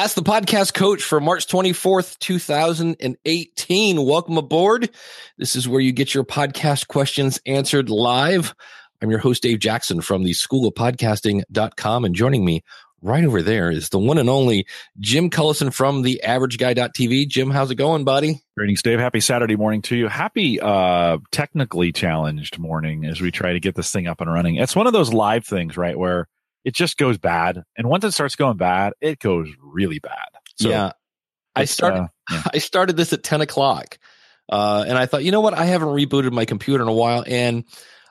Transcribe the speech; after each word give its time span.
Ask 0.00 0.14
the 0.14 0.22
podcast 0.22 0.72
coach 0.72 1.02
for 1.02 1.20
March 1.20 1.46
24th, 1.46 2.18
2018. 2.20 4.02
Welcome 4.02 4.38
aboard. 4.38 4.88
This 5.36 5.54
is 5.54 5.68
where 5.68 5.82
you 5.82 5.92
get 5.92 6.14
your 6.14 6.24
podcast 6.24 6.88
questions 6.88 7.38
answered 7.44 7.90
live. 7.90 8.54
I'm 9.02 9.10
your 9.10 9.18
host, 9.18 9.42
Dave 9.42 9.58
Jackson 9.58 10.00
from 10.00 10.22
the 10.22 10.32
school 10.32 10.66
of 10.66 10.72
podcasting.com. 10.72 12.06
And 12.06 12.14
joining 12.14 12.46
me 12.46 12.62
right 13.02 13.24
over 13.24 13.42
there 13.42 13.70
is 13.70 13.90
the 13.90 13.98
one 13.98 14.16
and 14.16 14.30
only 14.30 14.66
Jim 15.00 15.28
Collison 15.28 15.70
from 15.70 16.00
the 16.00 16.22
average 16.22 16.56
guy.tv. 16.56 17.28
Jim, 17.28 17.50
how's 17.50 17.70
it 17.70 17.74
going, 17.74 18.04
buddy? 18.04 18.40
Greetings, 18.56 18.80
Dave. 18.80 19.00
Happy 19.00 19.20
Saturday 19.20 19.56
morning 19.56 19.82
to 19.82 19.96
you. 19.96 20.08
Happy 20.08 20.58
uh 20.62 21.18
technically 21.30 21.92
challenged 21.92 22.58
morning 22.58 23.04
as 23.04 23.20
we 23.20 23.30
try 23.30 23.52
to 23.52 23.60
get 23.60 23.74
this 23.74 23.92
thing 23.92 24.06
up 24.06 24.22
and 24.22 24.32
running. 24.32 24.56
It's 24.56 24.74
one 24.74 24.86
of 24.86 24.94
those 24.94 25.12
live 25.12 25.44
things, 25.44 25.76
right? 25.76 25.98
Where 25.98 26.26
it 26.64 26.74
just 26.74 26.96
goes 26.96 27.18
bad. 27.18 27.62
And 27.76 27.88
once 27.88 28.04
it 28.04 28.12
starts 28.12 28.36
going 28.36 28.56
bad, 28.56 28.92
it 29.00 29.18
goes 29.18 29.48
really 29.60 29.98
bad. 29.98 30.28
So 30.56 30.68
yeah. 30.68 30.92
I 31.54 31.64
started 31.64 32.02
uh, 32.02 32.08
yeah. 32.30 32.42
I 32.54 32.58
started 32.58 32.96
this 32.96 33.12
at 33.12 33.22
10 33.22 33.40
o'clock. 33.40 33.98
Uh, 34.48 34.84
and 34.86 34.98
I 34.98 35.06
thought, 35.06 35.24
you 35.24 35.30
know 35.30 35.40
what? 35.40 35.54
I 35.54 35.66
haven't 35.66 35.88
rebooted 35.88 36.32
my 36.32 36.44
computer 36.44 36.82
in 36.82 36.88
a 36.88 36.92
while. 36.92 37.24
And 37.26 37.64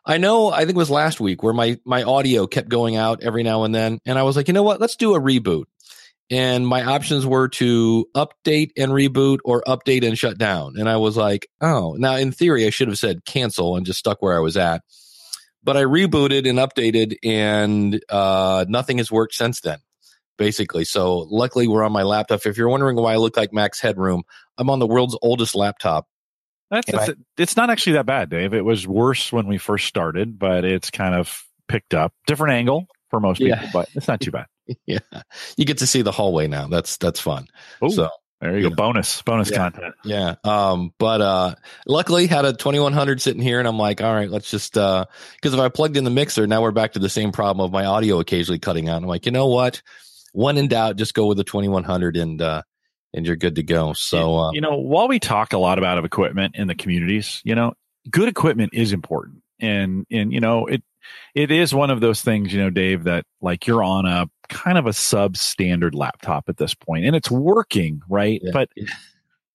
I 0.05 0.17
know, 0.17 0.49
I 0.49 0.59
think 0.59 0.72
it 0.72 0.77
was 0.77 0.89
last 0.89 1.20
week 1.20 1.44
where 1.44 1.53
my, 1.53 1.77
my 1.85 2.03
audio 2.03 2.48
kept 2.48 2.70
going 2.70 2.95
out 2.95 3.22
every 3.22 3.44
now 3.44 3.63
and 3.63 3.75
then. 3.75 3.99
And 4.05 4.17
I 4.17 4.23
was 4.23 4.35
like, 4.35 4.48
you 4.48 4.53
know 4.53 4.63
what? 4.63 4.80
Let's 4.80 4.95
do 4.95 5.16
a 5.16 5.20
reboot. 5.20 5.66
And 6.31 6.66
my 6.66 6.84
options 6.84 7.25
were 7.25 7.50
to 7.50 8.05
update 8.16 8.72
and 8.77 8.91
reboot 8.91 9.39
or 9.44 9.63
update 9.67 10.08
and 10.08 10.17
shut 10.17 10.38
down. 10.38 10.75
And 10.77 10.88
I 10.88 10.97
was 10.97 11.17
like, 11.17 11.47
oh, 11.59 11.95
now 11.97 12.16
in 12.16 12.31
theory, 12.31 12.66
I 12.66 12.70
should 12.70 12.88
have 12.88 13.00
said 13.00 13.25
cancel 13.25 13.75
and 13.75 13.86
just 13.86 14.00
stuck 14.00 14.22
where 14.22 14.36
I 14.36 14.39
was 14.39 14.55
at 14.55 14.84
but 15.63 15.77
I 15.77 15.84
rebooted 15.84 16.48
and 16.49 16.59
updated, 16.59 17.18
and 17.23 18.04
uh, 18.09 18.66
nothing 18.67 18.98
has 18.98 19.12
worked 19.12 19.34
since 19.36 19.62
then. 19.62 19.80
Basically, 20.38 20.86
so 20.86 21.27
luckily 21.30 21.67
we're 21.67 21.84
on 21.84 21.91
my 21.91 22.04
laptop. 22.04 22.45
If 22.45 22.58
you're 22.58 22.70
wondering 22.70 22.95
why 22.95 23.13
I 23.13 23.17
look 23.17 23.36
like 23.36 23.52
Max 23.52 23.81
Headroom, 23.81 24.23
I'm 24.58 24.70
on 24.70 24.80
the 24.80 24.88
world's 24.88 25.17
oldest 25.22 25.53
laptop. 25.53 26.08
That's, 26.72 26.89
that's 26.89 27.09
I, 27.09 27.14
it's 27.38 27.58
not 27.58 27.70
actually 27.70 27.94
that 27.94 28.06
bad, 28.06 28.30
Dave. 28.30 28.53
It 28.53 28.64
was 28.64 28.88
worse 28.88 29.33
when 29.33 29.48
we 29.48 29.58
first 29.58 29.88
started, 29.88 30.39
but 30.39 30.64
it's 30.64 30.92
kind 30.92 31.14
of 31.14 31.44
picked 31.67 31.94
up. 31.94 32.14
Different 32.26 32.53
angle 32.53 32.88
for 33.09 33.20
most 33.20 33.39
people, 33.39 33.58
yeah. 33.61 33.70
but 33.73 33.89
it's 33.95 34.08
not 34.08 34.22
too 34.22 34.31
bad. 34.31 34.45
yeah, 34.86 35.00
you 35.58 35.66
get 35.66 35.80
to 35.80 35.88
see 35.88 36.03
the 36.03 36.11
hallway 36.11 36.48
now. 36.48 36.67
That's 36.67 36.98
that's 36.98 37.20
fun. 37.20 37.48
Ooh. 37.83 37.89
So 37.89 38.09
there 38.42 38.58
you, 38.58 38.70
go. 38.70 38.76
Bonus, 38.76 39.22
bonus 39.22 39.52
yeah. 39.52 39.58
content. 39.58 39.95
Yeah. 40.06 40.36
Um, 40.44 40.94
but 40.98 41.22
uh 41.22 41.56
luckily 41.86 42.28
had 42.28 42.45
a 42.45 42.54
2100 42.54 43.22
sitting 43.22 43.42
here 43.42 43.59
and 43.59 43.68
I'm 43.68 43.78
like, 43.78 44.02
all 44.02 44.14
right, 44.14 44.30
let's 44.30 44.50
just 44.50 44.78
uh 44.78 45.06
because 45.36 45.54
if 45.54 45.59
I 45.59 45.70
plugged 45.70 45.98
in 45.98 46.06
the 46.06 46.09
mixer, 46.09 46.48
now 46.48 46.62
we're 46.62 46.72
back 46.72 46.94
to 46.94 47.00
the 47.00 47.10
same 47.10 47.32
problem 47.32 47.66
of 47.66 47.72
my 47.72 47.86
audio 47.86 48.20
occasionally 48.20 48.60
cutting 48.60 48.88
out. 48.88 49.02
I'm 49.02 49.08
like, 49.08 49.26
you 49.26 49.32
know 49.32 49.48
what? 49.48 49.82
When 50.32 50.58
in 50.58 50.67
doubt, 50.67 50.95
just 50.95 51.14
go 51.14 51.26
with 51.26 51.38
the 51.38 51.44
2100 51.44 52.16
and 52.16 52.42
uh 52.42 52.62
and 53.14 53.26
you're 53.26 53.36
good 53.36 53.56
to 53.56 53.64
go. 53.64 53.94
So 53.94 54.38
uh, 54.38 54.52
you 54.52 54.62
know, 54.62 54.78
while 54.78 55.08
we 55.08 55.20
talk 55.20 55.54
a 55.54 55.58
lot 55.58 55.78
about 55.78 55.98
of 55.98 56.06
equipment 56.06 56.56
in 56.56 56.67
the 56.67 56.76
communities, 56.76 57.42
you 57.44 57.56
know, 57.56 57.73
good 58.10 58.30
equipment 58.30 58.73
is 58.73 58.94
important. 58.94 59.42
And 59.60 60.06
and 60.12 60.32
you 60.32 60.40
know, 60.40 60.66
it 60.67 60.84
it 61.36 61.52
is 61.52 61.73
one 61.73 61.90
of 61.90 62.02
those 62.02 62.22
things, 62.22 62.54
you 62.54 62.62
know, 62.62 62.70
Dave, 62.70 63.04
that 63.06 63.26
like 63.42 63.67
you're 63.67 63.84
on 63.84 64.06
a 64.06 64.30
kind 64.50 64.78
of 64.78 64.86
a 64.86 64.92
substandard 64.92 65.94
laptop 65.94 66.50
at 66.50 66.58
this 66.58 66.73
point 66.73 67.05
and 67.05 67.16
it's 67.16 67.31
working, 67.31 68.02
right? 68.09 68.42
Yeah. 68.44 68.52
But 68.52 68.69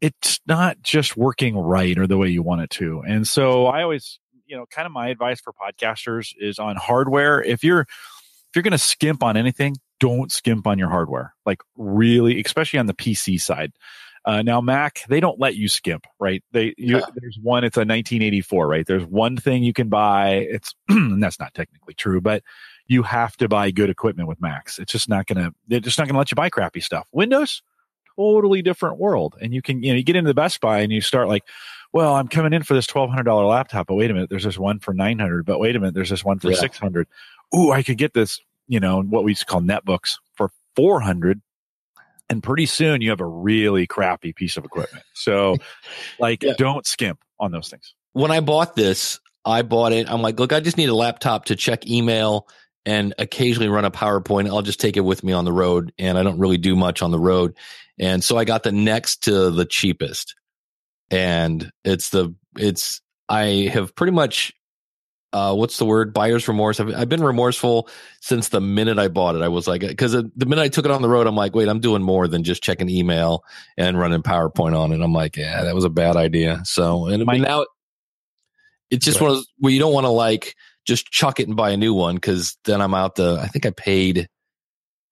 it's 0.01 0.41
not 0.47 0.83
just 0.83 1.17
working 1.17 1.57
right 1.57 1.99
or 1.99 2.07
the 2.07 2.19
way 2.19 2.29
you 2.29 2.43
want 2.43 2.63
it 2.63 2.71
to. 2.71 3.03
And 3.07 3.27
so 3.27 3.67
I 3.67 3.83
always, 3.83 4.19
you 4.47 4.57
know, 4.57 4.67
kind 4.67 4.87
of 4.87 4.93
my 4.93 5.09
advice 5.09 5.41
for 5.41 5.53
podcasters 5.53 6.35
is 6.39 6.59
on 6.59 6.77
hardware. 6.77 7.43
If 7.43 7.65
you're 7.65 7.81
if 7.81 8.57
you're 8.57 8.63
going 8.63 8.73
to 8.73 8.79
skimp 8.79 9.23
on 9.23 9.37
anything, 9.37 9.77
don't 10.01 10.31
skimp 10.31 10.67
on 10.67 10.79
your 10.79 10.89
hardware. 10.89 11.35
Like 11.45 11.63
really, 11.77 12.41
especially 12.41 12.79
on 12.79 12.87
the 12.87 12.95
PC 12.95 13.41
side. 13.41 13.73
Uh, 14.27 14.43
now 14.43 14.61
Mac, 14.61 15.01
they 15.09 15.21
don't 15.21 15.39
let 15.39 15.55
you 15.55 15.69
skimp, 15.69 16.07
right? 16.19 16.43
They 16.53 16.75
you, 16.79 16.99
yeah. 16.99 17.07
there's 17.15 17.39
one. 17.43 17.65
It's 17.65 17.77
a 17.77 17.81
1984, 17.81 18.67
right? 18.67 18.87
There's 18.87 19.05
one 19.05 19.37
thing 19.37 19.63
you 19.63 19.75
can 19.75 19.89
buy. 19.89 20.47
It's 20.49 20.75
and 20.89 21.21
that's 21.23 21.39
not 21.39 21.53
technically 21.53 21.95
true, 21.95 22.21
but 22.21 22.43
you 22.87 23.03
have 23.03 23.37
to 23.39 23.49
buy 23.49 23.71
good 23.71 23.91
equipment 23.91 24.29
with 24.29 24.41
Macs. 24.41 24.79
It's 24.79 24.93
just 24.93 25.09
not 25.09 25.27
gonna. 25.27 25.53
They're 25.69 25.81
just 25.81 25.99
not 25.99 26.07
gonna 26.07 26.19
let 26.19 26.31
you 26.31 26.37
buy 26.37 26.51
crappy 26.51 26.81
stuff. 26.81 27.07
Windows, 27.13 27.63
totally 28.17 28.63
different 28.63 28.99
world. 28.99 29.37
And 29.41 29.55
you 29.55 29.63
can 29.63 29.83
you 29.83 29.93
know 29.93 29.97
you 29.97 30.03
get 30.03 30.17
into 30.17 30.29
the 30.29 30.35
Best 30.35 30.61
Buy 30.61 30.81
and 30.81 30.93
you 30.93 31.01
start 31.01 31.29
like, 31.29 31.45
well, 31.93 32.15
I'm 32.15 32.29
coming 32.29 32.53
in 32.53 32.63
for 32.63 32.75
this 32.75 32.87
twelve 32.87 33.11
hundred 33.11 33.25
dollar 33.25 33.45
laptop, 33.45 33.87
but 33.87 33.95
wait 33.95 34.11
a 34.11 34.15
minute, 34.15 34.31
there's 34.31 34.45
this 34.45 34.59
one 34.59 34.79
for 34.79 34.93
nine 34.93 35.19
hundred. 35.19 35.47
But 35.47 35.59
wait 35.59 35.77
a 35.77 35.81
minute, 35.81 35.95
there's 35.95 36.11
this 36.11 36.25
one 36.25 36.39
for 36.39 36.51
yeah. 36.51 36.57
six 36.57 36.79
hundred. 36.79 37.09
Ooh, 37.55 37.73
I 37.73 37.83
could 37.83 37.99
get 37.99 38.15
this. 38.15 38.41
You 38.67 38.81
know 38.81 39.03
what 39.03 39.25
we 39.25 39.33
used 39.33 39.41
to 39.41 39.47
call 39.47 39.61
netbooks 39.61 40.19
for 40.35 40.51
four 40.75 41.01
hundred 41.01 41.41
and 42.31 42.43
pretty 42.43 42.67
soon 42.67 43.01
you 43.01 43.11
have 43.11 43.21
a 43.21 43.27
really 43.27 43.87
crappy 43.87 44.33
piece 44.33 44.57
of 44.57 44.65
equipment. 44.65 45.05
So, 45.13 45.57
like, 46.19 46.43
yeah. 46.43 46.55
don't 46.57 46.87
skimp 46.87 47.21
on 47.39 47.53
those 47.53 47.69
things. 47.69 47.95
When 48.13 48.31
I 48.31 48.41
bought 48.41 48.77
this, 48.77 49.21
I 49.45 49.63
bought 49.63 49.93
it. 49.93 50.11
I'm 50.11 50.23
like, 50.23 50.39
look, 50.39 50.53
I 50.53 50.61
just 50.61 50.77
need 50.77 50.89
a 50.89 50.95
laptop 50.95 51.47
to 51.47 51.57
check 51.57 51.87
email 51.87 52.49
and 52.87 53.15
occasionally 53.19 53.69
run 53.69 53.85
a 53.85 53.91
PowerPoint. 53.91 54.49
I'll 54.49 54.63
just 54.63 54.81
take 54.81 54.97
it 54.97 55.01
with 55.01 55.25
me 55.25 55.33
on 55.33 55.45
the 55.45 55.53
road, 55.53 55.93
and 55.99 56.19
I 56.19 56.23
don't 56.23 56.39
really 56.39 56.59
do 56.59 56.77
much 56.77 57.03
on 57.03 57.11
the 57.11 57.19
road. 57.19 57.57
And 57.99 58.23
so 58.23 58.37
I 58.37 58.45
got 58.45 58.63
the 58.63 58.73
next 58.73 59.23
to 59.25 59.51
the 59.51 59.65
cheapest, 59.65 60.35
and 61.11 61.71
it's 61.85 62.11
the 62.11 62.35
it's 62.57 63.01
I 63.29 63.71
have 63.73 63.95
pretty 63.95 64.13
much 64.13 64.53
uh, 65.35 65.53
what's 65.53 65.79
the 65.79 65.85
word? 65.85 66.15
Buyer's 66.15 66.47
remorse. 66.47 66.79
I've, 66.79 66.95
I've, 66.95 67.09
been 67.09 67.25
remorseful 67.25 67.89
since 68.21 68.51
the 68.51 68.61
minute 68.61 69.01
I 69.01 69.09
bought 69.09 69.35
it. 69.35 69.43
I 69.43 69.49
was 69.49 69.67
like, 69.67 69.81
because 69.81 70.13
the 70.13 70.31
minute 70.47 70.63
I 70.63 70.69
took 70.69 70.85
it 70.85 70.93
on 70.93 71.03
the 71.03 71.09
road, 71.09 71.27
I'm 71.27 71.35
like, 71.35 71.57
wait, 71.57 71.69
I'm 71.69 71.81
doing 71.81 72.03
more 72.03 72.29
than 72.29 72.45
just 72.45 72.63
checking 72.63 72.89
email 72.89 73.43
and 73.77 73.99
running 73.99 74.23
PowerPoint 74.23 74.79
on 74.79 74.93
it. 74.93 75.01
I'm 75.01 75.13
like, 75.13 75.37
yeah, 75.37 75.65
that 75.65 75.75
was 75.75 75.83
a 75.83 75.91
bad 75.91 76.17
idea. 76.17 76.63
So, 76.65 77.07
and 77.07 77.25
My, 77.25 77.37
now 77.39 77.67
it's 78.93 79.05
just 79.05 79.21
one 79.21 79.31
of 79.31 79.39
those 79.39 79.49
where 79.59 79.73
you 79.73 79.81
don't 79.81 79.93
want 79.93 80.05
to 80.05 80.11
like 80.11 80.55
just 80.85 81.07
chuck 81.07 81.41
it 81.41 81.49
and 81.49 81.57
buy 81.57 81.71
a 81.71 81.77
new 81.77 81.95
one 81.95 82.17
because 82.17 82.57
then 82.65 82.81
I'm 82.81 82.95
out 82.95 83.17
the. 83.17 83.39
I 83.41 83.49
think 83.49 83.67
I 83.67 83.71
paid 83.71 84.29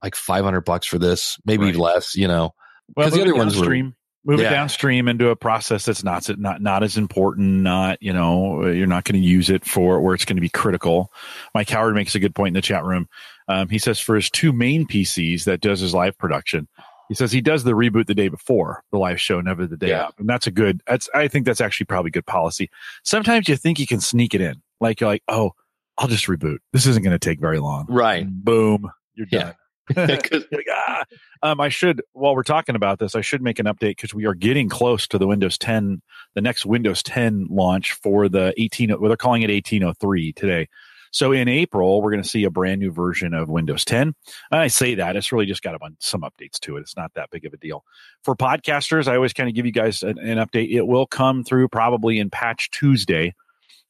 like 0.03 0.15
500 0.15 0.62
bucks 0.62 0.87
for 0.87 0.99
this, 0.99 1.38
maybe 1.44 1.66
right. 1.66 1.77
less. 1.77 2.15
You 2.15 2.28
know, 2.28 2.55
well, 2.97 3.10
the 3.10 3.22
other 3.22 3.34
ones 3.34 3.59
were 3.59 3.93
move 4.25 4.41
yeah. 4.41 4.49
it 4.49 4.50
downstream 4.50 5.09
into 5.09 5.28
a 5.28 5.37
process 5.37 5.84
that's 5.84 6.05
not 6.05 6.28
not 6.38 6.61
not 6.62 6.82
as 6.82 6.97
important 6.97 7.62
not 7.62 8.00
you 8.00 8.12
know 8.12 8.66
you're 8.66 8.87
not 8.87 9.05
going 9.05 9.21
to 9.21 9.27
use 9.27 9.50
it 9.50 9.65
for 9.65 10.00
where 10.00 10.15
it's 10.15 10.25
going 10.25 10.37
to 10.37 10.43
be 10.43 10.49
critical 10.49 11.12
mike 11.55 11.69
howard 11.69 11.94
makes 11.94 12.15
a 12.15 12.21
good 12.21 12.34
point 12.34 12.49
in 12.49 12.55
the 12.55 12.62
chat 12.62 12.84
room 12.84 13.09
um, 13.49 13.69
he 13.69 13.78
says 13.78 13.99
for 13.99 14.15
his 14.15 14.31
two 14.31 14.53
main 14.53 14.87
pcs 14.87 15.44
that 15.44 15.61
does 15.61 15.81
his 15.81 15.94
live 15.94 16.16
production 16.19 16.69
he 17.09 17.15
says 17.15 17.32
he 17.32 17.41
does 17.41 17.65
the 17.65 17.72
reboot 17.72 18.06
the 18.06 18.15
day 18.15 18.28
before 18.28 18.82
the 18.93 18.99
live 18.99 19.21
show 19.21 19.41
never 19.41 19.66
the 19.66 19.77
day 19.77 19.88
yeah. 19.88 20.05
up 20.05 20.19
and 20.19 20.28
that's 20.28 20.47
a 20.47 20.53
good 20.53 20.81
that's 20.87 21.09
i 21.15 21.27
think 21.27 21.44
that's 21.44 21.61
actually 21.61 21.87
probably 21.87 22.11
good 22.11 22.27
policy 22.27 22.71
sometimes 23.03 23.49
you 23.49 23.56
think 23.56 23.78
you 23.78 23.87
can 23.87 24.00
sneak 24.00 24.34
it 24.34 24.41
in 24.41 24.62
like 24.81 25.00
you're 25.00 25.11
like 25.11 25.22
oh 25.28 25.53
i'll 25.98 26.08
just 26.08 26.26
reboot 26.26 26.58
this 26.72 26.86
isn't 26.86 27.03
going 27.03 27.12
to 27.12 27.19
take 27.19 27.41
very 27.41 27.58
long 27.58 27.86
right 27.88 28.26
boom 28.28 28.91
you're 29.14 29.26
done 29.26 29.54
yeah. 29.97 30.06
like, 30.06 30.66
ah. 30.70 31.04
um, 31.42 31.60
I 31.60 31.69
should, 31.69 32.03
while 32.12 32.36
we're 32.36 32.44
talking 32.44 32.76
about 32.76 32.98
this, 33.00 33.16
I 33.16 33.20
should 33.20 33.42
make 33.42 33.58
an 33.58 33.66
update 33.66 33.97
because 33.97 34.14
we 34.14 34.26
are 34.26 34.34
getting 34.34 34.69
close 34.69 35.08
to 35.08 35.19
the 35.19 35.26
Windows 35.26 35.58
10, 35.58 36.00
the 36.34 36.41
next 36.41 36.64
Windows 36.64 37.02
10 37.02 37.48
launch 37.50 37.92
for 37.94 38.28
the 38.28 38.54
18, 38.56 38.91
well, 39.00 39.08
they're 39.08 39.16
calling 39.16 39.42
it 39.42 39.50
1803 39.50 40.34
today. 40.34 40.69
So 41.12 41.32
in 41.32 41.47
April, 41.47 42.00
we're 42.00 42.10
going 42.10 42.22
to 42.22 42.28
see 42.28 42.44
a 42.44 42.50
brand 42.50 42.81
new 42.81 42.91
version 42.91 43.34
of 43.34 43.50
Windows 43.50 43.84
10. 43.84 44.14
And 44.50 44.60
I 44.60 44.69
say 44.69 44.94
that 44.94 45.14
it's 45.14 45.31
really 45.31 45.44
just 45.44 45.62
got 45.62 45.75
a 45.75 45.78
bunch, 45.78 45.97
some 46.00 46.22
updates 46.22 46.58
to 46.60 46.78
it. 46.78 46.81
It's 46.81 46.97
not 46.97 47.12
that 47.14 47.31
big 47.31 47.44
of 47.44 47.52
a 47.52 47.58
deal. 47.58 47.84
For 48.25 48.34
podcasters, 48.34 49.08
I 49.08 49.16
always 49.16 49.34
kind 49.34 49.48
of 49.48 49.54
give 49.54 49.66
you 49.66 49.72
guys 49.72 50.02
an, 50.02 50.19
an 50.19 50.38
update. 50.38 50.70
It 50.70 50.86
will 50.86 51.06
come 51.06 51.44
through 51.44 51.69
probably 51.69 52.19
in 52.19 52.31
Patch 52.31 52.70
Tuesday, 52.70 53.34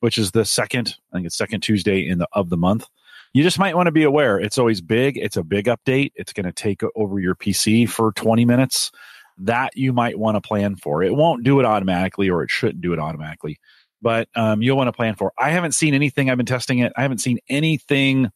which 0.03 0.19
is 0.19 0.31
the 0.31 0.45
second, 0.45 0.97
I 1.13 1.17
think 1.17 1.27
it's 1.27 1.37
second 1.37 1.63
Tuesday 1.63 2.07
in 2.07 2.19
the 2.19 2.29
of 2.33 2.51
the 2.51 2.57
month 2.57 2.87
you 3.33 3.43
just 3.43 3.59
might 3.59 3.77
want 3.77 3.87
to 3.87 3.93
be 3.93 4.03
aware. 4.03 4.39
It's 4.39 4.59
always 4.59 4.81
big. 4.81 5.17
It's 5.17 5.37
a 5.37 5.43
big 5.43 5.67
update. 5.67 6.13
It's 6.15 6.33
going 6.33 6.47
to 6.47 6.53
take 6.53 6.83
over 6.95 7.19
your 7.19 7.35
PC 7.35 7.89
for 7.89 8.13
20 8.13 8.45
minutes. 8.45 8.91
That 9.39 9.75
you 9.75 9.93
might 9.93 10.19
want 10.19 10.37
to 10.37 10.47
plan 10.47 10.77
for. 10.77 11.03
It 11.03 11.15
won't 11.15 11.43
do 11.43 11.59
it 11.59 11.65
automatically, 11.65 12.29
or 12.29 12.43
it 12.43 12.51
shouldn't 12.51 12.83
do 12.83 12.93
it 12.93 12.99
automatically, 12.99 13.59
but 14.03 14.29
um, 14.37 14.61
you'll 14.61 14.77
want 14.77 14.89
to 14.89 14.93
plan 14.93 15.15
for. 15.15 15.33
I 15.39 15.51
haven't 15.51 15.73
seen 15.73 15.95
anything. 15.95 16.29
I've 16.29 16.37
been 16.37 16.45
testing 16.45 16.81
it. 16.81 16.93
I 16.97 17.03
haven't 17.03 17.19
seen 17.19 17.39
anything. 17.49 18.31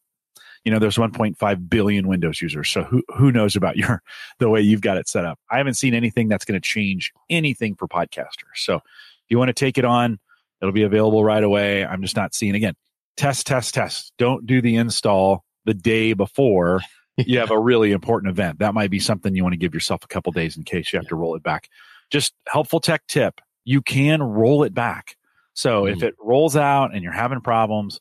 You 0.65 0.73
know, 0.73 0.79
there's 0.79 0.97
1.5 0.97 1.69
billion 1.69 2.09
Windows 2.09 2.41
users, 2.41 2.71
so 2.71 2.83
who 2.83 3.03
who 3.15 3.31
knows 3.31 3.55
about 3.55 3.77
your 3.77 4.03
the 4.39 4.49
way 4.49 4.63
you've 4.63 4.81
got 4.81 4.97
it 4.97 5.07
set 5.07 5.27
up? 5.27 5.39
I 5.51 5.59
haven't 5.59 5.75
seen 5.75 5.93
anything 5.93 6.29
that's 6.29 6.47
going 6.47 6.59
to 6.61 6.67
change 6.67 7.13
anything 7.29 7.77
for 7.77 7.87
podcasters. 7.87 8.57
So, 8.57 8.77
if 8.77 8.83
you 9.29 9.39
want 9.39 9.51
to 9.51 9.53
take 9.53 9.77
it 9.77 9.85
on, 9.85 10.19
it'll 10.61 10.73
be 10.73 10.83
available 10.83 11.25
right 11.25 11.43
away. 11.43 11.85
I'm 11.85 12.03
just 12.03 12.17
not 12.17 12.35
seeing 12.35 12.55
again 12.55 12.75
test, 13.17 13.47
test, 13.47 13.75
test. 13.75 14.13
Don't 14.19 14.47
do 14.47 14.61
the 14.61 14.77
install 14.77 15.45
the 15.65 15.75
day 15.75 16.13
before 16.13 16.81
you 17.17 17.39
have 17.39 17.51
a 17.51 17.59
really 17.59 17.93
important 17.93 18.31
event. 18.31 18.59
That 18.59 18.75
might 18.75 18.91
be 18.91 19.01
something 19.01 19.35
you 19.35 19.43
want 19.43 19.55
to 19.55 19.59
give 19.59 19.75
yourself 19.75 20.05
a 20.05 20.09
couple 20.09 20.33
days 20.33 20.57
in 20.57 20.65
case 20.65 20.93
you 20.93 20.99
have 20.99 21.09
to 21.09 21.17
roll 21.17 21.35
it 21.35 21.43
back. 21.43 21.69
Just 22.11 22.35
helpful 22.47 22.81
tech 22.81 23.07
tip. 23.07 23.41
You 23.65 23.83
can 23.83 24.23
roll 24.23 24.63
it 24.63 24.75
back. 24.75 25.17
So 25.55 25.85
mm 25.85 25.93
if 25.93 26.03
it 26.03 26.15
rolls 26.21 26.57
out 26.57 26.95
and 26.95 27.03
you're 27.03 27.13
having 27.13 27.41
problems, 27.41 28.01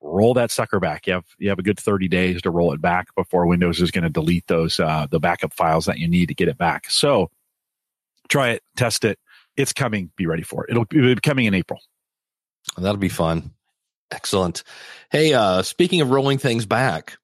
roll 0.00 0.34
that 0.34 0.50
sucker 0.50 0.80
back. 0.80 1.06
You 1.06 1.14
have 1.14 1.24
you 1.38 1.48
have 1.48 1.58
a 1.58 1.62
good 1.62 1.78
30 1.78 2.08
days 2.08 2.42
to 2.42 2.50
roll 2.50 2.72
it 2.72 2.80
back 2.80 3.14
before 3.14 3.46
Windows 3.46 3.80
is 3.80 3.92
going 3.92 4.04
to 4.04 4.10
delete 4.10 4.46
those 4.48 4.80
uh, 4.80 5.06
the 5.08 5.20
backup 5.20 5.54
files 5.54 5.86
that 5.86 5.98
you 5.98 6.08
need 6.08 6.26
to 6.28 6.34
get 6.34 6.48
it 6.48 6.58
back. 6.58 6.90
So 6.90 7.30
try 8.28 8.50
it, 8.50 8.62
test 8.76 9.04
it. 9.04 9.18
It's 9.56 9.72
coming. 9.72 10.10
Be 10.16 10.26
ready 10.26 10.42
for 10.42 10.64
it. 10.64 10.70
It'll 10.70 10.84
be 10.84 11.14
coming 11.16 11.46
in 11.46 11.54
April. 11.54 11.80
That'll 12.76 12.96
be 12.96 13.08
fun. 13.08 13.52
Excellent. 14.10 14.62
Hey, 15.10 15.34
uh, 15.34 15.62
speaking 15.62 16.00
of 16.00 16.10
rolling 16.10 16.38
things 16.38 16.66
back, 16.66 17.18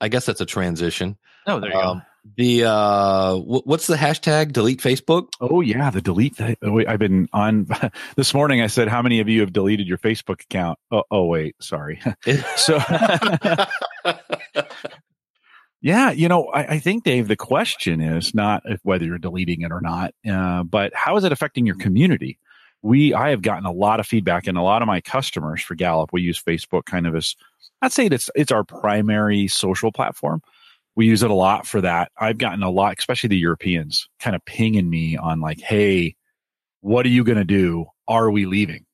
I 0.00 0.08
guess 0.08 0.26
that's 0.26 0.40
a 0.40 0.46
transition. 0.46 1.16
Oh, 1.46 1.60
there 1.60 1.70
you 1.70 1.78
um, 1.78 1.98
go. 1.98 2.04
The 2.36 2.64
uh, 2.64 3.36
w- 3.36 3.62
what's 3.64 3.86
the 3.86 3.94
hashtag? 3.94 4.52
Delete 4.52 4.80
Facebook. 4.80 5.28
Oh 5.40 5.60
yeah, 5.60 5.90
the 5.90 6.02
delete. 6.02 6.36
Th- 6.36 6.58
oh, 6.62 6.82
I've 6.86 6.98
been 6.98 7.28
on 7.32 7.68
this 8.16 8.34
morning. 8.34 8.60
I 8.60 8.66
said, 8.66 8.88
how 8.88 9.00
many 9.00 9.20
of 9.20 9.28
you 9.28 9.40
have 9.40 9.52
deleted 9.52 9.86
your 9.86 9.98
Facebook 9.98 10.42
account? 10.42 10.78
Oh, 10.90 11.04
oh 11.10 11.26
wait, 11.26 11.54
sorry. 11.60 12.00
so, 12.56 12.78
yeah, 15.80 16.10
you 16.10 16.28
know, 16.28 16.46
I, 16.46 16.74
I, 16.74 16.78
think 16.80 17.04
Dave, 17.04 17.28
the 17.28 17.36
question 17.36 18.00
is 18.00 18.34
not 18.34 18.64
whether 18.82 19.04
you're 19.04 19.18
deleting 19.18 19.62
it 19.62 19.70
or 19.70 19.80
not, 19.80 20.12
uh, 20.28 20.64
but 20.64 20.92
how 20.94 21.16
is 21.16 21.22
it 21.22 21.30
affecting 21.30 21.64
your 21.64 21.76
community? 21.76 22.40
We, 22.86 23.14
I 23.14 23.30
have 23.30 23.42
gotten 23.42 23.66
a 23.66 23.72
lot 23.72 24.00
of 24.00 24.06
feedback, 24.06 24.46
and 24.46 24.56
a 24.56 24.62
lot 24.62 24.82
of 24.82 24.86
my 24.86 25.00
customers 25.00 25.62
for 25.62 25.74
Gallup, 25.74 26.10
we 26.12 26.22
use 26.22 26.40
Facebook 26.40 26.84
kind 26.84 27.06
of 27.06 27.14
as 27.16 27.34
I'd 27.82 27.92
say 27.92 28.06
it's 28.06 28.30
it's 28.34 28.52
our 28.52 28.64
primary 28.64 29.48
social 29.48 29.92
platform 29.92 30.40
we 30.96 31.06
use 31.06 31.22
it 31.22 31.30
a 31.30 31.34
lot 31.34 31.66
for 31.66 31.82
that. 31.82 32.10
I've 32.18 32.38
gotten 32.38 32.62
a 32.62 32.70
lot, 32.70 32.96
especially 32.98 33.28
the 33.28 33.36
Europeans, 33.36 34.08
kind 34.18 34.34
of 34.34 34.44
pinging 34.46 34.88
me 34.88 35.16
on 35.16 35.40
like, 35.40 35.60
"Hey, 35.60 36.16
what 36.80 37.06
are 37.06 37.10
you 37.10 37.22
going 37.22 37.38
to 37.38 37.44
do? 37.44 37.86
Are 38.08 38.30
we 38.30 38.46
leaving?" 38.46 38.86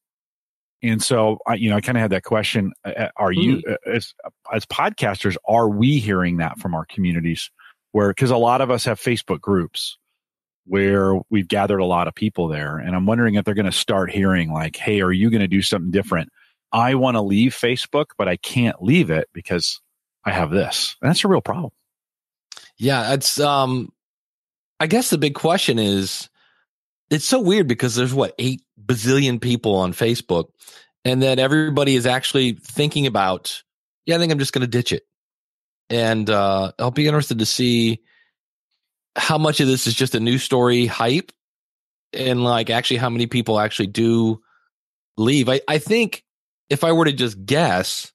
And 0.83 1.01
so, 1.01 1.39
I, 1.47 1.55
you 1.55 1.71
know, 1.71 1.77
I 1.77 1.81
kind 1.81 1.97
of 1.97 2.03
had 2.03 2.11
that 2.11 2.25
question: 2.25 2.73
Are 3.17 3.33
you, 3.33 3.59
mm. 3.59 3.77
as 3.87 4.13
as 4.53 4.67
podcasters, 4.67 5.37
are 5.49 5.69
we 5.69 6.01
hearing 6.01 6.39
that 6.39 6.59
from 6.59 6.75
our 6.75 6.85
communities? 6.85 7.51
Where 7.93 8.11
because 8.11 8.31
a 8.31 8.37
lot 8.37 8.61
of 8.61 8.71
us 8.71 8.85
have 8.87 9.01
Facebook 9.01 9.41
groups 9.41 9.97
where 10.65 11.15
we've 11.31 11.49
gathered 11.49 11.81
a 11.81 11.85
lot 11.85 12.09
of 12.09 12.15
people 12.15 12.49
there, 12.49 12.79
and 12.79 12.95
I'm 12.95 13.07
wondering 13.07 13.35
if 13.35 13.45
they're 13.45 13.55
going 13.55 13.67
to 13.67 13.73
start 13.73 14.11
hearing 14.11 14.53
like, 14.53 14.77
"Hey, 14.77 15.01
are 15.01 15.13
you 15.13 15.31
going 15.31 15.41
to 15.41 15.49
do 15.49 15.63
something 15.63 15.91
different?" 15.91 16.31
I 16.73 16.95
want 16.95 17.17
to 17.17 17.21
leave 17.21 17.53
Facebook, 17.53 18.07
but 18.17 18.29
I 18.29 18.37
can't 18.37 18.83
leave 18.83 19.11
it 19.11 19.29
because 19.35 19.81
I 20.25 20.33
have 20.33 20.51
this. 20.51 20.97
And 21.03 21.11
that's 21.11 21.25
a 21.25 21.29
real 21.29 21.43
problem. 21.43 21.73
Yeah, 22.79 23.13
it's 23.13 23.39
um 23.39 23.93
I 24.81 24.87
guess 24.87 25.11
the 25.11 25.19
big 25.19 25.35
question 25.35 25.79
is 25.79 26.29
it's 27.11 27.25
so 27.27 27.41
weird 27.41 27.69
because 27.69 27.95
there's 27.95 28.15
what 28.15 28.35
8 28.39 28.63
bazillion 28.83 29.41
people 29.41 29.77
on 29.77 29.93
Facebook 29.93 30.47
and 31.05 31.23
that 31.23 31.39
everybody 31.39 31.95
is 31.95 32.07
actually 32.07 32.53
thinking 32.53 33.07
about 33.07 33.63
yeah, 34.07 34.17
I 34.17 34.19
think 34.19 34.33
I'm 34.33 34.39
just 34.39 34.53
going 34.53 34.63
to 34.63 34.67
ditch 34.67 34.93
it. 34.93 35.05
And 35.91 36.29
uh 36.31 36.73
I'll 36.79 36.91
be 36.91 37.07
interested 37.07 37.39
to 37.41 37.47
see 37.47 38.01
how 39.17 39.39
much 39.39 39.61
of 39.61 39.67
this 39.67 39.87
is 39.87 39.95
just 39.95 40.15
a 40.15 40.21
news 40.21 40.43
story 40.43 40.87
hype 40.87 41.33
and 42.13 42.45
like 42.45 42.71
actually 42.71 42.97
how 42.99 43.11
many 43.11 43.27
people 43.27 43.59
actually 43.59 43.87
do 43.87 44.41
leave. 45.17 45.49
I 45.49 45.61
I 45.69 45.79
think 45.79 46.25
if 46.71 46.85
I 46.85 46.93
were 46.93 47.05
to 47.05 47.13
just 47.13 47.45
guess, 47.45 48.13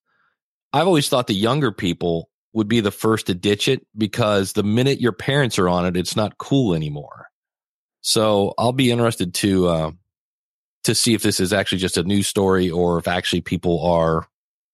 I've 0.73 0.87
always 0.87 1.09
thought 1.09 1.27
the 1.27 1.33
younger 1.33 1.71
people 1.71 2.29
would 2.53 2.67
be 2.67 2.79
the 2.79 2.91
first 2.91 3.27
to 3.27 3.35
ditch 3.35 3.67
it 3.67 3.85
because 3.95 4.53
the 4.53 4.63
minute 4.63 4.99
your 4.99 5.11
parents 5.11 5.59
are 5.59 5.69
on 5.69 5.85
it, 5.85 5.95
it's 5.95 6.15
not 6.15 6.37
cool 6.37 6.73
anymore. 6.73 7.27
So 8.01 8.53
I'll 8.57 8.73
be 8.73 8.91
interested 8.91 9.33
to 9.35 9.67
uh, 9.67 9.91
to 10.85 10.95
see 10.95 11.13
if 11.13 11.21
this 11.21 11.39
is 11.39 11.53
actually 11.53 11.79
just 11.79 11.97
a 11.97 12.03
news 12.03 12.27
story 12.27 12.69
or 12.69 12.97
if 12.97 13.07
actually 13.07 13.41
people 13.41 13.85
are 13.85 14.27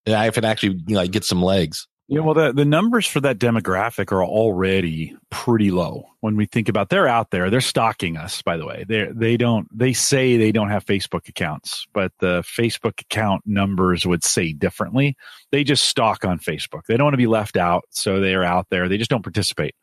if 0.05 0.37
it 0.37 0.45
actually 0.45 0.79
you 0.87 0.95
know, 0.95 1.01
like 1.01 1.11
gets 1.11 1.27
some 1.27 1.41
legs. 1.41 1.87
Yeah, 2.13 2.19
well, 2.19 2.36
the, 2.36 2.54
the 2.54 2.63
numbers 2.63 3.07
for 3.07 3.21
that 3.21 3.39
demographic 3.39 4.12
are 4.12 4.24
already 4.24 5.18
pretty 5.31 5.71
low 5.71 6.06
when 6.19 6.36
we 6.36 6.45
think 6.45 6.69
about 6.69 6.89
they're 6.89 7.07
out 7.07 7.31
there. 7.31 7.50
They're 7.50 7.60
stalking 7.60 8.18
us, 8.18 8.39
by 8.44 8.56
the 8.56 8.68
way. 8.68 8.86
They 8.88 9.07
they 9.12 9.36
don't 9.36 9.68
they 9.75 9.94
say 9.94 10.38
they 10.38 10.51
don't 10.51 10.69
have 10.69 10.86
Facebook 10.86 11.27
accounts, 11.27 11.88
but 11.92 12.12
the 12.19 12.44
Facebook 12.44 13.01
account 13.01 13.42
numbers 13.48 14.06
would 14.06 14.24
say 14.24 14.54
differently. 14.54 15.18
They 15.51 15.63
just 15.63 15.88
stalk 15.88 16.24
on 16.24 16.38
Facebook. 16.38 16.86
They 16.88 16.98
don't 16.98 17.06
want 17.06 17.13
to 17.15 17.18
be 17.18 17.25
left 17.25 17.57
out, 17.57 17.86
so 17.89 18.19
they 18.19 18.36
are 18.36 18.44
out 18.44 18.68
there. 18.69 18.88
They 18.88 19.00
just 19.00 19.10
don't 19.10 19.24
participate. 19.24 19.74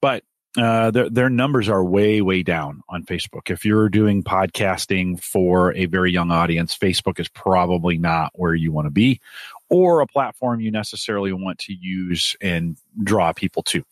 But 0.00 0.22
uh, 0.56 0.90
their 0.90 1.10
their 1.10 1.28
numbers 1.28 1.68
are 1.68 1.84
way 1.84 2.22
way 2.22 2.42
down 2.42 2.80
on 2.88 3.04
Facebook. 3.04 3.50
If 3.50 3.64
you're 3.64 3.88
doing 3.88 4.22
podcasting 4.22 5.20
for 5.20 5.74
a 5.74 5.86
very 5.86 6.12
young 6.12 6.30
audience, 6.30 6.78
Facebook 6.78 7.20
is 7.20 7.28
probably 7.28 7.98
not 7.98 8.30
where 8.34 8.54
you 8.54 8.72
want 8.72 8.86
to 8.86 8.90
be, 8.90 9.20
or 9.68 10.00
a 10.00 10.06
platform 10.06 10.60
you 10.60 10.70
necessarily 10.70 11.32
want 11.32 11.58
to 11.58 11.74
use 11.74 12.36
and 12.40 12.76
draw 13.02 13.32
people 13.32 13.62
to. 13.64 13.84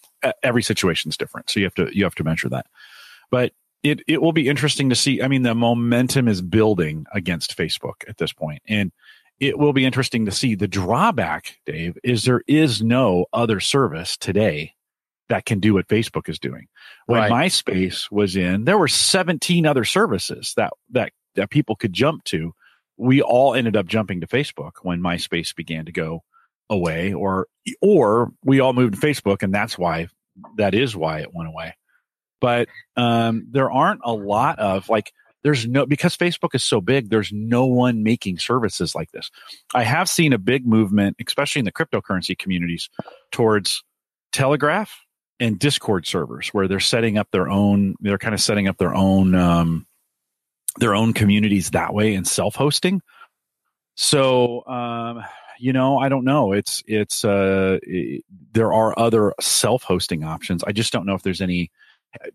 Every 0.43 0.63
situation 0.63 1.09
is 1.09 1.17
different, 1.17 1.51
so 1.51 1.61
you 1.61 1.67
have 1.67 1.75
to 1.75 1.89
you 1.93 2.05
have 2.05 2.15
to 2.17 2.25
measure 2.25 2.49
that. 2.49 2.67
But 3.31 3.53
it 3.83 4.01
it 4.07 4.23
will 4.23 4.33
be 4.33 4.49
interesting 4.49 4.89
to 4.91 4.97
see. 4.97 5.23
I 5.23 5.29
mean, 5.29 5.43
the 5.43 5.55
momentum 5.55 6.29
is 6.29 6.41
building 6.41 7.07
against 7.13 7.57
Facebook 7.57 8.09
at 8.09 8.19
this 8.19 8.33
point, 8.33 8.63
and 8.67 8.93
it 9.41 9.59
will 9.59 9.73
be 9.73 9.85
interesting 9.85 10.25
to 10.25 10.33
see. 10.33 10.55
The 10.55 10.69
drawback, 10.69 11.59
Dave, 11.67 11.99
is 12.03 12.25
there 12.25 12.43
is 12.47 12.83
no 12.83 13.27
other 13.33 13.61
service 13.61 14.17
today 14.17 14.75
that 15.29 15.45
can 15.45 15.61
do 15.61 15.75
what 15.75 15.89
Facebook 15.89 16.29
is 16.29 16.39
doing. 16.39 16.69
When 17.07 17.21
right. 17.21 17.31
MySpace 17.31 18.11
was 18.11 18.37
in, 18.37 18.65
there 18.65 18.79
were 18.79 18.89
17 18.89 19.67
other 19.67 19.85
services 19.85 20.55
that 20.57 20.73
that 20.91 21.13
that 21.35 21.51
people 21.51 21.77
could 21.77 21.93
jump 21.93 22.25
to 22.25 22.55
we 22.97 23.23
all 23.23 23.55
ended 23.55 23.77
up 23.77 23.87
jumping 23.87 24.21
to 24.21 24.27
Facebook 24.27 24.73
when 24.83 25.01
MySpace 25.01 25.55
began 25.55 25.87
to 25.87 25.93
go 25.93 26.23
away, 26.71 27.13
or 27.13 27.49
or 27.81 28.33
we 28.45 28.61
all 28.61 28.73
moved 28.73 28.95
to 28.95 29.01
Facebook, 29.01 29.43
and 29.43 29.55
that's 29.55 29.77
why 29.79 30.09
that 30.57 30.75
is 30.75 30.97
why 30.97 31.21
it 31.21 31.35
went 31.35 31.49
away. 31.49 31.77
But 32.41 32.69
um, 32.97 33.47
there 33.51 33.71
aren't 33.71 34.01
a 34.05 34.13
lot 34.13 34.59
of 34.59 34.89
like 34.89 35.13
there's 35.43 35.67
no 35.67 35.87
because 35.87 36.17
Facebook 36.17 36.55
is 36.55 36.65
so 36.65 36.81
big. 36.81 37.11
There's 37.11 37.33
no 37.33 37.67
one 37.67 38.03
making 38.03 38.39
services 38.39 38.95
like 38.95 39.13
this. 39.13 39.31
I 39.75 39.85
have 39.85 40.09
seen 40.09 40.33
a 40.33 40.39
big 40.39 40.67
movement, 40.67 41.17
especially 41.25 41.61
in 41.61 41.67
the 41.67 41.73
cryptocurrency 41.73 42.37
communities, 42.37 42.89
towards 43.31 43.85
Telegram 44.33 44.87
and 45.39 45.59
Discord 45.59 46.07
servers, 46.07 46.49
where 46.49 46.67
they're 46.67 46.81
setting 46.81 47.19
up 47.19 47.29
their 47.31 47.49
own. 47.49 47.95
They're 48.01 48.19
kind 48.19 48.35
of 48.35 48.41
setting 48.41 48.69
up 48.69 48.79
their 48.79 48.95
own 48.95 49.35
um, 49.35 49.87
their 50.79 50.95
own 50.95 51.13
communities 51.13 51.71
that 51.71 51.95
way 51.95 52.15
and 52.15 52.27
self-hosting. 52.27 53.01
So, 53.97 54.67
um, 54.67 55.23
you 55.59 55.73
know, 55.73 55.99
I 55.99 56.09
don't 56.09 56.25
know. 56.25 56.53
It's 56.53 56.83
it's 56.87 57.25
uh, 57.25 57.79
it, 57.83 58.25
there 58.53 58.73
are 58.73 58.99
other 58.99 59.33
self-hosting 59.41 60.25
options. 60.25 60.65
I 60.65 60.73
just 60.73 60.93
don't 60.93 61.07
know 61.07 61.15
if 61.15 61.23
there's 61.23 61.41
any 61.41 61.71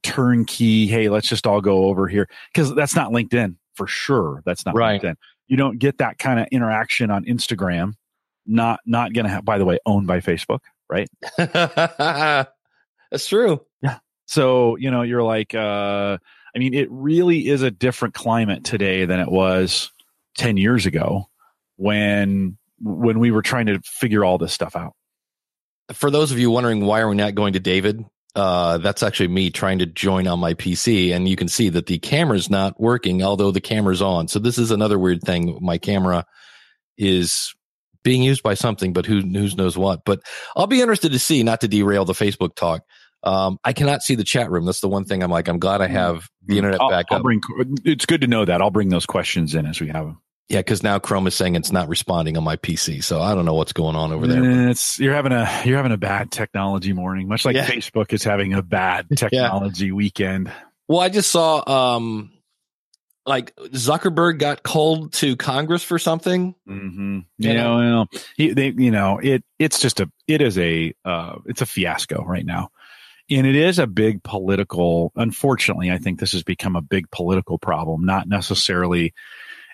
turnkey. 0.03 0.87
Hey, 0.87 1.09
let's 1.09 1.27
just 1.27 1.45
all 1.45 1.59
go 1.59 1.85
over 1.85 2.07
here 2.07 2.29
because 2.53 2.73
that's 2.75 2.95
not 2.95 3.11
LinkedIn 3.11 3.55
for 3.73 3.87
sure. 3.87 4.41
That's 4.45 4.65
not 4.65 4.75
right. 4.75 5.01
LinkedIn. 5.01 5.15
You 5.47 5.57
don't 5.57 5.79
get 5.79 5.97
that 5.97 6.17
kind 6.17 6.39
of 6.39 6.47
interaction 6.51 7.11
on 7.11 7.25
Instagram. 7.25 7.93
Not 8.45 8.79
not 8.85 9.13
going 9.13 9.25
to 9.25 9.31
have. 9.31 9.43
By 9.43 9.57
the 9.57 9.65
way, 9.65 9.79
owned 9.85 10.07
by 10.07 10.21
Facebook, 10.21 10.59
right? 10.89 11.09
that's 11.37 12.47
true. 13.27 13.65
Yeah. 13.81 13.99
So 14.27 14.77
you 14.77 14.91
know, 14.91 15.01
you're 15.01 15.23
like. 15.23 15.53
uh 15.53 16.19
I 16.59 16.61
mean, 16.61 16.73
it 16.73 16.89
really 16.91 17.47
is 17.47 17.61
a 17.61 17.71
different 17.71 18.13
climate 18.13 18.65
today 18.65 19.05
than 19.05 19.21
it 19.21 19.31
was 19.31 19.93
10 20.39 20.57
years 20.57 20.85
ago 20.85 21.29
when 21.77 22.57
when 22.81 23.19
we 23.19 23.31
were 23.31 23.41
trying 23.41 23.67
to 23.67 23.79
figure 23.85 24.25
all 24.25 24.37
this 24.37 24.51
stuff 24.51 24.75
out. 24.75 24.93
For 25.93 26.11
those 26.11 26.33
of 26.33 26.37
you 26.39 26.51
wondering 26.51 26.83
why 26.83 26.99
are 26.99 27.07
we 27.07 27.15
not 27.15 27.33
going 27.33 27.53
to 27.53 27.61
David, 27.61 28.03
uh, 28.35 28.77
that's 28.79 29.03
actually 29.03 29.29
me 29.29 29.51
trying 29.51 29.79
to 29.79 29.85
join 29.85 30.27
on 30.27 30.39
my 30.39 30.53
PC, 30.53 31.15
and 31.15 31.29
you 31.29 31.37
can 31.37 31.47
see 31.47 31.69
that 31.69 31.85
the 31.85 31.97
camera's 31.97 32.49
not 32.49 32.77
working, 32.77 33.23
although 33.23 33.51
the 33.51 33.61
camera's 33.61 34.01
on. 34.01 34.27
So 34.27 34.37
this 34.37 34.57
is 34.57 34.69
another 34.69 34.99
weird 34.99 35.21
thing. 35.21 35.59
My 35.61 35.77
camera 35.77 36.25
is 36.97 37.55
being 38.03 38.21
used 38.21 38.43
by 38.43 38.55
something, 38.55 38.91
but 38.91 39.05
who 39.05 39.21
who 39.21 39.55
knows 39.55 39.77
what. 39.77 40.01
But 40.03 40.19
I'll 40.57 40.67
be 40.67 40.81
interested 40.81 41.13
to 41.13 41.19
see, 41.19 41.41
not 41.41 41.61
to 41.61 41.69
derail 41.69 42.03
the 42.03 42.11
Facebook 42.11 42.55
talk. 42.55 42.81
Um, 43.23 43.59
I 43.63 43.73
cannot 43.73 44.01
see 44.01 44.15
the 44.15 44.23
chat 44.23 44.49
room. 44.49 44.65
That's 44.65 44.79
the 44.79 44.89
one 44.89 45.05
thing 45.05 45.23
I'm 45.23 45.31
like, 45.31 45.47
I'm 45.47 45.59
glad 45.59 45.81
I 45.81 45.85
mm-hmm. 45.85 45.95
have 45.95 46.29
the 46.45 46.57
internet 46.57 46.81
I'll, 46.81 46.89
back 46.89 47.07
I'll 47.11 47.17
up. 47.17 47.23
Bring, 47.23 47.41
it's 47.83 48.05
good 48.05 48.21
to 48.21 48.27
know 48.27 48.45
that. 48.45 48.61
I'll 48.61 48.71
bring 48.71 48.89
those 48.89 49.05
questions 49.05 49.55
in 49.55 49.65
as 49.65 49.81
we 49.81 49.87
have 49.87 50.05
them. 50.05 50.21
Yeah, 50.47 50.59
because 50.59 50.81
now 50.81 50.97
Chrome 50.97 51.27
is 51.27 51.35
saying 51.35 51.55
it's 51.55 51.71
not 51.71 51.89
responding 51.89 52.35
on 52.35 52.43
my 52.43 52.55
PC, 52.55 53.03
so 53.03 53.21
I 53.21 53.35
don't 53.35 53.45
know 53.45 53.53
what's 53.53 53.73
going 53.73 53.95
on 53.95 54.11
over 54.11 54.25
there. 54.25 54.69
It's 54.69 54.99
you're 54.99 55.13
having 55.13 55.31
a 55.31 55.47
you're 55.63 55.77
having 55.77 55.91
a 55.91 55.97
bad 55.97 56.31
technology 56.31 56.91
morning, 56.91 57.27
much 57.27 57.45
like 57.45 57.55
yeah. 57.55 57.67
Facebook 57.67 58.13
is 58.13 58.23
having 58.23 58.55
a 58.55 58.63
bad 58.63 59.05
technology 59.15 59.87
yeah. 59.87 59.93
weekend. 59.93 60.51
Well, 60.87 61.01
I 61.01 61.09
just 61.09 61.29
saw 61.29 61.93
um 61.95 62.31
like 63.27 63.55
Zuckerberg 63.57 64.39
got 64.39 64.63
called 64.63 65.13
to 65.13 65.35
Congress 65.35 65.83
for 65.83 65.99
something. 65.99 66.55
Mm-hmm. 66.67 67.19
You 67.37 67.53
know, 67.53 67.77
well, 67.77 68.21
he, 68.35 68.51
they, 68.51 68.73
you 68.75 68.89
know, 68.89 69.19
it 69.21 69.43
it's 69.59 69.79
just 69.79 69.99
a 69.99 70.09
it 70.27 70.41
is 70.41 70.57
a 70.57 70.95
uh, 71.05 71.35
it's 71.45 71.61
a 71.61 71.67
fiasco 71.67 72.23
right 72.25 72.45
now 72.45 72.71
and 73.29 73.45
it 73.47 73.55
is 73.55 73.79
a 73.79 73.87
big 73.87 74.21
political 74.23 75.11
unfortunately 75.15 75.91
i 75.91 75.97
think 75.97 76.19
this 76.19 76.31
has 76.31 76.43
become 76.43 76.75
a 76.75 76.81
big 76.81 77.09
political 77.11 77.57
problem 77.57 78.05
not 78.05 78.27
necessarily 78.27 79.13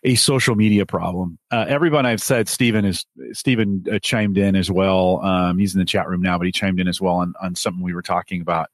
a 0.05 0.13
social 0.13 0.53
media 0.53 0.85
problem. 0.85 1.39
Uh, 1.51 1.65
everyone 1.67 2.05
I've 2.05 2.21
said, 2.21 2.47
Stephen 2.47 2.85
is 2.85 3.05
Stephen 3.33 3.83
uh, 3.91 3.97
chimed 3.97 4.37
in 4.37 4.55
as 4.55 4.69
well. 4.69 5.19
Um, 5.25 5.57
he's 5.57 5.73
in 5.73 5.79
the 5.79 5.85
chat 5.85 6.07
room 6.07 6.21
now, 6.21 6.37
but 6.37 6.45
he 6.45 6.51
chimed 6.51 6.79
in 6.79 6.87
as 6.87 7.01
well 7.01 7.15
on 7.15 7.33
on 7.41 7.55
something 7.55 7.83
we 7.83 7.95
were 7.95 8.03
talking 8.03 8.39
about. 8.39 8.69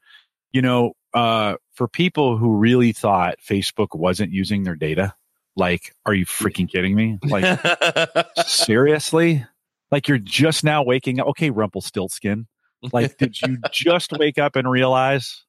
You 0.52 0.62
know, 0.62 0.92
uh, 1.14 1.56
for 1.74 1.88
people 1.88 2.38
who 2.38 2.58
really 2.58 2.92
thought 2.92 3.40
Facebook 3.40 3.98
wasn't 3.98 4.34
using 4.34 4.64
their 4.64 4.76
data, 4.76 5.16
like, 5.56 5.94
are 6.06 6.14
you 6.14 6.26
freaking 6.26 6.70
kidding 6.70 6.96
me? 6.96 7.18
Like, 7.24 7.60
seriously? 8.46 9.46
Like, 9.90 10.10
you're 10.10 10.18
just 10.18 10.66
now 10.66 10.84
waking 10.84 11.22
up. 11.22 11.28
Okay, 11.28 11.50
Rumpelstiltskin. 11.50 12.48
Like, 12.92 13.18
did 13.18 13.40
you 13.42 13.58
just 13.72 14.12
wake 14.14 14.38
up 14.38 14.56
and 14.56 14.70
realize? 14.70 15.44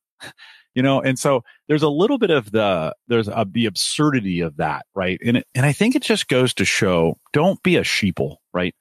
You 0.75 0.83
know, 0.83 1.01
and 1.03 1.19
so 1.19 1.45
there's 1.69 1.83
a 1.83 1.89
little 1.89 2.19
bit 2.19 2.31
of 2.31 2.51
the 2.51 2.95
there's 3.07 3.29
a, 3.29 3.47
the 3.51 3.67
absurdity 3.67 4.41
of 4.41 4.57
that, 4.57 4.87
right? 4.95 5.21
And 5.25 5.39
it, 5.39 5.47
and 5.55 5.67
I 5.67 5.73
think 5.73 5.95
it 5.95 6.03
just 6.03 6.29
goes 6.29 6.55
to 6.55 6.65
show 6.65 7.19
don't 7.33 7.63
be 7.63 7.77
a 7.77 7.83
sheeple, 7.83 8.37
right? 8.55 8.75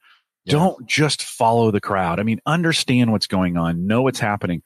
Yeah. 0.46 0.54
Don't 0.54 0.88
just 0.88 1.22
follow 1.22 1.70
the 1.72 1.82
crowd. 1.82 2.20
I 2.20 2.24
mean, 2.24 2.40
understand 2.46 3.12
what's 3.12 3.28
going 3.28 3.58
on, 3.58 3.88
know 3.88 4.02
what's 4.04 4.20
happening. 4.20 4.64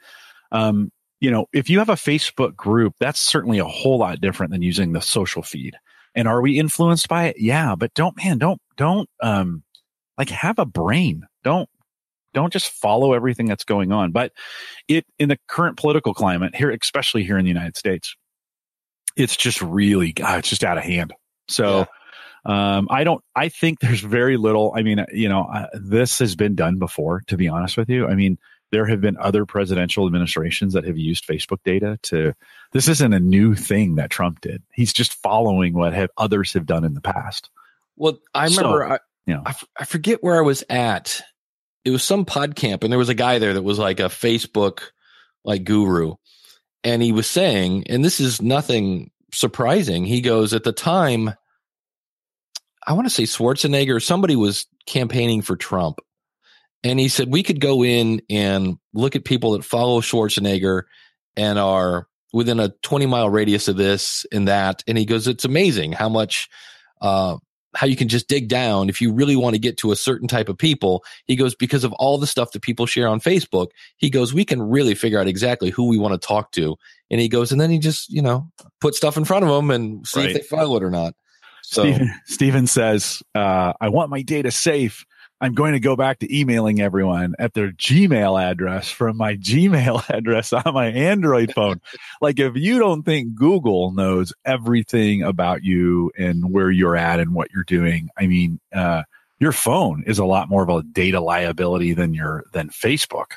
Um, 0.52 0.92
you 1.20 1.32
know, 1.32 1.48
if 1.52 1.70
you 1.70 1.80
have 1.80 1.90
a 1.90 1.94
Facebook 1.94 2.56
group, 2.56 2.94
that's 3.00 3.20
certainly 3.20 3.60
a 3.60 3.66
whole 3.66 3.98
lot 3.98 4.22
different 4.22 4.52
than 4.52 4.62
using 4.62 4.94
the 4.94 5.02
social 5.02 5.42
feed. 5.42 5.76
And 6.14 6.28
are 6.28 6.42
we 6.42 6.60
influenced 6.60 7.08
by 7.08 7.26
it? 7.26 7.38
Yeah, 7.40 7.76
but 7.76 7.94
don't, 7.94 8.16
man, 8.18 8.38
don't, 8.38 8.62
don't, 8.78 9.10
um, 9.22 9.64
like 10.18 10.30
have 10.30 10.60
a 10.60 10.66
brain. 10.66 11.26
Don't, 11.44 11.68
don't 12.36 12.54
just 12.54 12.70
follow 12.70 13.14
everything 13.14 13.48
that's 13.48 13.64
going 13.64 13.92
on. 13.92 14.12
But 14.12 14.32
it, 14.88 15.06
in 15.18 15.30
the 15.30 15.40
current 15.48 15.78
political 15.78 16.14
climate 16.14 16.56
here, 16.56 16.70
especially 16.70 17.24
here 17.24 17.40
in 17.40 17.46
the 17.46 17.50
United 17.50 17.78
States, 17.78 18.16
it's 19.16 19.36
just 19.36 19.62
really, 19.62 20.12
God, 20.12 20.40
it's 20.40 20.50
just 20.50 20.64
out 20.64 20.78
of 20.78 20.84
hand. 20.84 21.14
So, 21.48 21.80
yeah. 21.80 21.86
Um, 22.48 22.90
I 22.92 23.04
don't, 23.04 23.24
I 23.36 23.50
think 23.50 23.80
there's 23.80 24.02
very 24.02 24.38
little. 24.38 24.72
I 24.76 24.84
mean, 24.84 25.04
you 25.12 25.30
know, 25.30 25.46
uh, 25.52 25.66
this 25.74 26.20
has 26.20 26.36
been 26.36 26.54
done 26.54 26.78
before, 26.78 27.24
to 27.26 27.38
be 27.38 27.48
honest 27.48 27.76
with 27.76 27.90
you. 27.90 28.06
I 28.06 28.14
mean, 28.14 28.38
there 28.72 28.86
have 28.86 29.02
been 29.02 29.18
other 29.18 29.48
presidential 29.48 30.06
administrations 30.06 30.74
that 30.74 30.84
have 30.84 30.96
used 30.98 31.26
Facebook 31.26 31.58
data 31.64 31.98
to. 32.04 32.34
This 32.72 32.88
isn't 32.88 33.14
a 33.14 33.20
new 33.20 33.56
thing 33.56 33.96
that 33.96 34.12
Trump 34.12 34.42
did. 34.42 34.62
He's 34.72 34.94
just 34.94 35.14
following 35.14 35.74
what 35.74 35.94
have 35.94 36.12
others 36.18 36.54
have 36.54 36.68
done 36.68 36.84
in 36.84 36.94
the 36.94 37.02
past. 37.02 37.50
Well, 37.96 38.20
I 38.36 38.46
remember. 38.46 38.86
So, 38.88 38.94
I, 38.94 39.00
you 39.26 39.34
know, 39.34 39.42
I, 39.44 39.50
f- 39.50 39.68
I 39.80 39.86
forget 39.86 40.22
where 40.22 40.38
I 40.38 40.42
was 40.42 40.64
at. 40.70 41.24
It 41.86 41.92
was 41.92 42.04
some 42.04 42.26
pod 42.26 42.56
camp, 42.56 42.84
and 42.84 42.92
there 42.92 43.00
was 43.00 43.10
a 43.10 43.16
guy 43.16 43.40
there 43.40 43.54
that 43.54 43.62
was 43.62 43.80
like 43.80 44.00
a 44.00 44.04
Facebook 44.04 44.82
like 45.44 45.64
guru, 45.64 46.16
and 46.84 47.02
he 47.02 47.12
was 47.12 47.28
saying, 47.28 47.86
and 47.88 48.04
this 48.04 48.20
is 48.20 48.42
nothing 48.42 49.12
surprising. 49.32 50.06
He 50.06 50.22
goes 50.22 50.54
at 50.54 50.64
the 50.64 50.74
time. 50.74 51.34
I 52.88 52.94
want 52.94 53.06
to 53.06 53.14
say 53.14 53.24
Schwarzenegger. 53.24 54.02
Somebody 54.02 54.36
was 54.36 54.68
campaigning 54.86 55.42
for 55.42 55.56
Trump, 55.56 56.00
and 56.84 57.00
he 57.00 57.08
said 57.08 57.32
we 57.32 57.44
could 57.44 57.62
go 57.62 57.84
in 57.84 58.22
and 58.30 58.78
look 58.94 59.16
at 59.16 59.24
people 59.24 59.52
that 59.52 59.64
follow 59.64 60.02
Schwarzenegger 60.02 60.84
and 61.38 61.60
are 61.60 62.08
within 62.36 62.60
a 62.60 62.70
20 62.84 63.06
mile 63.06 63.30
radius 63.30 63.68
of 63.68 63.78
this 63.78 64.26
and 64.32 64.48
that. 64.50 64.84
And 64.88 64.98
he 64.98 65.06
goes, 65.06 65.26
it's 65.26 65.46
amazing 65.46 65.94
how 65.94 66.10
much, 66.10 66.50
uh, 67.02 67.38
how 67.76 67.86
you 67.86 67.96
can 67.96 68.08
just 68.08 68.28
dig 68.28 68.48
down 68.48 68.90
if 68.90 69.02
you 69.02 69.12
really 69.12 69.36
want 69.36 69.54
to 69.54 69.60
get 69.60 69.78
to 69.78 69.92
a 69.92 69.96
certain 69.96 70.28
type 70.28 70.50
of 70.50 70.58
people. 70.58 71.04
He 71.26 71.36
goes, 71.36 71.56
because 71.56 71.84
of 71.84 71.94
all 71.94 72.18
the 72.18 72.28
stuff 72.28 72.52
that 72.52 72.62
people 72.62 72.86
share 72.86 73.08
on 73.08 73.20
Facebook, 73.20 73.68
he 73.98 74.10
goes, 74.10 74.34
we 74.34 74.46
can 74.46 74.62
really 74.62 74.96
figure 74.96 75.20
out 75.20 75.28
exactly 75.28 75.70
who 75.70 75.88
we 75.88 75.98
want 75.98 76.20
to 76.20 76.28
talk 76.28 76.52
to. 76.54 76.78
And 77.12 77.22
he 77.22 77.28
goes, 77.28 77.52
and 77.52 77.60
then 77.60 77.70
he 77.70 77.80
just, 77.80 78.10
you 78.10 78.22
know, 78.22 78.50
put 78.82 78.96
stuff 78.96 79.18
in 79.18 79.26
front 79.26 79.44
of 79.44 79.52
them 79.52 79.72
and 79.72 80.08
see 80.08 80.22
right. 80.22 80.30
if 80.30 80.36
they 80.36 80.42
follow 80.42 80.78
it 80.78 80.84
or 80.84 80.90
not. 80.90 81.14
So 81.64 81.84
Steven, 81.84 82.14
Steven 82.26 82.68
says, 82.68 83.24
uh, 83.34 83.74
I 83.82 83.90
want 83.90 84.10
my 84.10 84.22
data 84.22 84.52
safe. 84.52 85.06
I'm 85.42 85.54
going 85.54 85.74
to 85.74 85.80
go 85.80 85.96
back 85.96 86.20
to 86.20 86.38
emailing 86.38 86.82
everyone 86.82 87.36
at 87.40 87.54
their 87.54 87.72
Gmail 87.72 88.42
address 88.42 88.90
from 88.90 89.18
my 89.18 89.36
Gmail 89.36 90.10
address 90.16 90.54
on 90.54 90.74
my 90.74 90.88
Android 90.88 91.54
phone. 91.54 91.82
like 92.22 92.40
if 92.40 92.56
you 92.56 92.80
don't 92.80 93.04
think 93.04 93.36
Google 93.36 93.92
knows 93.92 94.34
everything 94.46 95.24
about 95.24 95.64
you 95.64 96.12
and 96.18 96.52
where 96.52 96.72
you're 96.72 96.96
at 96.96 97.20
and 97.20 97.34
what 97.34 97.52
you're 97.54 97.64
doing, 97.64 98.10
I 98.18 98.28
mean, 98.28 98.60
uh, 98.74 99.04
your 99.40 99.52
phone 99.52 100.04
is 100.08 100.20
a 100.20 100.26
lot 100.26 100.50
more 100.50 100.64
of 100.64 100.70
a 100.70 100.84
data 100.84 101.20
liability 101.20 101.94
than 101.94 102.14
your 102.14 102.46
than 102.54 102.70
Facebook 102.70 103.34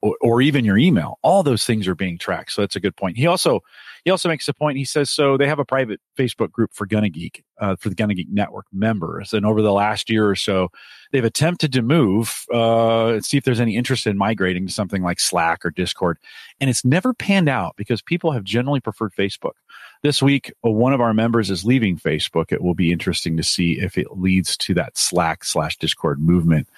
or, 0.00 0.16
or 0.20 0.42
even 0.42 0.64
your 0.64 0.78
email. 0.78 1.18
All 1.22 1.42
those 1.42 1.64
things 1.64 1.88
are 1.88 1.96
being 1.96 2.18
tracked. 2.18 2.52
So 2.52 2.62
that's 2.62 2.76
a 2.76 2.80
good 2.80 2.96
point. 2.96 3.16
He 3.16 3.26
also 3.26 3.60
he 4.04 4.10
also 4.10 4.28
makes 4.28 4.48
a 4.48 4.54
point. 4.54 4.78
He 4.78 4.84
says 4.84 5.10
so 5.10 5.36
they 5.36 5.46
have 5.46 5.58
a 5.58 5.64
private 5.64 6.00
Facebook 6.18 6.50
group 6.50 6.72
for 6.72 6.86
Gonna 6.86 7.08
Geek 7.08 7.44
uh, 7.60 7.76
for 7.76 7.88
the 7.88 7.94
Gonna 7.94 8.14
Geek 8.14 8.28
Network 8.30 8.66
members, 8.72 9.32
and 9.32 9.44
over 9.44 9.62
the 9.62 9.72
last 9.72 10.10
year 10.10 10.28
or 10.28 10.36
so, 10.36 10.68
they've 11.12 11.24
attempted 11.24 11.72
to 11.72 11.82
move 11.82 12.44
uh, 12.52 13.20
see 13.20 13.36
if 13.36 13.44
there's 13.44 13.60
any 13.60 13.76
interest 13.76 14.06
in 14.06 14.16
migrating 14.16 14.66
to 14.66 14.72
something 14.72 15.02
like 15.02 15.20
Slack 15.20 15.64
or 15.64 15.70
Discord, 15.70 16.18
and 16.60 16.70
it's 16.70 16.84
never 16.84 17.14
panned 17.14 17.48
out 17.48 17.76
because 17.76 18.02
people 18.02 18.32
have 18.32 18.44
generally 18.44 18.80
preferred 18.80 19.12
Facebook. 19.14 19.54
This 20.02 20.22
week, 20.22 20.52
uh, 20.64 20.70
one 20.70 20.92
of 20.92 21.00
our 21.00 21.12
members 21.12 21.50
is 21.50 21.64
leaving 21.64 21.98
Facebook. 21.98 22.52
It 22.52 22.62
will 22.62 22.74
be 22.74 22.92
interesting 22.92 23.36
to 23.36 23.42
see 23.42 23.80
if 23.80 23.98
it 23.98 24.18
leads 24.18 24.56
to 24.58 24.74
that 24.74 24.96
Slack 24.96 25.44
slash 25.44 25.76
Discord 25.76 26.20
movement 26.20 26.68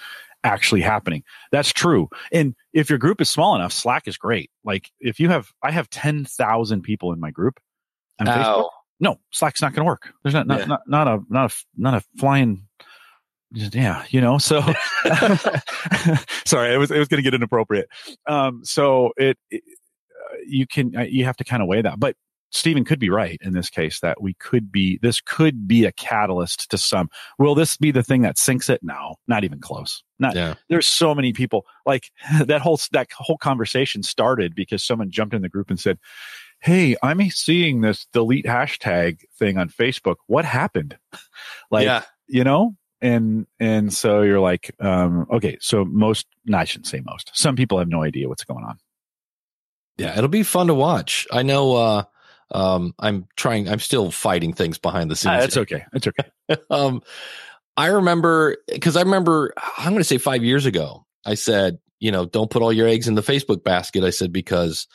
actually 0.44 0.80
happening. 0.80 1.22
That's 1.50 1.72
true. 1.72 2.08
And 2.32 2.54
if 2.72 2.90
your 2.90 2.98
group 2.98 3.20
is 3.20 3.30
small 3.30 3.54
enough, 3.54 3.72
Slack 3.72 4.08
is 4.08 4.16
great. 4.16 4.50
Like 4.64 4.90
if 5.00 5.20
you 5.20 5.28
have, 5.28 5.50
I 5.62 5.70
have 5.70 5.88
10,000 5.90 6.82
people 6.82 7.12
in 7.12 7.20
my 7.20 7.30
group 7.30 7.60
on 8.20 8.26
Facebook. 8.26 8.68
No, 9.00 9.18
Slack's 9.32 9.60
not 9.60 9.72
going 9.72 9.84
to 9.84 9.88
work. 9.88 10.12
There's 10.22 10.34
not, 10.34 10.46
not, 10.46 10.60
yeah. 10.60 10.66
not, 10.66 10.80
not, 10.86 11.08
a, 11.08 11.20
not 11.28 11.50
a, 11.50 11.54
not 11.76 11.94
a 11.94 12.04
flying, 12.18 12.68
yeah, 13.52 14.04
you 14.10 14.20
know, 14.20 14.38
so 14.38 14.60
sorry, 16.44 16.74
it 16.74 16.78
was, 16.78 16.90
it 16.90 16.98
was 16.98 17.08
going 17.08 17.18
to 17.18 17.22
get 17.22 17.34
inappropriate. 17.34 17.88
Um, 18.26 18.64
so 18.64 19.12
it, 19.16 19.36
it 19.50 19.62
uh, 19.66 20.36
you 20.46 20.66
can, 20.66 20.96
uh, 20.96 21.02
you 21.02 21.24
have 21.24 21.36
to 21.36 21.44
kind 21.44 21.62
of 21.62 21.68
weigh 21.68 21.82
that, 21.82 21.98
but 21.98 22.16
Stephen 22.52 22.84
could 22.84 22.98
be 22.98 23.08
right 23.08 23.38
in 23.42 23.54
this 23.54 23.70
case 23.70 24.00
that 24.00 24.20
we 24.20 24.34
could 24.34 24.70
be, 24.70 24.98
this 25.02 25.20
could 25.20 25.66
be 25.66 25.84
a 25.84 25.92
catalyst 25.92 26.70
to 26.70 26.78
some. 26.78 27.08
Will 27.38 27.54
this 27.54 27.76
be 27.76 27.90
the 27.90 28.02
thing 28.02 28.22
that 28.22 28.38
sinks 28.38 28.68
it? 28.68 28.80
No, 28.82 29.16
not 29.26 29.42
even 29.42 29.58
close. 29.58 30.02
Not, 30.18 30.36
yeah. 30.36 30.54
there's 30.68 30.86
so 30.86 31.14
many 31.14 31.32
people 31.32 31.64
like 31.86 32.10
that 32.44 32.60
whole, 32.60 32.78
that 32.92 33.08
whole 33.12 33.38
conversation 33.38 34.02
started 34.02 34.54
because 34.54 34.84
someone 34.84 35.10
jumped 35.10 35.34
in 35.34 35.42
the 35.42 35.48
group 35.48 35.70
and 35.70 35.80
said, 35.80 35.98
Hey, 36.60 36.94
I'm 37.02 37.28
seeing 37.30 37.80
this 37.80 38.06
delete 38.12 38.44
hashtag 38.44 39.22
thing 39.36 39.58
on 39.58 39.68
Facebook. 39.68 40.16
What 40.28 40.44
happened? 40.44 40.96
like, 41.72 41.86
yeah. 41.86 42.04
you 42.28 42.44
know, 42.44 42.76
and 43.00 43.46
and 43.58 43.92
so 43.92 44.22
you're 44.22 44.38
like 44.38 44.74
um 44.78 45.26
okay 45.28 45.58
so 45.60 45.84
most 45.84 46.24
no, 46.46 46.56
i 46.56 46.64
shouldn't 46.64 46.86
say 46.86 47.02
most 47.04 47.32
some 47.34 47.56
people 47.56 47.78
have 47.78 47.88
no 47.88 48.02
idea 48.04 48.28
what's 48.28 48.44
going 48.44 48.64
on 48.64 48.78
yeah 49.98 50.16
it'll 50.16 50.28
be 50.28 50.44
fun 50.44 50.68
to 50.68 50.74
watch 50.74 51.26
i 51.32 51.42
know 51.42 51.74
uh 51.74 52.04
um, 52.52 52.94
I'm 52.98 53.26
trying. 53.36 53.68
I'm 53.68 53.80
still 53.80 54.10
fighting 54.10 54.52
things 54.52 54.78
behind 54.78 55.10
the 55.10 55.16
scenes. 55.16 55.34
Ah, 55.34 55.44
it's 55.44 55.56
okay. 55.56 55.84
It's 55.92 56.06
okay. 56.06 56.28
um, 56.70 57.02
I 57.76 57.86
remember 57.86 58.58
because 58.68 58.96
I 58.96 59.02
remember 59.02 59.54
I'm 59.78 59.90
going 59.92 59.98
to 59.98 60.04
say 60.04 60.18
five 60.18 60.44
years 60.44 60.66
ago. 60.66 61.06
I 61.24 61.34
said, 61.34 61.78
you 62.00 62.12
know, 62.12 62.26
don't 62.26 62.50
put 62.50 62.62
all 62.62 62.72
your 62.72 62.88
eggs 62.88 63.08
in 63.08 63.14
the 63.14 63.22
Facebook 63.22 63.64
basket. 63.64 64.04
I 64.04 64.10
said 64.10 64.32
because 64.32 64.86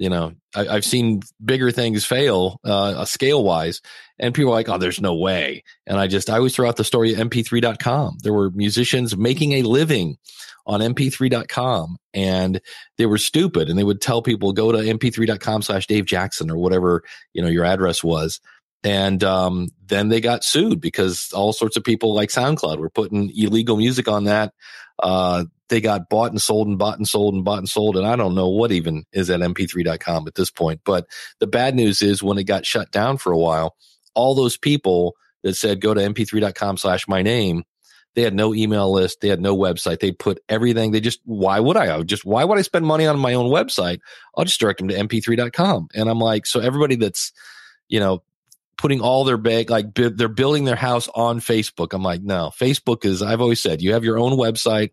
you 0.00 0.08
know 0.08 0.32
I, 0.56 0.64
have 0.64 0.84
seen 0.84 1.20
bigger 1.44 1.70
things 1.70 2.04
fail 2.04 2.58
uh, 2.64 3.04
scale 3.04 3.44
wise, 3.44 3.82
and 4.18 4.34
people 4.34 4.50
are 4.50 4.56
like, 4.56 4.68
oh, 4.68 4.78
there's 4.78 5.00
no 5.00 5.14
way. 5.14 5.62
And 5.86 5.98
I 5.98 6.06
just 6.06 6.30
I 6.30 6.38
always 6.38 6.56
throw 6.56 6.68
out 6.68 6.76
the 6.76 6.84
story 6.84 7.12
of 7.12 7.18
MP3.com. 7.18 8.18
There 8.22 8.32
were 8.32 8.50
musicians 8.50 9.16
making 9.16 9.52
a 9.52 9.62
living 9.62 10.16
on 10.66 10.80
mp3.com 10.80 11.96
and 12.12 12.60
they 12.98 13.06
were 13.06 13.18
stupid 13.18 13.68
and 13.68 13.78
they 13.78 13.82
would 13.82 14.00
tell 14.00 14.22
people 14.22 14.52
go 14.52 14.70
to 14.70 14.78
mp3.com 14.78 15.62
slash 15.62 15.86
dave 15.86 16.04
jackson 16.04 16.50
or 16.50 16.58
whatever 16.58 17.02
you 17.32 17.42
know 17.42 17.48
your 17.48 17.64
address 17.64 18.04
was 18.04 18.40
and 18.84 19.24
um, 19.24 19.68
then 19.86 20.08
they 20.08 20.20
got 20.20 20.44
sued 20.44 20.80
because 20.80 21.30
all 21.34 21.52
sorts 21.52 21.76
of 21.76 21.84
people 21.84 22.14
like 22.14 22.28
soundcloud 22.28 22.78
were 22.78 22.90
putting 22.90 23.30
illegal 23.34 23.76
music 23.76 24.06
on 24.06 24.24
that 24.24 24.52
uh, 25.02 25.44
they 25.70 25.80
got 25.80 26.10
bought 26.10 26.30
and 26.30 26.42
sold 26.42 26.68
and 26.68 26.78
bought 26.78 26.98
and 26.98 27.08
sold 27.08 27.34
and 27.34 27.44
bought 27.44 27.58
and 27.58 27.68
sold 27.68 27.96
and 27.96 28.06
i 28.06 28.14
don't 28.14 28.34
know 28.34 28.48
what 28.48 28.70
even 28.72 29.04
is 29.12 29.30
at 29.30 29.40
mp3.com 29.40 30.26
at 30.26 30.34
this 30.34 30.50
point 30.50 30.80
but 30.84 31.06
the 31.38 31.46
bad 31.46 31.74
news 31.74 32.02
is 32.02 32.22
when 32.22 32.36
it 32.36 32.44
got 32.44 32.66
shut 32.66 32.90
down 32.90 33.16
for 33.16 33.32
a 33.32 33.38
while 33.38 33.76
all 34.14 34.34
those 34.34 34.56
people 34.56 35.14
that 35.42 35.54
said 35.54 35.80
go 35.80 35.94
to 35.94 36.00
mp3.com 36.00 36.76
slash 36.76 37.08
my 37.08 37.22
name 37.22 37.64
they 38.14 38.22
had 38.22 38.34
no 38.34 38.54
email 38.54 38.92
list. 38.92 39.20
They 39.20 39.28
had 39.28 39.40
no 39.40 39.56
website. 39.56 40.00
They 40.00 40.12
put 40.12 40.42
everything. 40.48 40.90
They 40.90 41.00
just, 41.00 41.20
why 41.24 41.60
would 41.60 41.76
I? 41.76 41.86
I 41.86 41.96
would 41.98 42.08
just, 42.08 42.24
why 42.24 42.44
would 42.44 42.58
I 42.58 42.62
spend 42.62 42.84
money 42.84 43.06
on 43.06 43.18
my 43.18 43.34
own 43.34 43.50
website? 43.50 44.00
I'll 44.36 44.44
just 44.44 44.58
direct 44.58 44.80
them 44.80 44.88
to 44.88 44.94
mp3.com. 44.96 45.88
And 45.94 46.08
I'm 46.08 46.18
like, 46.18 46.46
so 46.46 46.60
everybody 46.60 46.96
that's, 46.96 47.32
you 47.88 48.00
know, 48.00 48.22
putting 48.76 49.00
all 49.00 49.24
their 49.24 49.36
bag, 49.36 49.70
like 49.70 49.94
they're 49.94 50.28
building 50.28 50.64
their 50.64 50.76
house 50.76 51.08
on 51.14 51.38
Facebook. 51.38 51.92
I'm 51.92 52.02
like, 52.02 52.22
no, 52.22 52.50
Facebook 52.58 53.04
is, 53.04 53.22
I've 53.22 53.40
always 53.40 53.62
said, 53.62 53.82
you 53.82 53.92
have 53.92 54.04
your 54.04 54.18
own 54.18 54.32
website 54.32 54.90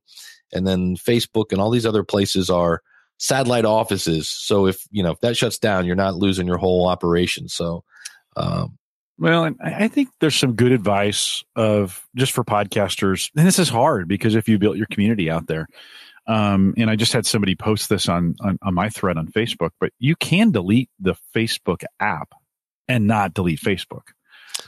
and 0.53 0.65
then 0.65 0.95
Facebook 0.95 1.51
and 1.51 1.61
all 1.61 1.69
these 1.69 1.85
other 1.85 2.03
places 2.03 2.49
are 2.49 2.81
satellite 3.17 3.65
offices. 3.65 4.29
So 4.29 4.67
if, 4.67 4.85
you 4.91 5.03
know, 5.03 5.11
if 5.11 5.19
that 5.21 5.37
shuts 5.37 5.57
down, 5.57 5.85
you're 5.85 5.95
not 5.95 6.15
losing 6.15 6.47
your 6.47 6.57
whole 6.57 6.87
operation. 6.87 7.49
So, 7.49 7.83
um, 8.35 8.77
Well, 9.17 9.45
and 9.45 9.55
I 9.63 9.87
think 9.87 10.09
there's 10.19 10.35
some 10.35 10.53
good 10.53 10.71
advice 10.71 11.43
of 11.55 12.07
just 12.15 12.31
for 12.33 12.43
podcasters, 12.43 13.31
and 13.35 13.47
this 13.47 13.57
is 13.57 13.69
hard 13.69 14.07
because 14.07 14.35
if 14.35 14.47
you 14.47 14.59
built 14.59 14.77
your 14.77 14.87
community 14.91 15.29
out 15.29 15.47
there, 15.47 15.67
um, 16.27 16.73
and 16.77 16.89
I 16.89 16.95
just 16.95 17.13
had 17.13 17.25
somebody 17.25 17.55
post 17.55 17.89
this 17.89 18.07
on, 18.09 18.35
on 18.41 18.59
on 18.61 18.73
my 18.73 18.89
thread 18.89 19.17
on 19.17 19.27
Facebook, 19.27 19.71
but 19.79 19.91
you 19.97 20.15
can 20.15 20.51
delete 20.51 20.89
the 20.99 21.15
Facebook 21.35 21.83
app 21.99 22.33
and 22.87 23.07
not 23.07 23.33
delete 23.33 23.59
Facebook. 23.59 24.09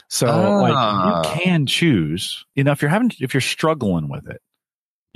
So 0.08 0.28
ah. 0.28 0.62
like 0.62 0.72
you 0.72 0.76
ah. 0.78 1.38
can 1.38 1.66
choose, 1.66 2.46
you 2.56 2.64
know, 2.64 2.72
if 2.72 2.82
you're 2.82 2.90
having 2.90 3.12
if 3.20 3.34
you're 3.34 3.42
struggling 3.42 4.10
with 4.10 4.28
it, 4.28 4.42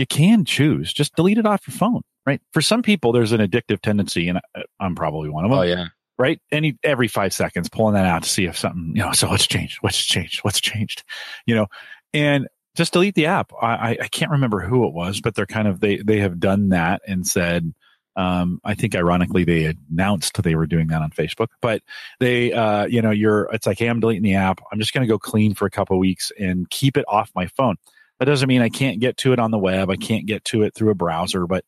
you 0.03 0.07
can 0.07 0.43
choose 0.43 0.91
just 0.91 1.15
delete 1.15 1.37
it 1.37 1.45
off 1.45 1.67
your 1.67 1.75
phone, 1.75 2.01
right? 2.25 2.41
For 2.51 2.61
some 2.61 2.81
people, 2.81 3.11
there's 3.11 3.31
an 3.31 3.39
addictive 3.39 3.81
tendency, 3.81 4.27
and 4.27 4.39
I'm 4.79 4.95
probably 4.95 5.29
one 5.29 5.45
of 5.45 5.51
them. 5.51 5.59
Oh 5.59 5.63
yeah, 5.63 5.87
right? 6.17 6.39
Any 6.51 6.77
every 6.83 7.07
five 7.07 7.33
seconds, 7.33 7.69
pulling 7.69 7.95
that 7.95 8.05
out 8.05 8.23
to 8.23 8.29
see 8.29 8.45
if 8.45 8.57
something, 8.57 8.93
you 8.95 9.03
know, 9.03 9.13
so 9.13 9.29
what's 9.29 9.47
changed? 9.47 9.77
What's 9.81 10.03
changed? 10.03 10.43
What's 10.43 10.59
changed? 10.59 11.03
You 11.45 11.55
know, 11.55 11.67
and 12.13 12.47
just 12.75 12.93
delete 12.93 13.15
the 13.15 13.27
app. 13.27 13.51
I, 13.61 13.97
I 14.01 14.07
can't 14.07 14.31
remember 14.31 14.59
who 14.59 14.87
it 14.87 14.93
was, 14.93 15.21
but 15.21 15.35
they're 15.35 15.45
kind 15.45 15.67
of 15.67 15.79
they 15.79 15.97
they 15.97 16.19
have 16.19 16.39
done 16.39 16.69
that 16.69 17.01
and 17.07 17.25
said. 17.25 17.73
Um, 18.15 18.59
I 18.63 18.75
think 18.75 18.93
ironically 18.93 19.43
they 19.43 19.73
announced 19.91 20.43
they 20.43 20.53
were 20.53 20.67
doing 20.67 20.85
that 20.89 21.01
on 21.01 21.09
Facebook, 21.09 21.47
but 21.63 21.81
they, 22.19 22.53
uh, 22.53 22.85
you 22.85 23.01
know, 23.01 23.09
you're, 23.09 23.49
it's 23.51 23.65
like, 23.65 23.79
Hey, 23.79 23.87
I'm 23.87 23.99
deleting 23.99 24.21
the 24.21 24.35
app. 24.35 24.61
I'm 24.71 24.77
just 24.77 24.93
going 24.93 25.01
to 25.01 25.11
go 25.11 25.17
clean 25.17 25.55
for 25.55 25.65
a 25.65 25.71
couple 25.71 25.97
weeks 25.97 26.31
and 26.39 26.69
keep 26.69 26.95
it 26.95 27.05
off 27.07 27.31
my 27.33 27.47
phone. 27.47 27.77
That 28.19 28.25
doesn't 28.25 28.47
mean 28.47 28.61
I 28.61 28.69
can't 28.69 28.99
get 28.99 29.17
to 29.17 29.33
it 29.33 29.39
on 29.39 29.51
the 29.51 29.57
web. 29.57 29.89
I 29.89 29.95
can't 29.95 30.25
get 30.25 30.45
to 30.45 30.63
it 30.63 30.73
through 30.75 30.91
a 30.91 30.95
browser, 30.95 31.47
but 31.47 31.65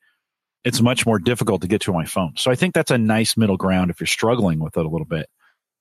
it's 0.63 0.81
much 0.81 1.05
more 1.05 1.19
difficult 1.19 1.61
to 1.61 1.67
get 1.67 1.81
to 1.81 1.93
my 1.93 2.05
phone. 2.05 2.33
So 2.37 2.49
I 2.49 2.55
think 2.55 2.73
that's 2.73 2.91
a 2.91 2.97
nice 2.97 3.37
middle 3.37 3.57
ground 3.57 3.91
if 3.91 3.99
you're 3.99 4.07
struggling 4.07 4.59
with 4.59 4.77
it 4.77 4.85
a 4.85 4.89
little 4.89 5.05
bit. 5.05 5.27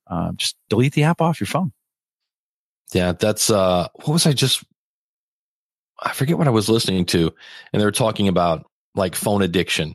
Uh, 0.07 0.33
just 0.33 0.57
delete 0.69 0.93
the 0.93 1.05
app 1.05 1.21
off 1.21 1.41
your 1.41 1.47
phone. 1.47 1.73
Yeah, 2.93 3.13
that's 3.13 3.51
uh, 3.51 3.89
what 3.95 4.09
was 4.09 4.27
I 4.27 4.33
just? 4.33 4.63
I 6.01 6.13
forget 6.13 6.37
what 6.37 6.49
I 6.49 6.51
was 6.51 6.69
listening 6.69 7.07
to, 7.07 7.33
and 7.73 7.81
they 7.81 7.87
were 7.87 7.93
talking 7.93 8.29
about 8.29 8.67
like 8.95 9.15
phone 9.15 9.43
addiction 9.43 9.95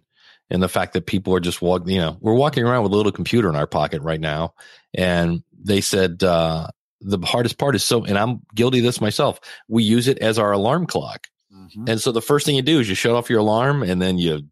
and 0.49 0.63
the 0.63 0.67
fact 0.67 0.93
that 0.93 1.05
people 1.05 1.35
are 1.35 1.39
just 1.39 1.61
walking. 1.61 1.89
You 1.89 2.01
know, 2.01 2.17
we're 2.19 2.33
walking 2.33 2.63
around 2.63 2.83
with 2.83 2.93
a 2.93 2.95
little 2.95 3.11
computer 3.11 3.49
in 3.49 3.55
our 3.55 3.67
pocket 3.67 4.01
right 4.01 4.19
now, 4.19 4.53
and 4.95 5.43
they 5.61 5.81
said 5.81 6.23
uh, 6.23 6.67
the 7.01 7.19
hardest 7.25 7.57
part 7.57 7.75
is 7.75 7.83
so, 7.83 8.03
and 8.03 8.17
I'm 8.17 8.41
guilty 8.53 8.79
of 8.79 8.83
this 8.83 9.01
myself. 9.01 9.39
We 9.67 9.83
use 9.83 10.07
it 10.07 10.19
as 10.19 10.37
our 10.37 10.51
alarm 10.51 10.85
clock. 10.85 11.27
Mm-hmm. 11.53 11.85
And 11.87 12.01
so 12.01 12.11
the 12.11 12.21
first 12.21 12.45
thing 12.45 12.55
you 12.55 12.61
do 12.61 12.79
is 12.79 12.89
you 12.89 12.95
shut 12.95 13.15
off 13.15 13.29
your 13.29 13.39
alarm 13.39 13.83
and 13.83 14.01
then 14.01 14.17
you 14.17 14.47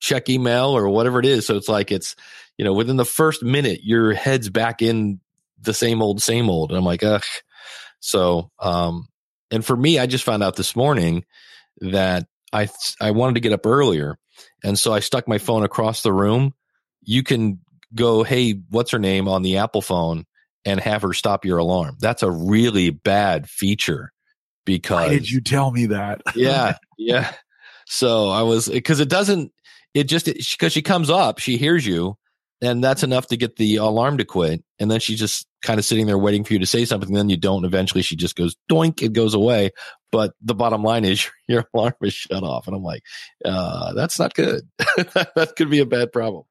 check 0.00 0.28
email 0.28 0.76
or 0.76 0.88
whatever 0.88 1.20
it 1.20 1.26
is. 1.26 1.46
So 1.46 1.56
it's 1.56 1.68
like 1.68 1.92
it's, 1.92 2.16
you 2.58 2.64
know, 2.64 2.72
within 2.72 2.96
the 2.96 3.04
first 3.04 3.42
minute, 3.42 3.80
your 3.82 4.12
head's 4.12 4.50
back 4.50 4.82
in 4.82 5.20
the 5.60 5.74
same 5.74 6.02
old, 6.02 6.22
same 6.22 6.50
old. 6.50 6.70
And 6.70 6.78
I'm 6.78 6.84
like, 6.84 7.02
ugh. 7.02 7.24
So, 8.00 8.50
um, 8.58 9.08
and 9.50 9.64
for 9.64 9.76
me, 9.76 9.98
I 9.98 10.06
just 10.06 10.24
found 10.24 10.42
out 10.42 10.56
this 10.56 10.76
morning 10.76 11.24
that 11.80 12.26
I 12.52 12.68
I 13.00 13.12
wanted 13.12 13.34
to 13.34 13.40
get 13.40 13.52
up 13.52 13.66
earlier, 13.66 14.18
and 14.62 14.78
so 14.78 14.92
I 14.92 15.00
stuck 15.00 15.26
my 15.26 15.38
phone 15.38 15.64
across 15.64 16.02
the 16.02 16.12
room. 16.12 16.54
You 17.02 17.22
can 17.22 17.60
go, 17.94 18.24
hey, 18.24 18.60
what's 18.70 18.90
her 18.90 18.98
name 18.98 19.28
on 19.28 19.42
the 19.42 19.58
Apple 19.58 19.82
phone, 19.82 20.26
and 20.64 20.80
have 20.80 21.02
her 21.02 21.12
stop 21.12 21.44
your 21.44 21.58
alarm. 21.58 21.96
That's 22.00 22.22
a 22.22 22.30
really 22.30 22.90
bad 22.90 23.48
feature 23.48 24.12
because 24.64 25.08
Why 25.08 25.14
did 25.14 25.30
you 25.30 25.40
tell 25.40 25.70
me 25.70 25.86
that? 25.86 26.22
yeah, 26.34 26.76
yeah. 26.98 27.32
So 27.86 28.28
I 28.30 28.42
was 28.42 28.68
because 28.68 29.00
it 29.00 29.08
doesn't 29.08 29.52
it 29.94 30.04
just 30.04 30.26
because 30.26 30.72
she 30.72 30.82
comes 30.82 31.10
up, 31.10 31.38
she 31.38 31.56
hears 31.56 31.86
you, 31.86 32.16
and 32.60 32.82
that's 32.82 33.02
enough 33.02 33.28
to 33.28 33.36
get 33.36 33.56
the 33.56 33.76
alarm 33.76 34.18
to 34.18 34.24
quit. 34.24 34.64
And 34.78 34.90
then 34.90 35.00
she's 35.00 35.18
just 35.18 35.46
kind 35.62 35.78
of 35.78 35.84
sitting 35.84 36.06
there 36.06 36.18
waiting 36.18 36.44
for 36.44 36.52
you 36.52 36.58
to 36.58 36.66
say 36.66 36.84
something. 36.84 37.08
And 37.08 37.16
then 37.16 37.28
you 37.28 37.36
don't. 37.36 37.64
Eventually, 37.64 38.02
she 38.02 38.16
just 38.16 38.36
goes 38.36 38.56
doink. 38.70 39.02
It 39.02 39.12
goes 39.12 39.34
away. 39.34 39.70
But 40.10 40.32
the 40.40 40.54
bottom 40.54 40.82
line 40.82 41.04
is 41.04 41.28
your 41.48 41.66
alarm 41.74 41.94
is 42.02 42.14
shut 42.14 42.42
off. 42.42 42.66
And 42.66 42.74
I'm 42.74 42.82
like, 42.82 43.02
uh, 43.44 43.92
that's 43.94 44.18
not 44.18 44.34
good. 44.34 44.68
that 44.78 45.52
could 45.56 45.70
be 45.70 45.80
a 45.80 45.86
bad 45.86 46.12
problem. 46.12 46.44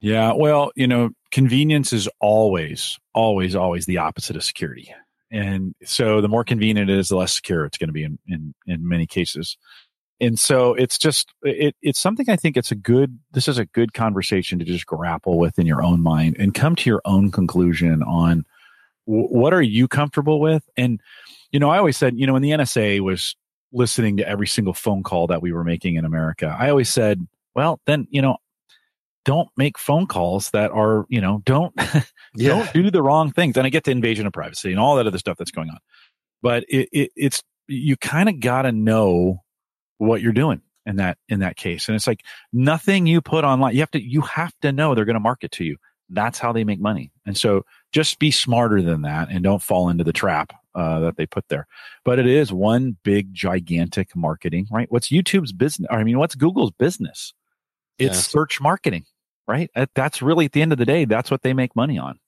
Yeah. 0.00 0.32
Well, 0.34 0.70
you 0.76 0.86
know, 0.86 1.10
convenience 1.30 1.92
is 1.92 2.08
always, 2.20 2.98
always, 3.14 3.54
always 3.54 3.86
the 3.86 3.98
opposite 3.98 4.36
of 4.36 4.44
security. 4.44 4.94
And 5.30 5.74
so 5.84 6.20
the 6.20 6.28
more 6.28 6.44
convenient 6.44 6.90
it 6.90 6.98
is, 6.98 7.08
the 7.08 7.16
less 7.16 7.34
secure 7.34 7.64
it's 7.64 7.78
going 7.78 7.88
to 7.88 7.92
be 7.92 8.04
in, 8.04 8.18
in, 8.26 8.54
in 8.66 8.88
many 8.88 9.06
cases 9.06 9.56
and 10.20 10.38
so 10.38 10.74
it's 10.74 10.98
just 10.98 11.32
it, 11.42 11.74
it's 11.82 11.98
something 11.98 12.28
i 12.28 12.36
think 12.36 12.56
it's 12.56 12.70
a 12.70 12.76
good 12.76 13.18
this 13.32 13.48
is 13.48 13.58
a 13.58 13.66
good 13.66 13.92
conversation 13.92 14.58
to 14.58 14.64
just 14.64 14.86
grapple 14.86 15.38
with 15.38 15.58
in 15.58 15.66
your 15.66 15.82
own 15.82 16.02
mind 16.02 16.36
and 16.38 16.54
come 16.54 16.74
to 16.76 16.90
your 16.90 17.02
own 17.04 17.30
conclusion 17.30 18.02
on 18.02 18.44
w- 19.06 19.28
what 19.28 19.52
are 19.52 19.62
you 19.62 19.88
comfortable 19.88 20.40
with 20.40 20.68
and 20.76 21.00
you 21.50 21.60
know 21.60 21.70
i 21.70 21.78
always 21.78 21.96
said 21.96 22.16
you 22.16 22.26
know 22.26 22.32
when 22.32 22.42
the 22.42 22.50
nsa 22.50 23.00
was 23.00 23.36
listening 23.72 24.16
to 24.16 24.28
every 24.28 24.46
single 24.46 24.74
phone 24.74 25.02
call 25.02 25.26
that 25.26 25.42
we 25.42 25.52
were 25.52 25.64
making 25.64 25.96
in 25.96 26.04
america 26.04 26.56
i 26.58 26.68
always 26.70 26.88
said 26.88 27.26
well 27.54 27.80
then 27.86 28.06
you 28.10 28.22
know 28.22 28.36
don't 29.28 29.50
make 29.58 29.76
phone 29.76 30.06
calls 30.06 30.48
that 30.52 30.70
are 30.70 31.04
you 31.10 31.20
know 31.20 31.42
don't 31.44 31.74
yeah. 32.34 32.48
don't 32.48 32.72
do 32.72 32.90
the 32.90 33.02
wrong 33.02 33.30
things. 33.30 33.58
And 33.58 33.66
i 33.66 33.68
get 33.68 33.84
to 33.84 33.90
invasion 33.90 34.26
of 34.26 34.32
privacy 34.32 34.70
and 34.70 34.80
all 34.80 34.96
that 34.96 35.06
other 35.06 35.18
stuff 35.18 35.36
that's 35.36 35.50
going 35.50 35.68
on. 35.68 35.76
But 36.40 36.64
it, 36.70 36.88
it 36.92 37.10
it's 37.14 37.42
you 37.66 37.98
kind 37.98 38.30
of 38.30 38.40
got 38.40 38.62
to 38.62 38.72
know 38.72 39.42
what 39.98 40.22
you're 40.22 40.32
doing 40.32 40.62
in 40.86 40.96
that 40.96 41.18
in 41.28 41.40
that 41.40 41.56
case. 41.58 41.88
And 41.88 41.94
it's 41.94 42.06
like 42.06 42.24
nothing 42.54 43.06
you 43.06 43.20
put 43.20 43.44
online 43.44 43.74
you 43.74 43.80
have 43.80 43.90
to 43.90 44.02
you 44.02 44.22
have 44.22 44.54
to 44.62 44.72
know 44.72 44.94
they're 44.94 45.04
going 45.04 45.12
to 45.12 45.20
market 45.20 45.52
to 45.52 45.64
you. 45.64 45.76
That's 46.08 46.38
how 46.38 46.54
they 46.54 46.64
make 46.64 46.80
money. 46.80 47.12
And 47.26 47.36
so 47.36 47.66
just 47.92 48.18
be 48.18 48.30
smarter 48.30 48.80
than 48.80 49.02
that 49.02 49.28
and 49.30 49.44
don't 49.44 49.62
fall 49.62 49.90
into 49.90 50.04
the 50.04 50.12
trap 50.14 50.54
uh, 50.74 51.00
that 51.00 51.18
they 51.18 51.26
put 51.26 51.46
there. 51.50 51.66
But 52.02 52.18
it 52.18 52.26
is 52.26 52.50
one 52.50 52.96
big 53.02 53.34
gigantic 53.34 54.16
marketing 54.16 54.68
right? 54.72 54.90
What's 54.90 55.08
youtube's 55.10 55.52
business 55.52 55.86
i 55.90 56.02
mean 56.02 56.18
what's 56.18 56.34
google's 56.34 56.70
business? 56.70 57.34
It's 57.98 58.14
yeah. 58.14 58.20
search 58.22 58.58
marketing 58.58 59.04
right 59.48 59.70
that's 59.94 60.22
really 60.22 60.44
at 60.44 60.52
the 60.52 60.62
end 60.62 60.72
of 60.72 60.78
the 60.78 60.86
day 60.86 61.04
that's 61.04 61.30
what 61.30 61.42
they 61.42 61.52
make 61.52 61.74
money 61.74 61.98
on 61.98 62.18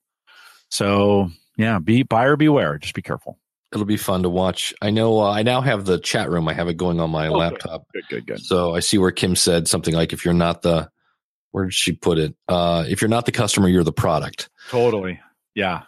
so 0.70 1.30
yeah 1.56 1.78
be 1.78 2.02
buyer 2.02 2.36
beware 2.36 2.78
just 2.78 2.94
be 2.94 3.02
careful 3.02 3.38
It'll 3.72 3.86
be 3.86 3.96
fun 3.96 4.24
to 4.24 4.28
watch. 4.28 4.74
I 4.82 4.90
know 4.90 5.20
uh, 5.20 5.30
I 5.30 5.44
now 5.44 5.60
have 5.60 5.84
the 5.84 5.98
chat 5.98 6.28
room. 6.28 6.48
I 6.48 6.54
have 6.54 6.66
it 6.66 6.76
going 6.76 6.98
on 6.98 7.10
my 7.10 7.28
oh, 7.28 7.34
laptop. 7.34 7.86
Good. 7.92 8.02
good, 8.08 8.26
good, 8.26 8.38
good. 8.38 8.44
So 8.44 8.74
I 8.74 8.80
see 8.80 8.98
where 8.98 9.12
Kim 9.12 9.36
said 9.36 9.68
something 9.68 9.94
like, 9.94 10.12
"If 10.12 10.24
you're 10.24 10.34
not 10.34 10.62
the, 10.62 10.90
where 11.52 11.66
did 11.66 11.74
she 11.74 11.92
put 11.92 12.18
it? 12.18 12.34
Uh, 12.48 12.84
if 12.88 13.00
you're 13.00 13.08
not 13.08 13.26
the 13.26 13.32
customer, 13.32 13.68
you're 13.68 13.84
the 13.84 13.92
product." 13.92 14.50
Totally. 14.70 15.20
Yeah. 15.54 15.82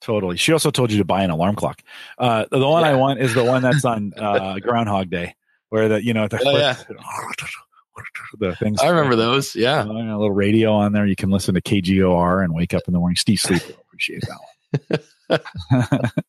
Totally. 0.00 0.38
She 0.38 0.52
also 0.52 0.70
told 0.70 0.90
you 0.90 0.98
to 0.98 1.04
buy 1.04 1.22
an 1.22 1.30
alarm 1.30 1.56
clock. 1.56 1.82
Uh, 2.16 2.46
the 2.50 2.66
one 2.66 2.82
yeah. 2.82 2.90
I 2.90 2.94
want 2.94 3.20
is 3.20 3.34
the 3.34 3.44
one 3.44 3.60
that's 3.60 3.84
on 3.84 4.14
uh, 4.16 4.58
Groundhog 4.60 5.10
Day, 5.10 5.34
where 5.68 5.88
the 5.88 6.02
you 6.02 6.14
know 6.14 6.28
the, 6.28 6.42
oh, 6.42 6.56
yeah. 6.56 6.76
the 8.38 8.56
things. 8.56 8.80
I 8.80 8.88
remember 8.88 9.16
those. 9.16 9.54
Yeah, 9.54 9.84
a 9.84 9.86
little 9.86 10.30
radio 10.30 10.72
on 10.72 10.92
there. 10.92 11.06
You 11.06 11.16
can 11.16 11.30
listen 11.30 11.54
to 11.54 11.60
KGOR 11.60 12.42
and 12.42 12.54
wake 12.54 12.74
up 12.74 12.82
in 12.86 12.92
the 12.92 12.98
morning. 12.98 13.16
Steve 13.16 13.40
Sleep 13.40 13.62
will 13.66 13.84
appreciate 13.86 14.22
that 14.22 15.02
one. 15.28 16.10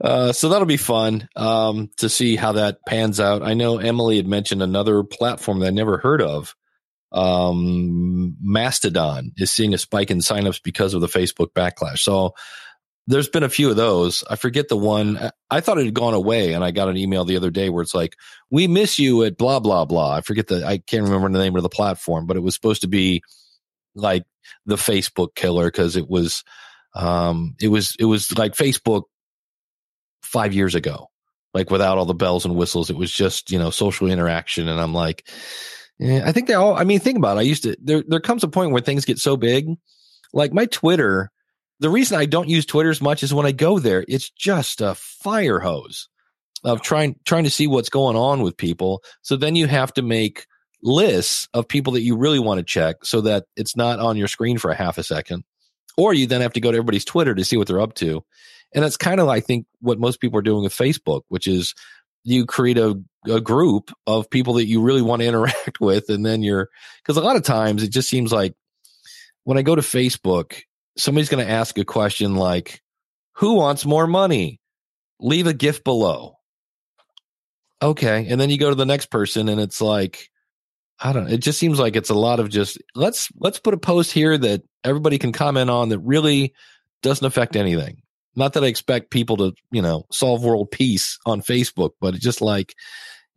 Uh, 0.00 0.32
so 0.32 0.48
that'll 0.48 0.66
be 0.66 0.76
fun 0.76 1.28
um, 1.36 1.90
to 1.96 2.08
see 2.08 2.36
how 2.36 2.52
that 2.52 2.78
pans 2.86 3.20
out. 3.20 3.42
I 3.42 3.54
know 3.54 3.78
Emily 3.78 4.16
had 4.16 4.26
mentioned 4.26 4.62
another 4.62 5.02
platform 5.02 5.60
that 5.60 5.68
I 5.68 5.70
never 5.70 5.98
heard 5.98 6.20
of. 6.20 6.54
Um, 7.12 8.36
Mastodon 8.42 9.32
is 9.36 9.52
seeing 9.52 9.72
a 9.72 9.78
spike 9.78 10.10
in 10.10 10.18
signups 10.18 10.62
because 10.62 10.92
of 10.92 11.00
the 11.00 11.06
Facebook 11.06 11.52
backlash. 11.54 12.00
So 12.00 12.34
there's 13.06 13.28
been 13.28 13.42
a 13.42 13.48
few 13.48 13.70
of 13.70 13.76
those. 13.76 14.24
I 14.28 14.36
forget 14.36 14.68
the 14.68 14.76
one. 14.76 15.30
I 15.50 15.60
thought 15.60 15.78
it 15.78 15.84
had 15.84 15.94
gone 15.94 16.14
away, 16.14 16.52
and 16.52 16.64
I 16.64 16.70
got 16.70 16.88
an 16.88 16.96
email 16.96 17.24
the 17.24 17.36
other 17.36 17.50
day 17.50 17.68
where 17.68 17.82
it's 17.82 17.94
like, 17.94 18.16
"We 18.50 18.66
miss 18.66 18.98
you 18.98 19.24
at 19.24 19.36
blah 19.36 19.60
blah 19.60 19.84
blah." 19.84 20.14
I 20.14 20.20
forget 20.22 20.48
the. 20.48 20.66
I 20.66 20.78
can't 20.78 21.04
remember 21.04 21.30
the 21.30 21.44
name 21.44 21.56
of 21.56 21.62
the 21.62 21.68
platform, 21.68 22.26
but 22.26 22.36
it 22.36 22.42
was 22.42 22.54
supposed 22.54 22.82
to 22.82 22.88
be 22.88 23.22
like 23.94 24.24
the 24.66 24.76
Facebook 24.76 25.34
killer 25.34 25.66
because 25.66 25.96
it 25.96 26.08
was, 26.08 26.42
um, 26.94 27.54
it 27.60 27.68
was 27.68 27.96
it 27.98 28.04
was 28.04 28.36
like 28.36 28.54
Facebook 28.54 29.04
five 30.26 30.52
years 30.52 30.74
ago, 30.74 31.08
like 31.54 31.70
without 31.70 31.98
all 31.98 32.04
the 32.04 32.14
bells 32.14 32.44
and 32.44 32.56
whistles. 32.56 32.90
It 32.90 32.96
was 32.96 33.10
just, 33.10 33.50
you 33.50 33.58
know, 33.58 33.70
social 33.70 34.08
interaction. 34.08 34.68
And 34.68 34.80
I'm 34.80 34.92
like, 34.92 35.26
eh, 36.00 36.20
I 36.24 36.32
think 36.32 36.48
they 36.48 36.54
all, 36.54 36.76
I 36.76 36.84
mean, 36.84 37.00
think 37.00 37.16
about 37.16 37.36
it. 37.36 37.40
I 37.40 37.44
used 37.44 37.62
to, 37.62 37.76
there, 37.82 38.02
there 38.06 38.20
comes 38.20 38.44
a 38.44 38.48
point 38.48 38.72
where 38.72 38.82
things 38.82 39.04
get 39.04 39.18
so 39.18 39.36
big. 39.36 39.68
Like 40.32 40.52
my 40.52 40.66
Twitter, 40.66 41.30
the 41.80 41.90
reason 41.90 42.18
I 42.18 42.26
don't 42.26 42.48
use 42.48 42.66
Twitter 42.66 42.90
as 42.90 43.00
much 43.00 43.22
is 43.22 43.34
when 43.34 43.46
I 43.46 43.52
go 43.52 43.78
there, 43.78 44.04
it's 44.08 44.30
just 44.30 44.80
a 44.80 44.94
fire 44.94 45.60
hose 45.60 46.08
of 46.64 46.82
trying, 46.82 47.18
trying 47.24 47.44
to 47.44 47.50
see 47.50 47.66
what's 47.66 47.90
going 47.90 48.16
on 48.16 48.42
with 48.42 48.56
people. 48.56 49.02
So 49.22 49.36
then 49.36 49.56
you 49.56 49.66
have 49.66 49.92
to 49.94 50.02
make 50.02 50.46
lists 50.82 51.48
of 51.52 51.68
people 51.68 51.94
that 51.94 52.02
you 52.02 52.16
really 52.16 52.38
want 52.38 52.58
to 52.58 52.64
check 52.64 53.04
so 53.04 53.20
that 53.22 53.44
it's 53.56 53.76
not 53.76 53.98
on 53.98 54.16
your 54.16 54.28
screen 54.28 54.58
for 54.58 54.70
a 54.70 54.76
half 54.76 54.98
a 54.98 55.02
second. 55.02 55.44
Or 55.96 56.12
you 56.12 56.26
then 56.26 56.40
have 56.42 56.52
to 56.54 56.60
go 56.60 56.70
to 56.70 56.76
everybody's 56.76 57.04
Twitter 57.04 57.34
to 57.34 57.44
see 57.44 57.56
what 57.56 57.66
they're 57.66 57.80
up 57.80 57.94
to. 57.94 58.22
And 58.74 58.84
that's 58.84 58.96
kind 58.96 59.20
of, 59.20 59.28
I 59.28 59.40
think, 59.40 59.66
what 59.80 59.98
most 59.98 60.20
people 60.20 60.38
are 60.38 60.42
doing 60.42 60.62
with 60.62 60.74
Facebook, 60.74 61.22
which 61.28 61.46
is 61.46 61.74
you 62.24 62.44
create 62.44 62.76
a, 62.76 63.00
a 63.26 63.40
group 63.40 63.92
of 64.06 64.28
people 64.28 64.54
that 64.54 64.66
you 64.66 64.82
really 64.82 65.02
want 65.02 65.22
to 65.22 65.28
interact 65.28 65.80
with. 65.80 66.08
And 66.08 66.24
then 66.24 66.42
you're, 66.42 66.68
because 67.02 67.16
a 67.16 67.22
lot 67.22 67.36
of 67.36 67.42
times 67.42 67.82
it 67.82 67.88
just 67.88 68.08
seems 68.08 68.32
like 68.32 68.54
when 69.44 69.58
I 69.58 69.62
go 69.62 69.74
to 69.74 69.82
Facebook, 69.82 70.62
somebody's 70.96 71.28
going 71.28 71.44
to 71.44 71.52
ask 71.52 71.78
a 71.78 71.84
question 71.84 72.36
like, 72.36 72.82
Who 73.36 73.54
wants 73.54 73.84
more 73.84 74.06
money? 74.06 74.60
Leave 75.20 75.46
a 75.46 75.54
gift 75.54 75.84
below. 75.84 76.36
Okay. 77.82 78.26
And 78.28 78.40
then 78.40 78.50
you 78.50 78.58
go 78.58 78.70
to 78.70 78.74
the 78.74 78.86
next 78.86 79.06
person 79.06 79.48
and 79.48 79.60
it's 79.60 79.80
like, 79.80 80.30
I 80.98 81.12
don't 81.12 81.24
know. 81.24 81.32
It 81.32 81.42
just 81.42 81.58
seems 81.58 81.78
like 81.78 81.94
it's 81.94 82.10
a 82.10 82.14
lot 82.14 82.40
of 82.40 82.48
just 82.48 82.78
let's 82.94 83.28
let's 83.38 83.58
put 83.58 83.74
a 83.74 83.78
post 83.78 84.12
here 84.12 84.36
that 84.38 84.62
everybody 84.82 85.18
can 85.18 85.32
comment 85.32 85.68
on 85.68 85.90
that 85.90 85.98
really 85.98 86.54
doesn't 87.02 87.26
affect 87.26 87.54
anything. 87.54 88.02
Not 88.34 88.54
that 88.54 88.64
I 88.64 88.68
expect 88.68 89.10
people 89.10 89.36
to, 89.38 89.52
you 89.70 89.82
know, 89.82 90.06
solve 90.10 90.44
world 90.44 90.70
peace 90.70 91.18
on 91.26 91.42
Facebook, 91.42 91.90
but 92.00 92.14
it's 92.14 92.24
just 92.24 92.40
like 92.40 92.74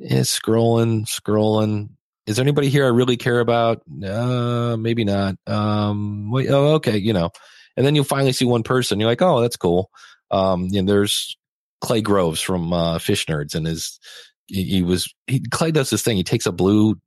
eh, 0.02 0.22
scrolling, 0.22 1.06
scrolling. 1.06 1.89
Is 2.30 2.36
there 2.36 2.44
anybody 2.44 2.70
here 2.70 2.86
I 2.86 2.89
really 2.89 3.18
care 3.18 3.39
about? 3.39 3.82
Uh, 4.06 4.78
maybe 4.78 5.04
not. 5.04 5.36
Um, 5.48 6.30
wait, 6.30 6.48
oh, 6.52 6.74
okay, 6.76 6.96
you 6.96 7.12
know. 7.12 7.32
And 7.76 7.84
then 7.84 7.96
you'll 7.96 8.04
finally 8.04 8.34
see 8.34 8.46
one 8.46 8.62
person. 8.62 9.00
You're 9.00 9.10
like, 9.10 9.24
oh, 9.24 9.42
that's 9.42 9.58
cool. 9.58 9.89
Um, 10.30 10.70
and 10.76 10.88
there's 10.88 11.36
Clay 11.82 12.02
Groves 12.02 12.39
from 12.39 12.72
uh, 12.72 13.00
Fish 13.00 13.26
Nerds, 13.26 13.56
and 13.56 13.65
his 13.65 14.00
he, 14.46 14.63
he 14.63 14.82
was 14.84 15.12
he, 15.26 15.39
Clay 15.50 15.72
does 15.72 15.89
this 15.89 16.04
thing. 16.04 16.18
He 16.18 16.24
takes 16.24 16.46
a 16.46 16.52
blue 16.52 17.02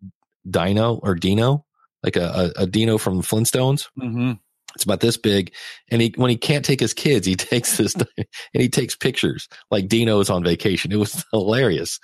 dino 0.51 0.97
or 0.97 1.15
dino, 1.15 1.67
like 2.03 2.17
a, 2.17 2.53
a, 2.57 2.63
a 2.63 2.67
dino 2.67 2.99
from 2.99 3.23
Flintstones. 3.23 3.87
Mm-hmm. 3.97 4.33
It's 4.75 4.85
about 4.85 4.99
this 4.99 5.19
big, 5.19 5.55
and 5.89 6.03
he 6.03 6.13
when 6.17 6.31
he 6.31 6.37
can't 6.37 6.65
take 6.65 6.81
his 6.81 6.95
kids, 6.95 7.29
he 7.29 7.37
takes 7.37 7.77
this 7.77 7.95
and 7.95 8.27
he 8.55 8.69
takes 8.69 8.97
pictures 8.97 9.47
like 9.71 9.87
Dino's 9.87 10.31
on 10.31 10.43
vacation. 10.43 10.91
It 10.91 10.97
was 10.97 11.25
hilarious. 11.33 12.01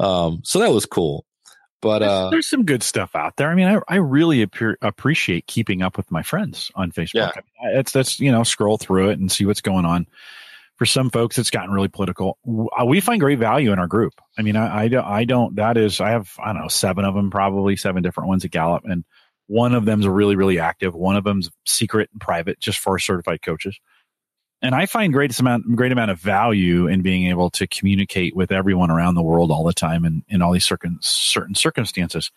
Um, 0.00 0.40
so 0.42 0.60
that 0.60 0.72
was 0.72 0.86
cool. 0.86 1.26
But 1.82 1.98
there's, 1.98 2.10
uh, 2.10 2.30
there's, 2.30 2.46
some 2.46 2.64
good 2.64 2.82
stuff 2.82 3.14
out 3.16 3.36
there. 3.36 3.50
I 3.50 3.54
mean, 3.54 3.66
I, 3.66 3.80
I 3.88 3.96
really 3.96 4.42
ap- 4.42 4.78
appreciate 4.80 5.46
keeping 5.48 5.82
up 5.82 5.96
with 5.96 6.10
my 6.10 6.22
friends 6.22 6.70
on 6.76 6.92
Facebook. 6.92 7.14
Yeah. 7.14 7.30
I 7.34 7.66
mean, 7.66 7.78
it's 7.78 7.92
that's 7.92 8.20
you 8.20 8.30
know 8.32 8.44
scroll 8.44 8.78
through 8.78 9.10
it 9.10 9.18
and 9.18 9.30
see 9.30 9.44
what's 9.44 9.60
going 9.60 9.84
on. 9.84 10.06
For 10.76 10.86
some 10.86 11.10
folks, 11.10 11.38
it's 11.38 11.50
gotten 11.50 11.72
really 11.72 11.88
political. 11.88 12.38
Uh, 12.48 12.86
we 12.86 13.00
find 13.00 13.20
great 13.20 13.38
value 13.38 13.72
in 13.72 13.78
our 13.78 13.88
group. 13.88 14.14
I 14.38 14.42
mean, 14.42 14.56
I, 14.56 14.84
I 14.84 14.88
don't, 14.88 15.04
I 15.04 15.24
don't. 15.24 15.56
That 15.56 15.76
is, 15.76 16.00
I 16.00 16.10
have 16.10 16.32
I 16.42 16.52
don't 16.52 16.62
know 16.62 16.68
seven 16.68 17.04
of 17.04 17.14
them, 17.14 17.30
probably 17.30 17.76
seven 17.76 18.02
different 18.02 18.28
ones 18.28 18.44
at 18.44 18.52
Gallup, 18.52 18.84
and 18.84 19.04
one 19.48 19.74
of 19.74 19.84
them's 19.84 20.06
really 20.06 20.36
really 20.36 20.60
active. 20.60 20.94
One 20.94 21.16
of 21.16 21.24
them's 21.24 21.50
secret 21.66 22.10
and 22.12 22.20
private, 22.20 22.60
just 22.60 22.78
for 22.78 22.98
certified 22.98 23.42
coaches 23.42 23.78
and 24.62 24.76
I 24.76 24.86
find 24.86 25.12
great 25.12 25.38
amount 25.38 25.74
great 25.74 25.92
amount 25.92 26.12
of 26.12 26.20
value 26.20 26.86
in 26.86 27.02
being 27.02 27.26
able 27.26 27.50
to 27.50 27.66
communicate 27.66 28.36
with 28.36 28.52
everyone 28.52 28.90
around 28.90 29.16
the 29.16 29.22
world 29.22 29.50
all 29.50 29.64
the 29.64 29.72
time 29.72 30.04
and 30.04 30.22
in 30.28 30.40
all 30.40 30.52
these 30.52 30.64
certain 30.64 30.98
certain 31.00 31.54
circumstances. 31.54 32.30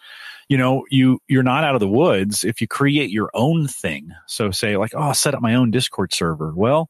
You 0.49 0.57
know, 0.57 0.85
you 0.89 1.19
you're 1.27 1.43
not 1.43 1.63
out 1.63 1.75
of 1.75 1.79
the 1.79 1.88
woods 1.88 2.43
if 2.43 2.59
you 2.59 2.67
create 2.67 3.11
your 3.11 3.29
own 3.33 3.67
thing. 3.67 4.09
So 4.27 4.51
say 4.51 4.75
like, 4.75 4.93
oh, 4.95 4.99
I'll 4.99 5.13
set 5.13 5.35
up 5.35 5.41
my 5.41 5.55
own 5.55 5.71
Discord 5.71 6.13
server. 6.13 6.53
Well, 6.55 6.89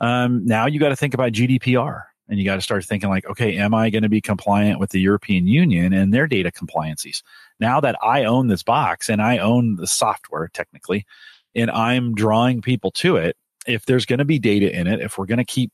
um, 0.00 0.44
now 0.46 0.66
you 0.66 0.80
got 0.80 0.88
to 0.88 0.96
think 0.96 1.14
about 1.14 1.32
GDPR 1.32 2.04
and 2.28 2.38
you 2.38 2.44
got 2.44 2.56
to 2.56 2.62
start 2.62 2.84
thinking 2.84 3.10
like, 3.10 3.26
okay, 3.26 3.58
am 3.58 3.74
I 3.74 3.90
going 3.90 4.02
to 4.02 4.08
be 4.08 4.20
compliant 4.20 4.80
with 4.80 4.90
the 4.90 5.00
European 5.00 5.46
Union 5.46 5.92
and 5.92 6.12
their 6.12 6.26
data 6.26 6.50
compliances? 6.50 7.22
Now 7.60 7.80
that 7.80 7.96
I 8.02 8.24
own 8.24 8.48
this 8.48 8.62
box 8.62 9.10
and 9.10 9.20
I 9.20 9.38
own 9.38 9.76
the 9.76 9.86
software 9.86 10.48
technically, 10.48 11.06
and 11.54 11.70
I'm 11.70 12.14
drawing 12.14 12.62
people 12.62 12.90
to 12.92 13.16
it 13.16 13.36
if 13.66 13.86
there's 13.86 14.06
going 14.06 14.18
to 14.18 14.24
be 14.24 14.38
data 14.38 14.74
in 14.74 14.86
it, 14.86 15.00
if 15.00 15.18
we're 15.18 15.26
going 15.26 15.38
to 15.38 15.44
keep 15.44 15.72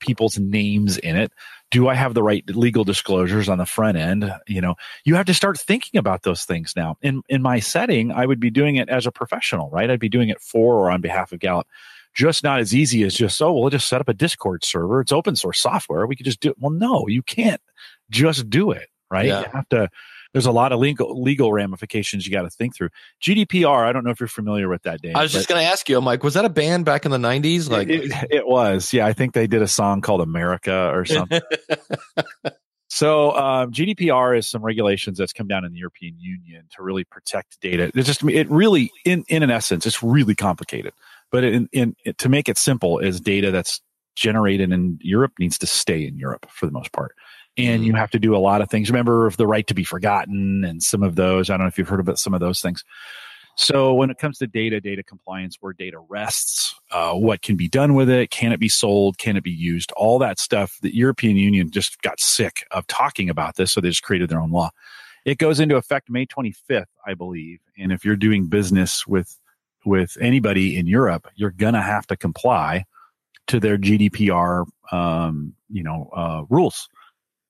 people's 0.00 0.38
names 0.38 0.96
in 0.98 1.16
it, 1.16 1.32
do 1.70 1.88
I 1.88 1.94
have 1.94 2.14
the 2.14 2.22
right 2.22 2.44
legal 2.48 2.84
disclosures 2.84 3.48
on 3.48 3.58
the 3.58 3.66
front 3.66 3.96
end? 3.98 4.32
You 4.46 4.60
know, 4.60 4.76
you 5.04 5.16
have 5.16 5.26
to 5.26 5.34
start 5.34 5.58
thinking 5.58 5.98
about 5.98 6.22
those 6.22 6.44
things 6.44 6.74
now. 6.76 6.96
In 7.02 7.22
in 7.28 7.42
my 7.42 7.60
setting, 7.60 8.12
I 8.12 8.24
would 8.26 8.40
be 8.40 8.50
doing 8.50 8.76
it 8.76 8.88
as 8.88 9.06
a 9.06 9.12
professional, 9.12 9.68
right? 9.70 9.90
I'd 9.90 10.00
be 10.00 10.08
doing 10.08 10.28
it 10.28 10.40
for 10.40 10.76
or 10.76 10.90
on 10.90 11.00
behalf 11.00 11.32
of 11.32 11.40
Gallup. 11.40 11.66
Just 12.14 12.42
not 12.42 12.58
as 12.58 12.74
easy 12.74 13.02
as 13.04 13.14
just, 13.14 13.40
oh, 13.42 13.52
we'll 13.52 13.70
just 13.70 13.86
set 13.86 14.00
up 14.00 14.08
a 14.08 14.14
Discord 14.14 14.64
server. 14.64 15.00
It's 15.00 15.12
open 15.12 15.36
source 15.36 15.60
software. 15.60 16.06
We 16.06 16.16
could 16.16 16.26
just 16.26 16.40
do 16.40 16.50
it. 16.50 16.56
Well, 16.58 16.72
no, 16.72 17.06
you 17.06 17.22
can't 17.22 17.60
just 18.10 18.48
do 18.48 18.70
it, 18.72 18.88
right? 19.10 19.26
Yeah. 19.26 19.40
You 19.40 19.46
have 19.52 19.68
to 19.68 19.88
there's 20.32 20.46
a 20.46 20.52
lot 20.52 20.72
of 20.72 20.78
legal 20.78 21.20
legal 21.20 21.52
ramifications 21.52 22.26
you 22.26 22.32
got 22.32 22.42
to 22.42 22.50
think 22.50 22.76
through. 22.76 22.90
GDPR, 23.22 23.86
I 23.86 23.92
don't 23.92 24.04
know 24.04 24.10
if 24.10 24.20
you're 24.20 24.28
familiar 24.28 24.68
with 24.68 24.82
that, 24.82 25.00
Dave. 25.00 25.16
I 25.16 25.22
was 25.22 25.32
just 25.32 25.48
going 25.48 25.60
to 25.60 25.66
ask 25.66 25.88
you, 25.88 26.00
Mike, 26.00 26.22
was 26.22 26.34
that 26.34 26.44
a 26.44 26.50
band 26.50 26.84
back 26.84 27.04
in 27.04 27.10
the 27.10 27.18
'90s? 27.18 27.70
Like 27.70 27.88
it, 27.88 28.12
it 28.30 28.46
was, 28.46 28.92
yeah. 28.92 29.06
I 29.06 29.12
think 29.12 29.32
they 29.32 29.46
did 29.46 29.62
a 29.62 29.68
song 29.68 30.00
called 30.00 30.20
America 30.20 30.90
or 30.92 31.04
something. 31.04 31.40
so 32.88 33.32
um, 33.36 33.72
GDPR 33.72 34.36
is 34.36 34.48
some 34.48 34.62
regulations 34.62 35.18
that's 35.18 35.32
come 35.32 35.48
down 35.48 35.64
in 35.64 35.72
the 35.72 35.78
European 35.78 36.16
Union 36.18 36.64
to 36.76 36.82
really 36.82 37.04
protect 37.04 37.60
data. 37.60 37.90
It's 37.94 38.06
just 38.06 38.22
it 38.24 38.50
really, 38.50 38.90
in 39.04 39.24
in 39.28 39.42
an 39.42 39.50
essence, 39.50 39.86
it's 39.86 40.02
really 40.02 40.34
complicated. 40.34 40.92
But 41.30 41.44
in, 41.44 41.68
in 41.72 41.94
to 42.18 42.28
make 42.28 42.48
it 42.48 42.58
simple, 42.58 42.98
is 42.98 43.20
data 43.20 43.50
that's 43.50 43.80
generated 44.14 44.72
in 44.72 44.98
Europe 45.00 45.32
needs 45.38 45.56
to 45.58 45.66
stay 45.66 46.04
in 46.04 46.18
Europe 46.18 46.44
for 46.50 46.66
the 46.66 46.72
most 46.72 46.92
part 46.92 47.14
and 47.58 47.84
you 47.84 47.94
have 47.94 48.10
to 48.10 48.18
do 48.18 48.36
a 48.36 48.38
lot 48.38 48.60
of 48.60 48.70
things. 48.70 48.90
Remember 48.90 49.26
of 49.26 49.36
the 49.36 49.46
right 49.46 49.66
to 49.66 49.74
be 49.74 49.84
forgotten 49.84 50.64
and 50.64 50.82
some 50.82 51.02
of 51.02 51.16
those. 51.16 51.50
I 51.50 51.54
don't 51.54 51.64
know 51.64 51.68
if 51.68 51.78
you've 51.78 51.88
heard 51.88 52.00
about 52.00 52.18
some 52.18 52.34
of 52.34 52.40
those 52.40 52.60
things. 52.60 52.84
So 53.56 53.92
when 53.92 54.08
it 54.08 54.18
comes 54.18 54.38
to 54.38 54.46
data, 54.46 54.80
data 54.80 55.02
compliance, 55.02 55.56
where 55.60 55.72
data 55.72 55.98
rests, 56.08 56.76
uh, 56.92 57.14
what 57.14 57.42
can 57.42 57.56
be 57.56 57.66
done 57.66 57.94
with 57.94 58.08
it? 58.08 58.30
Can 58.30 58.52
it 58.52 58.60
be 58.60 58.68
sold? 58.68 59.18
Can 59.18 59.36
it 59.36 59.42
be 59.42 59.50
used? 59.50 59.90
All 59.96 60.20
that 60.20 60.38
stuff. 60.38 60.78
The 60.80 60.94
European 60.94 61.36
Union 61.36 61.68
just 61.72 62.00
got 62.02 62.20
sick 62.20 62.64
of 62.70 62.86
talking 62.86 63.28
about 63.28 63.56
this, 63.56 63.72
so 63.72 63.80
they 63.80 63.88
just 63.88 64.04
created 64.04 64.28
their 64.28 64.38
own 64.38 64.52
law. 64.52 64.70
It 65.24 65.38
goes 65.38 65.58
into 65.58 65.74
effect 65.74 66.08
May 66.08 66.24
25th, 66.24 66.86
I 67.04 67.14
believe. 67.14 67.58
And 67.76 67.90
if 67.90 68.04
you're 68.04 68.16
doing 68.16 68.46
business 68.46 69.06
with 69.06 69.36
with 69.84 70.16
anybody 70.20 70.76
in 70.76 70.86
Europe, 70.86 71.26
you're 71.34 71.50
gonna 71.50 71.82
have 71.82 72.06
to 72.08 72.16
comply 72.16 72.84
to 73.48 73.58
their 73.58 73.76
GDPR, 73.76 74.66
um, 74.92 75.54
you 75.68 75.82
know, 75.82 76.10
uh, 76.14 76.44
rules. 76.48 76.88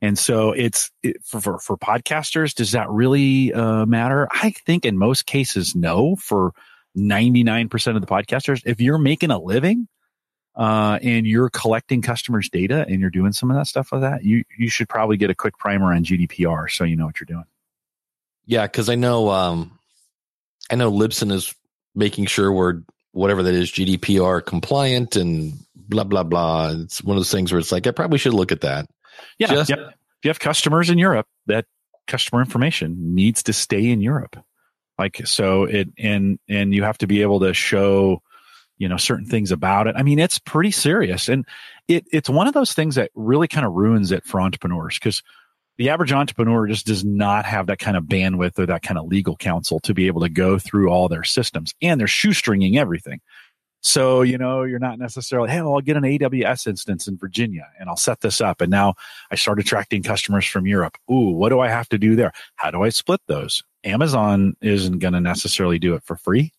And 0.00 0.18
so 0.18 0.52
it's 0.52 0.90
it, 1.02 1.16
for, 1.24 1.58
for, 1.58 1.76
podcasters. 1.76 2.54
Does 2.54 2.72
that 2.72 2.88
really 2.88 3.52
uh, 3.52 3.84
matter? 3.84 4.28
I 4.30 4.50
think 4.50 4.84
in 4.84 4.96
most 4.96 5.26
cases, 5.26 5.74
no. 5.74 6.14
For 6.16 6.52
ninety 6.94 7.42
nine 7.42 7.68
percent 7.68 7.96
of 7.96 8.00
the 8.00 8.06
podcasters, 8.06 8.62
if 8.64 8.80
you're 8.80 8.98
making 8.98 9.30
a 9.30 9.38
living 9.38 9.88
uh, 10.54 10.98
and 11.02 11.26
you're 11.26 11.50
collecting 11.50 12.02
customers' 12.02 12.48
data 12.48 12.84
and 12.88 13.00
you're 13.00 13.10
doing 13.10 13.32
some 13.32 13.50
of 13.50 13.56
that 13.56 13.66
stuff 13.66 13.90
with 13.90 14.02
that, 14.02 14.24
you 14.24 14.44
you 14.56 14.68
should 14.68 14.88
probably 14.88 15.16
get 15.16 15.30
a 15.30 15.34
quick 15.34 15.58
primer 15.58 15.92
on 15.92 16.04
GDPR 16.04 16.70
so 16.70 16.84
you 16.84 16.96
know 16.96 17.06
what 17.06 17.18
you're 17.20 17.26
doing. 17.26 17.46
Yeah, 18.46 18.66
because 18.66 18.88
I 18.88 18.94
know 18.94 19.30
um, 19.30 19.78
I 20.70 20.76
know 20.76 20.92
Libsyn 20.92 21.32
is 21.32 21.54
making 21.94 22.26
sure 22.26 22.52
we're 22.52 22.82
whatever 23.12 23.42
that 23.42 23.54
is 23.54 23.70
GDPR 23.72 24.44
compliant 24.44 25.16
and 25.16 25.54
blah 25.74 26.04
blah 26.04 26.22
blah. 26.22 26.70
It's 26.70 27.02
one 27.02 27.16
of 27.16 27.20
those 27.20 27.32
things 27.32 27.52
where 27.52 27.58
it's 27.58 27.72
like 27.72 27.86
I 27.86 27.90
probably 27.90 28.18
should 28.18 28.34
look 28.34 28.52
at 28.52 28.60
that. 28.60 28.86
Yeah, 29.38 29.48
Just, 29.48 29.70
yep. 29.70 29.78
If 29.78 30.24
you 30.24 30.30
have 30.30 30.40
customers 30.40 30.90
in 30.90 30.98
Europe, 30.98 31.26
that 31.46 31.66
customer 32.06 32.40
information 32.40 33.14
needs 33.14 33.42
to 33.44 33.52
stay 33.52 33.90
in 33.90 34.00
Europe. 34.00 34.36
Like 34.98 35.20
so 35.26 35.64
it 35.64 35.88
and 35.96 36.40
and 36.48 36.74
you 36.74 36.82
have 36.82 36.98
to 36.98 37.06
be 37.06 37.22
able 37.22 37.38
to 37.40 37.54
show 37.54 38.20
you 38.78 38.88
know 38.88 38.96
certain 38.96 39.26
things 39.26 39.52
about 39.52 39.86
it. 39.86 39.94
I 39.96 40.02
mean, 40.02 40.18
it's 40.18 40.40
pretty 40.40 40.72
serious, 40.72 41.28
and 41.28 41.46
it 41.86 42.04
it's 42.10 42.28
one 42.28 42.48
of 42.48 42.54
those 42.54 42.72
things 42.72 42.96
that 42.96 43.12
really 43.14 43.46
kind 43.46 43.64
of 43.64 43.72
ruins 43.74 44.10
it 44.10 44.24
for 44.24 44.40
entrepreneurs 44.40 44.98
because 44.98 45.22
the 45.76 45.90
average 45.90 46.12
entrepreneur 46.12 46.66
just 46.66 46.86
does 46.86 47.04
not 47.04 47.44
have 47.44 47.68
that 47.68 47.78
kind 47.78 47.96
of 47.96 48.04
bandwidth 48.04 48.58
or 48.58 48.66
that 48.66 48.82
kind 48.82 48.98
of 48.98 49.06
legal 49.06 49.36
counsel 49.36 49.78
to 49.80 49.94
be 49.94 50.08
able 50.08 50.22
to 50.22 50.28
go 50.28 50.58
through 50.58 50.88
all 50.88 51.08
their 51.08 51.22
systems, 51.22 51.74
and 51.80 52.00
they're 52.00 52.08
shoestringing 52.08 52.76
everything. 52.76 53.20
So, 53.80 54.22
you 54.22 54.38
know, 54.38 54.64
you're 54.64 54.78
not 54.78 54.98
necessarily, 54.98 55.50
hey, 55.50 55.62
well, 55.62 55.74
I'll 55.74 55.80
get 55.80 55.96
an 55.96 56.02
AWS 56.02 56.66
instance 56.66 57.06
in 57.06 57.16
Virginia 57.16 57.68
and 57.78 57.88
I'll 57.88 57.96
set 57.96 58.20
this 58.20 58.40
up. 58.40 58.60
And 58.60 58.70
now 58.70 58.94
I 59.30 59.36
start 59.36 59.60
attracting 59.60 60.02
customers 60.02 60.46
from 60.46 60.66
Europe. 60.66 60.98
Ooh, 61.10 61.30
what 61.30 61.50
do 61.50 61.60
I 61.60 61.68
have 61.68 61.88
to 61.90 61.98
do 61.98 62.16
there? 62.16 62.32
How 62.56 62.70
do 62.70 62.82
I 62.82 62.88
split 62.88 63.20
those? 63.28 63.62
Amazon 63.84 64.54
isn't 64.60 64.98
going 64.98 65.14
to 65.14 65.20
necessarily 65.20 65.78
do 65.78 65.94
it 65.94 66.02
for 66.02 66.16
free. 66.16 66.52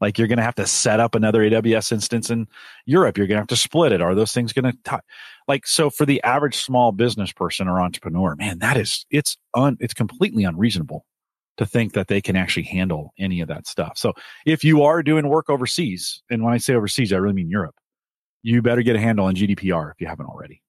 Like 0.00 0.18
you're 0.18 0.28
going 0.28 0.38
to 0.38 0.44
have 0.44 0.54
to 0.56 0.66
set 0.66 1.00
up 1.00 1.14
another 1.14 1.40
AWS 1.40 1.92
instance 1.92 2.28
in 2.28 2.46
Europe. 2.84 3.16
You're 3.16 3.26
going 3.26 3.36
to 3.36 3.40
have 3.40 3.48
to 3.48 3.56
split 3.56 3.92
it. 3.92 4.02
Are 4.02 4.14
those 4.14 4.32
things 4.32 4.52
going 4.52 4.76
to 4.84 5.00
like 5.48 5.66
so 5.66 5.88
for 5.88 6.04
the 6.04 6.22
average 6.22 6.56
small 6.56 6.92
business 6.92 7.32
person 7.32 7.66
or 7.66 7.80
entrepreneur? 7.80 8.36
Man, 8.36 8.58
that 8.58 8.76
is 8.76 9.06
it's 9.10 9.38
un 9.54 9.78
it's 9.80 9.94
completely 9.94 10.44
unreasonable 10.44 11.06
to 11.56 11.66
think 11.66 11.92
that 11.94 12.08
they 12.08 12.20
can 12.20 12.36
actually 12.36 12.64
handle 12.64 13.12
any 13.18 13.40
of 13.40 13.48
that 13.48 13.66
stuff. 13.66 13.96
So 13.96 14.12
if 14.44 14.64
you 14.64 14.82
are 14.82 15.02
doing 15.02 15.28
work 15.28 15.48
overseas, 15.48 16.22
and 16.30 16.42
when 16.42 16.52
I 16.52 16.58
say 16.58 16.74
overseas, 16.74 17.12
I 17.12 17.16
really 17.16 17.34
mean 17.34 17.50
Europe, 17.50 17.76
you 18.42 18.62
better 18.62 18.82
get 18.82 18.96
a 18.96 19.00
handle 19.00 19.26
on 19.26 19.34
GDPR 19.34 19.92
if 19.92 20.00
you 20.00 20.06
haven't 20.06 20.26
already. 20.26 20.62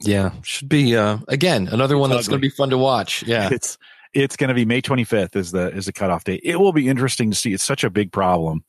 Yeah, 0.00 0.32
should 0.42 0.68
be 0.68 0.96
uh 0.96 1.18
again 1.28 1.68
another 1.68 1.96
one 1.96 2.10
that's 2.10 2.26
going 2.26 2.40
to 2.40 2.46
be 2.46 2.50
fun 2.50 2.70
to 2.70 2.78
watch. 2.78 3.22
Yeah. 3.22 3.50
It's 3.52 3.78
it's 4.12 4.36
going 4.36 4.48
to 4.48 4.54
be 4.54 4.64
May 4.64 4.82
25th 4.82 5.36
is 5.36 5.52
the 5.52 5.68
is 5.72 5.86
the 5.86 5.92
cutoff 5.92 6.24
date. 6.24 6.40
It 6.44 6.56
will 6.56 6.72
be 6.72 6.88
interesting 6.88 7.30
to 7.30 7.36
see. 7.36 7.52
It's 7.52 7.64
such 7.64 7.84
a 7.84 7.90
big 7.90 8.12
problem. 8.12 8.64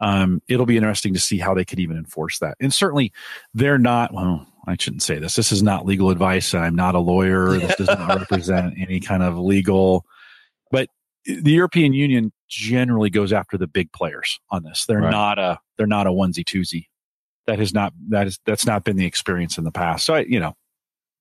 Um, 0.00 0.40
it'll 0.48 0.66
be 0.66 0.76
interesting 0.76 1.14
to 1.14 1.20
see 1.20 1.38
how 1.38 1.54
they 1.54 1.64
could 1.64 1.80
even 1.80 1.96
enforce 1.96 2.38
that. 2.38 2.56
And 2.60 2.72
certainly, 2.72 3.12
they're 3.54 3.78
not. 3.78 4.14
Well, 4.14 4.46
I 4.66 4.76
shouldn't 4.78 5.02
say 5.02 5.18
this. 5.18 5.34
This 5.34 5.50
is 5.50 5.62
not 5.62 5.86
legal 5.86 6.10
advice. 6.10 6.54
I'm 6.54 6.76
not 6.76 6.94
a 6.94 7.00
lawyer. 7.00 7.58
This 7.58 7.74
does 7.76 7.88
not 7.88 8.18
represent 8.20 8.74
any 8.78 9.00
kind 9.00 9.22
of 9.22 9.38
legal 9.38 10.04
but 10.70 10.88
the 11.24 11.52
European 11.52 11.92
Union 11.92 12.32
generally 12.48 13.10
goes 13.10 13.32
after 13.32 13.58
the 13.58 13.66
big 13.66 13.92
players 13.92 14.40
on 14.50 14.62
this. 14.62 14.86
They're 14.86 15.00
right. 15.00 15.10
not 15.10 15.38
a 15.38 15.58
they're 15.76 15.86
not 15.86 16.06
a 16.06 16.10
onesie 16.10 16.44
twosie. 16.44 16.86
that 17.46 17.58
has 17.58 17.74
not 17.74 17.92
that 18.10 18.26
is 18.26 18.38
that's 18.46 18.66
not 18.66 18.84
been 18.84 18.96
the 18.96 19.06
experience 19.06 19.58
in 19.58 19.64
the 19.64 19.72
past. 19.72 20.06
So 20.06 20.14
I, 20.14 20.20
you 20.20 20.40
know, 20.40 20.54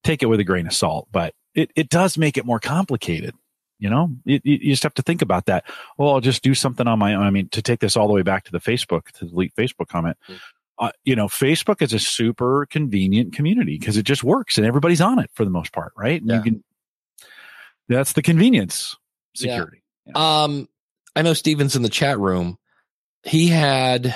take 0.03 0.23
it 0.23 0.27
with 0.27 0.39
a 0.39 0.43
grain 0.43 0.67
of 0.67 0.73
salt, 0.73 1.07
but 1.11 1.33
it 1.55 1.71
it 1.75 1.89
does 1.89 2.17
make 2.17 2.37
it 2.37 2.45
more 2.45 2.59
complicated. 2.59 3.33
You 3.79 3.89
know, 3.89 4.09
you, 4.25 4.39
you 4.43 4.71
just 4.71 4.83
have 4.83 4.95
to 4.95 5.03
think 5.03 5.21
about 5.21 5.45
that. 5.45 5.63
Well, 5.97 6.09
I'll 6.09 6.21
just 6.21 6.41
do 6.41 6.55
something 6.55 6.87
on 6.87 6.97
my 6.97 7.13
own. 7.13 7.23
I 7.23 7.29
mean, 7.29 7.47
to 7.49 7.61
take 7.61 7.79
this 7.79 7.95
all 7.95 8.07
the 8.07 8.13
way 8.13 8.23
back 8.23 8.43
to 8.45 8.51
the 8.51 8.59
Facebook, 8.59 9.11
to 9.13 9.25
delete 9.25 9.53
Facebook 9.55 9.87
comment, 9.87 10.17
mm. 10.27 10.39
uh, 10.79 10.91
you 11.05 11.15
know, 11.15 11.27
Facebook 11.27 11.81
is 11.83 11.93
a 11.93 11.99
super 11.99 12.65
convenient 12.71 13.33
community 13.33 13.77
because 13.77 13.95
it 13.95 14.03
just 14.03 14.23
works 14.23 14.57
and 14.57 14.65
everybody's 14.65 14.99
on 14.99 15.19
it 15.19 15.29
for 15.33 15.45
the 15.45 15.51
most 15.51 15.73
part, 15.73 15.93
right? 15.95 16.23
Yeah. 16.25 16.37
You 16.37 16.41
can, 16.41 16.63
that's 17.87 18.13
the 18.13 18.23
convenience 18.23 18.97
security. 19.37 19.83
Yeah. 20.05 20.13
Yeah. 20.15 20.43
Um, 20.43 20.69
I 21.15 21.21
know 21.21 21.33
Steven's 21.33 21.75
in 21.75 21.81
the 21.81 21.89
chat 21.89 22.19
room. 22.19 22.57
He 23.23 23.47
had 23.47 24.15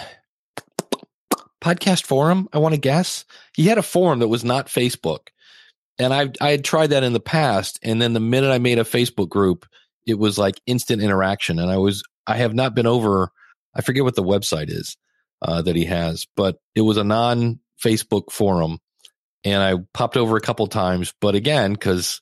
podcast 1.61 2.05
forum. 2.05 2.47
I 2.53 2.59
want 2.59 2.75
to 2.75 2.79
guess 2.81 3.25
he 3.53 3.65
had 3.65 3.77
a 3.77 3.83
forum 3.83 4.19
that 4.19 4.27
was 4.27 4.43
not 4.43 4.67
Facebook 4.67 5.27
and 6.01 6.13
I 6.13 6.31
I 6.41 6.51
had 6.51 6.63
tried 6.63 6.87
that 6.87 7.03
in 7.03 7.13
the 7.13 7.19
past, 7.19 7.79
and 7.83 8.01
then 8.01 8.13
the 8.13 8.19
minute 8.19 8.51
I 8.51 8.57
made 8.57 8.79
a 8.79 8.83
Facebook 8.83 9.29
group, 9.29 9.67
it 10.07 10.17
was 10.17 10.37
like 10.37 10.59
instant 10.65 11.01
interaction, 11.01 11.59
and 11.59 11.69
I 11.69 11.77
was 11.77 12.03
I 12.25 12.37
have 12.37 12.53
not 12.53 12.73
been 12.73 12.87
over. 12.87 13.31
I 13.75 13.81
forget 13.81 14.03
what 14.03 14.15
the 14.15 14.23
website 14.23 14.69
is 14.69 14.97
uh, 15.41 15.61
that 15.61 15.75
he 15.75 15.85
has, 15.85 16.27
but 16.35 16.57
it 16.75 16.81
was 16.81 16.97
a 16.97 17.03
non 17.03 17.59
Facebook 17.83 18.31
forum, 18.31 18.79
and 19.43 19.61
I 19.61 19.75
popped 19.93 20.17
over 20.17 20.37
a 20.37 20.41
couple 20.41 20.65
times, 20.67 21.13
but 21.21 21.35
again 21.35 21.73
because 21.73 22.19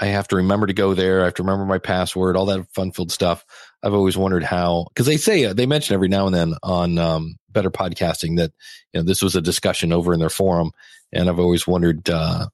I 0.00 0.06
have 0.06 0.28
to 0.28 0.36
remember 0.36 0.66
to 0.66 0.72
go 0.72 0.94
there, 0.94 1.22
I 1.22 1.24
have 1.24 1.34
to 1.34 1.42
remember 1.42 1.66
my 1.66 1.78
password, 1.78 2.36
all 2.36 2.46
that 2.46 2.66
fun 2.72 2.92
filled 2.92 3.12
stuff. 3.12 3.44
I've 3.82 3.94
always 3.94 4.16
wondered 4.16 4.44
how 4.44 4.86
because 4.88 5.06
they 5.06 5.16
say 5.16 5.52
they 5.52 5.66
mention 5.66 5.94
every 5.94 6.08
now 6.08 6.26
and 6.26 6.34
then 6.34 6.54
on 6.62 6.98
um, 6.98 7.36
Better 7.50 7.70
Podcasting 7.70 8.36
that 8.36 8.52
you 8.92 9.00
know 9.00 9.04
this 9.04 9.22
was 9.22 9.36
a 9.36 9.42
discussion 9.42 9.92
over 9.92 10.12
in 10.14 10.20
their 10.20 10.30
forum, 10.30 10.70
and 11.12 11.28
I've 11.28 11.40
always 11.40 11.66
wondered. 11.66 12.08
Uh, 12.08 12.48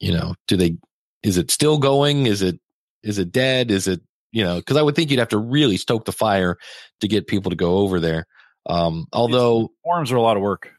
you 0.00 0.12
know, 0.12 0.34
do 0.46 0.56
they, 0.56 0.76
is 1.22 1.36
it 1.36 1.50
still 1.50 1.78
going? 1.78 2.26
Is 2.26 2.42
it, 2.42 2.60
is 3.02 3.18
it 3.18 3.32
dead? 3.32 3.70
Is 3.70 3.88
it, 3.88 4.00
you 4.32 4.44
know, 4.44 4.60
cause 4.62 4.76
I 4.76 4.82
would 4.82 4.94
think 4.94 5.10
you'd 5.10 5.18
have 5.18 5.28
to 5.28 5.38
really 5.38 5.76
stoke 5.76 6.04
the 6.04 6.12
fire 6.12 6.56
to 7.00 7.08
get 7.08 7.26
people 7.26 7.50
to 7.50 7.56
go 7.56 7.78
over 7.78 7.98
there. 7.98 8.26
Um, 8.66 9.06
although 9.12 9.72
forums 9.82 10.12
are 10.12 10.16
a 10.16 10.22
lot 10.22 10.36
of 10.36 10.42
work. 10.42 10.70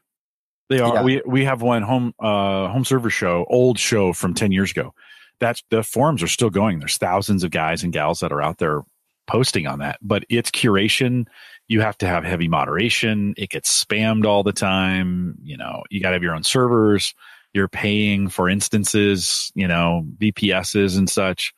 They 0.68 0.78
are. 0.78 0.94
Yeah. 0.94 1.02
We 1.02 1.22
we 1.26 1.44
have 1.44 1.62
one 1.62 1.82
home 1.82 2.14
uh 2.20 2.68
home 2.68 2.84
server 2.84 3.10
show, 3.10 3.44
old 3.50 3.76
show 3.76 4.12
from 4.12 4.34
ten 4.34 4.52
years 4.52 4.70
ago. 4.70 4.94
That's 5.40 5.62
the 5.70 5.82
forums 5.82 6.22
are 6.22 6.28
still 6.28 6.50
going. 6.50 6.78
There's 6.78 6.98
thousands 6.98 7.44
of 7.44 7.50
guys 7.50 7.82
and 7.82 7.92
gals 7.92 8.20
that 8.20 8.32
are 8.32 8.42
out 8.42 8.58
there 8.58 8.82
posting 9.26 9.66
on 9.66 9.78
that. 9.78 9.98
But 10.02 10.24
it's 10.28 10.50
curation. 10.50 11.26
You 11.68 11.80
have 11.80 11.98
to 11.98 12.06
have 12.06 12.24
heavy 12.24 12.48
moderation. 12.48 13.34
It 13.36 13.50
gets 13.50 13.84
spammed 13.84 14.26
all 14.26 14.42
the 14.42 14.52
time. 14.52 15.36
You 15.42 15.56
know, 15.56 15.82
you 15.90 16.00
got 16.00 16.10
to 16.10 16.14
have 16.14 16.22
your 16.22 16.34
own 16.34 16.44
servers 16.44 17.14
you're 17.52 17.68
paying 17.68 18.28
for 18.28 18.48
instances, 18.48 19.50
you 19.54 19.66
know, 19.66 20.06
VPSs 20.18 20.96
and 20.96 21.08
such. 21.08 21.52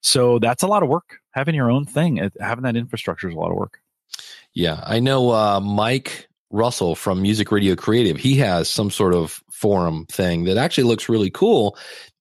So 0.00 0.38
that's 0.38 0.62
a 0.62 0.66
lot 0.66 0.82
of 0.82 0.88
work. 0.88 1.18
Having 1.32 1.54
your 1.54 1.70
own 1.70 1.84
thing, 1.84 2.30
having 2.40 2.64
that 2.64 2.76
infrastructure 2.76 3.28
is 3.28 3.34
a 3.34 3.38
lot 3.38 3.50
of 3.50 3.56
work. 3.56 3.80
Yeah, 4.54 4.80
I 4.84 5.00
know 5.00 5.30
uh, 5.30 5.60
Mike 5.60 6.28
Russell 6.50 6.94
from 6.94 7.20
Music 7.20 7.52
Radio 7.52 7.76
Creative. 7.76 8.16
He 8.16 8.36
has 8.36 8.68
some 8.68 8.90
sort 8.90 9.14
of 9.14 9.42
forum 9.50 10.06
thing 10.06 10.44
that 10.44 10.56
actually 10.56 10.84
looks 10.84 11.08
really 11.08 11.30
cool. 11.30 11.76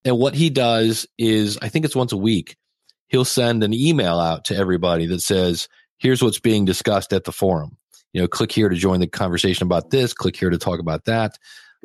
And 0.07 0.17
what 0.17 0.33
he 0.33 0.49
does 0.49 1.05
is, 1.17 1.57
I 1.61 1.67
think 1.67 1.83
it's 1.83 1.95
once 1.95 2.13
a 2.13 2.17
week, 2.17 2.55
he'll 3.09 3.25
send 3.25 3.61
an 3.61 3.73
email 3.73 4.19
out 4.19 4.45
to 4.45 4.55
everybody 4.55 5.05
that 5.07 5.19
says, 5.19 5.67
here's 5.97 6.23
what's 6.23 6.39
being 6.39 6.63
discussed 6.63 7.11
at 7.11 7.25
the 7.25 7.33
forum. 7.33 7.77
You 8.13 8.21
know, 8.21 8.27
click 8.29 8.53
here 8.53 8.69
to 8.69 8.75
join 8.75 9.01
the 9.01 9.07
conversation 9.07 9.65
about 9.65 9.89
this, 9.89 10.13
click 10.13 10.37
here 10.37 10.49
to 10.49 10.57
talk 10.57 10.79
about 10.79 11.03
that 11.05 11.37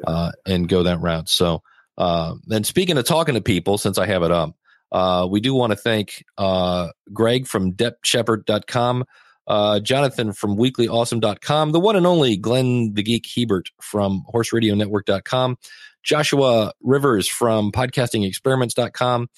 uh, 0.06 0.30
and 0.46 0.68
go 0.68 0.84
that 0.84 1.00
route. 1.00 1.28
So, 1.28 1.62
uh, 1.98 2.36
and 2.48 2.64
speaking 2.64 2.96
of 2.96 3.04
talking 3.04 3.34
to 3.34 3.40
people, 3.40 3.76
since 3.76 3.98
I 3.98 4.06
have 4.06 4.22
it 4.22 4.30
up, 4.30 4.54
uh, 4.92 5.26
we 5.28 5.40
do 5.40 5.52
want 5.52 5.72
to 5.72 5.76
thank 5.76 6.24
uh, 6.38 6.90
Greg 7.12 7.48
from 7.48 7.72
depthshepherd.com, 7.72 9.04
uh, 9.48 9.80
Jonathan 9.80 10.32
from 10.32 10.56
weeklyawesome.com, 10.56 11.72
the 11.72 11.80
one 11.80 11.96
and 11.96 12.06
only 12.06 12.36
Glenn 12.36 12.94
the 12.94 13.02
Geek 13.02 13.26
Hebert 13.34 13.68
from 13.80 14.24
horseradionetwork.com, 14.32 15.58
Joshua 16.02 16.72
Rivers 16.82 17.28
from 17.28 17.72
podcastingexperiments.com, 17.72 19.28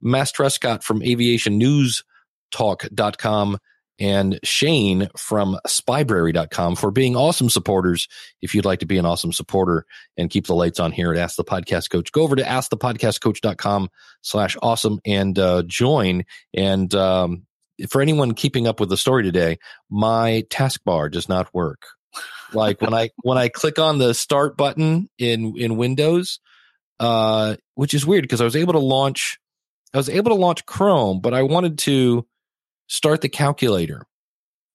Max 0.00 0.32
Trescott 0.32 0.82
from 0.82 1.00
aviationnewstalk.com, 1.00 3.58
and 3.98 4.38
Shane 4.42 5.08
from 5.16 5.58
spybrary.com 5.66 6.76
for 6.76 6.90
being 6.90 7.16
awesome 7.16 7.48
supporters. 7.48 8.08
If 8.42 8.54
you'd 8.54 8.64
like 8.64 8.80
to 8.80 8.86
be 8.86 8.98
an 8.98 9.06
awesome 9.06 9.32
supporter 9.32 9.86
and 10.16 10.30
keep 10.30 10.46
the 10.46 10.54
lights 10.54 10.80
on 10.80 10.92
here 10.92 11.12
at 11.12 11.18
Ask 11.18 11.36
the 11.36 11.44
Podcast 11.44 11.90
Coach, 11.90 12.12
go 12.12 12.22
over 12.22 12.36
to 12.36 12.42
askthepodcastcoach.com 12.42 13.88
slash 14.22 14.56
awesome 14.62 15.00
and 15.04 15.38
uh, 15.38 15.62
join. 15.66 16.24
And 16.52 16.92
um, 16.94 17.46
for 17.88 18.00
anyone 18.00 18.34
keeping 18.34 18.66
up 18.66 18.80
with 18.80 18.88
the 18.88 18.96
story 18.96 19.22
today, 19.22 19.58
my 19.90 20.44
taskbar 20.50 21.10
does 21.10 21.28
not 21.28 21.52
work. 21.54 21.86
Like 22.52 22.80
when 22.80 22.94
I 22.94 23.10
when 23.22 23.38
I 23.38 23.48
click 23.48 23.78
on 23.78 23.98
the 23.98 24.14
start 24.14 24.56
button 24.56 25.08
in 25.18 25.56
in 25.56 25.76
Windows, 25.76 26.40
uh, 27.00 27.56
which 27.74 27.94
is 27.94 28.06
weird 28.06 28.22
because 28.22 28.40
I 28.40 28.44
was 28.44 28.56
able 28.56 28.74
to 28.74 28.78
launch 28.78 29.38
I 29.94 29.96
was 29.96 30.08
able 30.08 30.32
to 30.32 30.36
launch 30.36 30.66
Chrome, 30.66 31.20
but 31.20 31.34
I 31.34 31.42
wanted 31.42 31.78
to 31.80 32.26
start 32.88 33.20
the 33.20 33.28
calculator. 33.28 34.06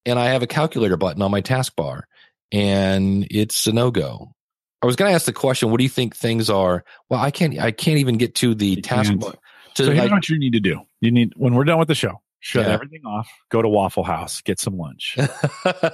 And 0.05 0.17
I 0.17 0.27
have 0.27 0.41
a 0.41 0.47
calculator 0.47 0.95
button 0.95 1.21
on 1.21 1.29
my 1.29 1.41
taskbar 1.41 2.03
and 2.51 3.27
it's 3.29 3.67
a 3.67 3.73
no 3.73 3.91
go. 3.91 4.33
I 4.81 4.85
was 4.85 4.95
going 4.95 5.11
to 5.11 5.15
ask 5.15 5.25
the 5.25 5.33
question, 5.33 5.69
what 5.69 5.77
do 5.77 5.83
you 5.83 5.89
think 5.89 6.15
things 6.15 6.49
are? 6.49 6.85
Well, 7.09 7.19
I 7.19 7.31
can't, 7.31 7.59
I 7.59 7.71
can't 7.71 7.99
even 7.99 8.17
get 8.17 8.35
to 8.35 8.55
the 8.55 8.77
taskbar. 8.77 9.35
To, 9.75 9.83
so 9.83 9.91
here's 9.91 10.05
like, 10.05 10.11
what 10.11 10.29
you 10.29 10.39
need 10.39 10.53
to 10.53 10.61
do. 10.61 10.79
You 11.01 11.11
need, 11.11 11.33
when 11.35 11.53
we're 11.53 11.65
done 11.65 11.79
with 11.79 11.89
the 11.89 11.95
show, 11.95 12.21
shut 12.39 12.65
yeah. 12.65 12.73
everything 12.73 13.05
off, 13.05 13.29
go 13.49 13.61
to 13.61 13.69
Waffle 13.69 14.03
House, 14.03 14.41
get 14.41 14.59
some 14.59 14.77
lunch, 14.77 15.17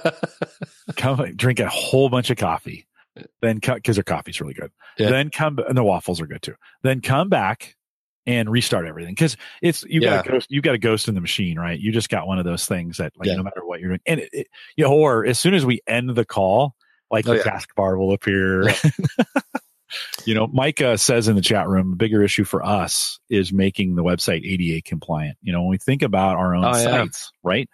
come 0.96 1.34
drink 1.36 1.60
a 1.60 1.68
whole 1.68 2.08
bunch 2.08 2.30
of 2.30 2.36
coffee, 2.36 2.86
then 3.42 3.60
cut 3.60 3.76
because 3.76 3.96
their 3.96 4.04
coffee's 4.04 4.40
really 4.40 4.54
good. 4.54 4.70
Yeah. 4.98 5.10
Then 5.10 5.30
come, 5.30 5.58
and 5.66 5.76
the 5.76 5.84
waffles 5.84 6.20
are 6.20 6.26
good 6.26 6.42
too. 6.42 6.54
Then 6.82 7.00
come 7.00 7.28
back, 7.28 7.76
and 8.26 8.50
restart 8.50 8.86
everything 8.86 9.14
because 9.14 9.36
it's 9.62 9.84
you 9.84 10.00
yeah. 10.00 10.16
got 10.16 10.26
a 10.26 10.30
ghost, 10.30 10.46
you 10.50 10.60
got 10.60 10.74
a 10.74 10.78
ghost 10.78 11.08
in 11.08 11.14
the 11.14 11.20
machine, 11.20 11.58
right? 11.58 11.78
You 11.78 11.92
just 11.92 12.08
got 12.08 12.26
one 12.26 12.38
of 12.38 12.44
those 12.44 12.66
things 12.66 12.98
that 12.98 13.12
like 13.16 13.28
no 13.28 13.42
matter 13.42 13.64
what 13.64 13.80
you're 13.80 13.90
doing, 13.90 14.00
and 14.06 14.20
it, 14.20 14.30
it, 14.32 14.46
you 14.76 14.84
know, 14.84 14.92
or 14.92 15.24
as 15.24 15.38
soon 15.38 15.54
as 15.54 15.64
we 15.64 15.80
end 15.86 16.10
the 16.10 16.24
call, 16.24 16.74
like 17.10 17.26
oh, 17.28 17.32
the 17.32 17.38
yeah. 17.38 17.44
taskbar 17.44 17.96
will 17.98 18.12
appear. 18.12 18.64
you 20.24 20.34
know, 20.34 20.46
Mike 20.46 20.80
uh, 20.80 20.96
says 20.96 21.28
in 21.28 21.36
the 21.36 21.42
chat 21.42 21.68
room, 21.68 21.92
a 21.92 21.96
bigger 21.96 22.22
issue 22.22 22.44
for 22.44 22.64
us 22.64 23.18
is 23.30 23.52
making 23.52 23.94
the 23.94 24.04
website 24.04 24.44
ADA 24.44 24.82
compliant. 24.82 25.38
You 25.42 25.52
know, 25.52 25.60
when 25.60 25.70
we 25.70 25.78
think 25.78 26.02
about 26.02 26.36
our 26.36 26.54
own 26.54 26.64
oh, 26.64 26.72
sites, 26.72 27.30
right? 27.42 27.68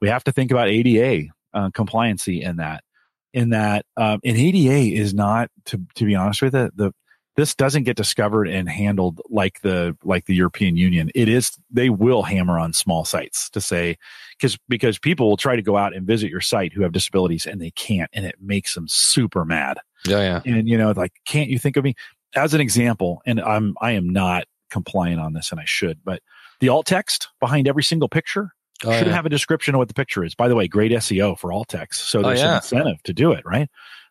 We 0.00 0.08
have 0.08 0.24
to 0.24 0.32
think 0.32 0.50
about 0.50 0.68
ADA 0.68 1.28
uh, 1.52 1.70
compliancy 1.70 2.42
in 2.42 2.56
that. 2.56 2.84
In 3.32 3.50
that, 3.50 3.86
um, 3.96 4.18
and 4.24 4.36
ADA 4.36 4.96
is 5.00 5.14
not 5.14 5.50
to 5.66 5.80
to 5.94 6.04
be 6.04 6.16
honest 6.16 6.42
with 6.42 6.54
it, 6.56 6.76
the 6.76 6.92
this 7.36 7.54
doesn't 7.54 7.84
get 7.84 7.96
discovered 7.96 8.48
and 8.48 8.68
handled 8.68 9.20
like 9.30 9.60
the 9.62 9.96
like 10.02 10.26
the 10.26 10.34
European 10.34 10.76
Union. 10.76 11.10
It 11.14 11.28
is 11.28 11.56
they 11.70 11.90
will 11.90 12.22
hammer 12.22 12.58
on 12.58 12.72
small 12.72 13.04
sites 13.04 13.48
to 13.50 13.60
say 13.60 13.96
because 14.36 14.58
because 14.68 14.98
people 14.98 15.28
will 15.28 15.36
try 15.36 15.54
to 15.54 15.62
go 15.62 15.76
out 15.76 15.94
and 15.94 16.06
visit 16.06 16.28
your 16.28 16.40
site 16.40 16.72
who 16.72 16.82
have 16.82 16.92
disabilities 16.92 17.46
and 17.46 17.60
they 17.60 17.70
can't, 17.70 18.10
and 18.12 18.26
it 18.26 18.36
makes 18.40 18.74
them 18.74 18.86
super 18.88 19.44
mad. 19.44 19.78
Yeah, 20.06 20.42
yeah. 20.44 20.52
And 20.52 20.68
you 20.68 20.78
know, 20.78 20.92
like, 20.92 21.12
can't 21.24 21.50
you 21.50 21.58
think 21.58 21.76
of 21.76 21.84
me 21.84 21.94
as 22.34 22.54
an 22.54 22.60
example? 22.60 23.22
And 23.26 23.40
I'm 23.40 23.74
I 23.80 23.92
am 23.92 24.08
not 24.08 24.44
compliant 24.70 25.20
on 25.20 25.32
this, 25.32 25.50
and 25.50 25.60
I 25.60 25.64
should, 25.64 25.98
but 26.04 26.22
the 26.60 26.68
alt 26.68 26.86
text 26.86 27.28
behind 27.40 27.66
every 27.66 27.82
single 27.82 28.08
picture 28.08 28.52
oh, 28.84 28.92
should 28.96 29.06
yeah. 29.06 29.12
have 29.12 29.26
a 29.26 29.30
description 29.30 29.74
of 29.74 29.78
what 29.78 29.88
the 29.88 29.94
picture 29.94 30.24
is. 30.24 30.34
By 30.34 30.48
the 30.48 30.54
way, 30.54 30.68
great 30.68 30.92
SEO 30.92 31.38
for 31.38 31.52
alt 31.52 31.68
text, 31.68 32.08
so 32.10 32.20
oh, 32.20 32.22
there's 32.22 32.40
oh, 32.40 32.44
yeah. 32.44 32.50
an 32.50 32.56
incentive 32.56 33.02
to 33.04 33.12
do 33.12 33.32
it, 33.32 33.44
right? 33.44 33.68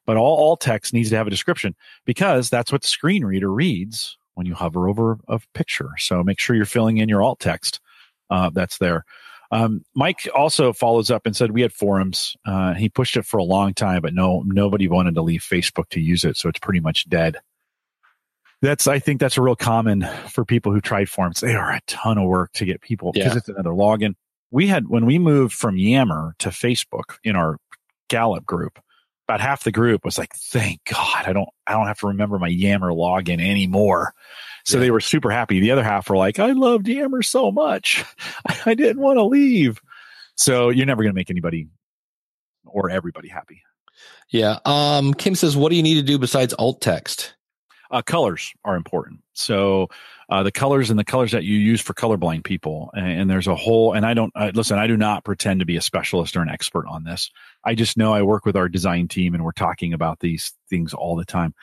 but 0.09 0.17
all, 0.17 0.37
all 0.37 0.57
text 0.57 0.91
needs 0.91 1.11
to 1.11 1.15
have 1.15 1.27
a 1.27 1.29
description 1.29 1.75
because 2.03 2.49
that's 2.49 2.71
what 2.71 2.81
the 2.81 2.87
screen 2.87 3.23
reader 3.23 3.53
reads 3.53 4.17
when 4.33 4.47
you 4.47 4.55
hover 4.55 4.89
over 4.89 5.19
a 5.27 5.39
picture. 5.53 5.91
So 5.99 6.23
make 6.23 6.39
sure 6.39 6.55
you're 6.55 6.65
filling 6.65 6.97
in 6.97 7.07
your 7.07 7.21
alt 7.21 7.39
text 7.39 7.79
uh, 8.31 8.49
that's 8.51 8.79
there. 8.79 9.05
Um, 9.51 9.83
Mike 9.95 10.27
also 10.35 10.73
follows 10.73 11.09
up 11.09 11.25
and 11.25 11.35
said 11.35 11.51
we 11.51 11.61
had 11.61 11.73
forums. 11.73 12.35
Uh, 12.45 12.73
he 12.75 12.87
pushed 12.87 13.17
it 13.17 13.25
for 13.25 13.37
a 13.37 13.43
long 13.43 13.73
time, 13.73 14.01
but 14.01 14.13
no, 14.13 14.43
nobody 14.45 14.87
wanted 14.87 15.15
to 15.15 15.21
leave 15.21 15.41
Facebook 15.41 15.89
to 15.89 15.99
use 15.99 16.23
it, 16.23 16.37
so 16.37 16.49
it's 16.49 16.59
pretty 16.59 16.79
much 16.79 17.09
dead. 17.09 17.37
That's 18.61 18.87
I 18.87 18.99
think 18.99 19.19
that's 19.19 19.37
a 19.37 19.41
real 19.41 19.55
common 19.55 20.05
for 20.27 20.43
people 20.43 20.71
who 20.71 20.81
tried 20.81 21.09
forums. 21.09 21.39
They 21.39 21.55
are 21.55 21.71
a 21.71 21.81
ton 21.87 22.17
of 22.17 22.27
work 22.27 22.51
to 22.53 22.65
get 22.65 22.81
people 22.81 23.11
because 23.13 23.33
yeah. 23.33 23.37
it's 23.37 23.49
another 23.49 23.69
login. 23.69 24.15
We 24.51 24.67
had 24.67 24.89
when 24.89 25.05
we 25.05 25.17
moved 25.17 25.53
from 25.53 25.77
Yammer 25.77 26.35
to 26.39 26.49
Facebook 26.49 27.17
in 27.23 27.35
our 27.35 27.57
Gallup 28.09 28.45
group 28.45 28.79
about 29.29 29.41
half 29.41 29.63
the 29.63 29.71
group 29.71 30.03
was 30.03 30.17
like, 30.17 30.33
thank 30.33 30.83
God 30.85 31.23
I 31.27 31.33
don't, 31.33 31.49
I 31.67 31.73
don't 31.73 31.85
have 31.85 31.99
to 31.99 32.07
remember 32.07 32.39
my 32.39 32.47
Yammer 32.47 32.89
login 32.89 33.39
anymore. 33.39 34.13
So 34.69 34.77
yeah. 34.77 34.81
they 34.81 34.91
were 34.91 34.99
super 34.99 35.31
happy. 35.31 35.59
The 35.59 35.71
other 35.71 35.83
half 35.83 36.09
were 36.09 36.17
like, 36.17 36.37
I 36.37 36.51
loved 36.51 36.87
Yammer 36.87 37.23
so 37.23 37.51
much. 37.51 38.05
I 38.65 38.75
didn't 38.75 39.01
want 39.01 39.17
to 39.17 39.23
leave. 39.23 39.81
So 40.35 40.69
you're 40.69 40.85
never 40.85 41.03
going 41.03 41.11
to 41.11 41.15
make 41.15 41.29
anybody 41.29 41.67
or 42.65 42.89
everybody 42.89 43.27
happy. 43.27 43.63
Yeah. 44.29 44.59
Um, 44.65 45.13
Kim 45.13 45.35
says, 45.35 45.57
what 45.57 45.69
do 45.69 45.75
you 45.75 45.83
need 45.83 45.95
to 45.95 46.03
do 46.03 46.19
besides 46.19 46.53
alt 46.53 46.81
text? 46.81 47.35
Uh, 47.91 48.03
colors 48.03 48.53
are 48.63 48.75
important. 48.75 49.21
So 49.33 49.87
uh, 50.29 50.43
the 50.43 50.51
colors 50.51 50.91
and 50.91 50.99
the 50.99 51.03
colors 51.03 51.31
that 51.31 51.43
you 51.43 51.57
use 51.57 51.81
for 51.81 51.95
colorblind 51.95 52.43
people. 52.43 52.91
And, 52.93 53.21
and 53.21 53.29
there's 53.29 53.47
a 53.47 53.55
whole, 53.55 53.93
and 53.93 54.05
I 54.05 54.13
don't, 54.13 54.31
uh, 54.35 54.51
listen, 54.53 54.77
I 54.77 54.85
do 54.85 54.95
not 54.95 55.23
pretend 55.23 55.61
to 55.61 55.65
be 55.65 55.77
a 55.77 55.81
specialist 55.81 56.37
or 56.37 56.41
an 56.41 56.49
expert 56.49 56.85
on 56.87 57.03
this. 57.03 57.31
I 57.65 57.73
just 57.73 57.97
know 57.97 58.13
I 58.13 58.21
work 58.21 58.45
with 58.45 58.55
our 58.55 58.69
design 58.69 59.07
team 59.07 59.33
and 59.33 59.43
we're 59.43 59.51
talking 59.51 59.93
about 59.93 60.19
these 60.19 60.53
things 60.69 60.93
all 60.93 61.15
the 61.15 61.25
time. 61.25 61.55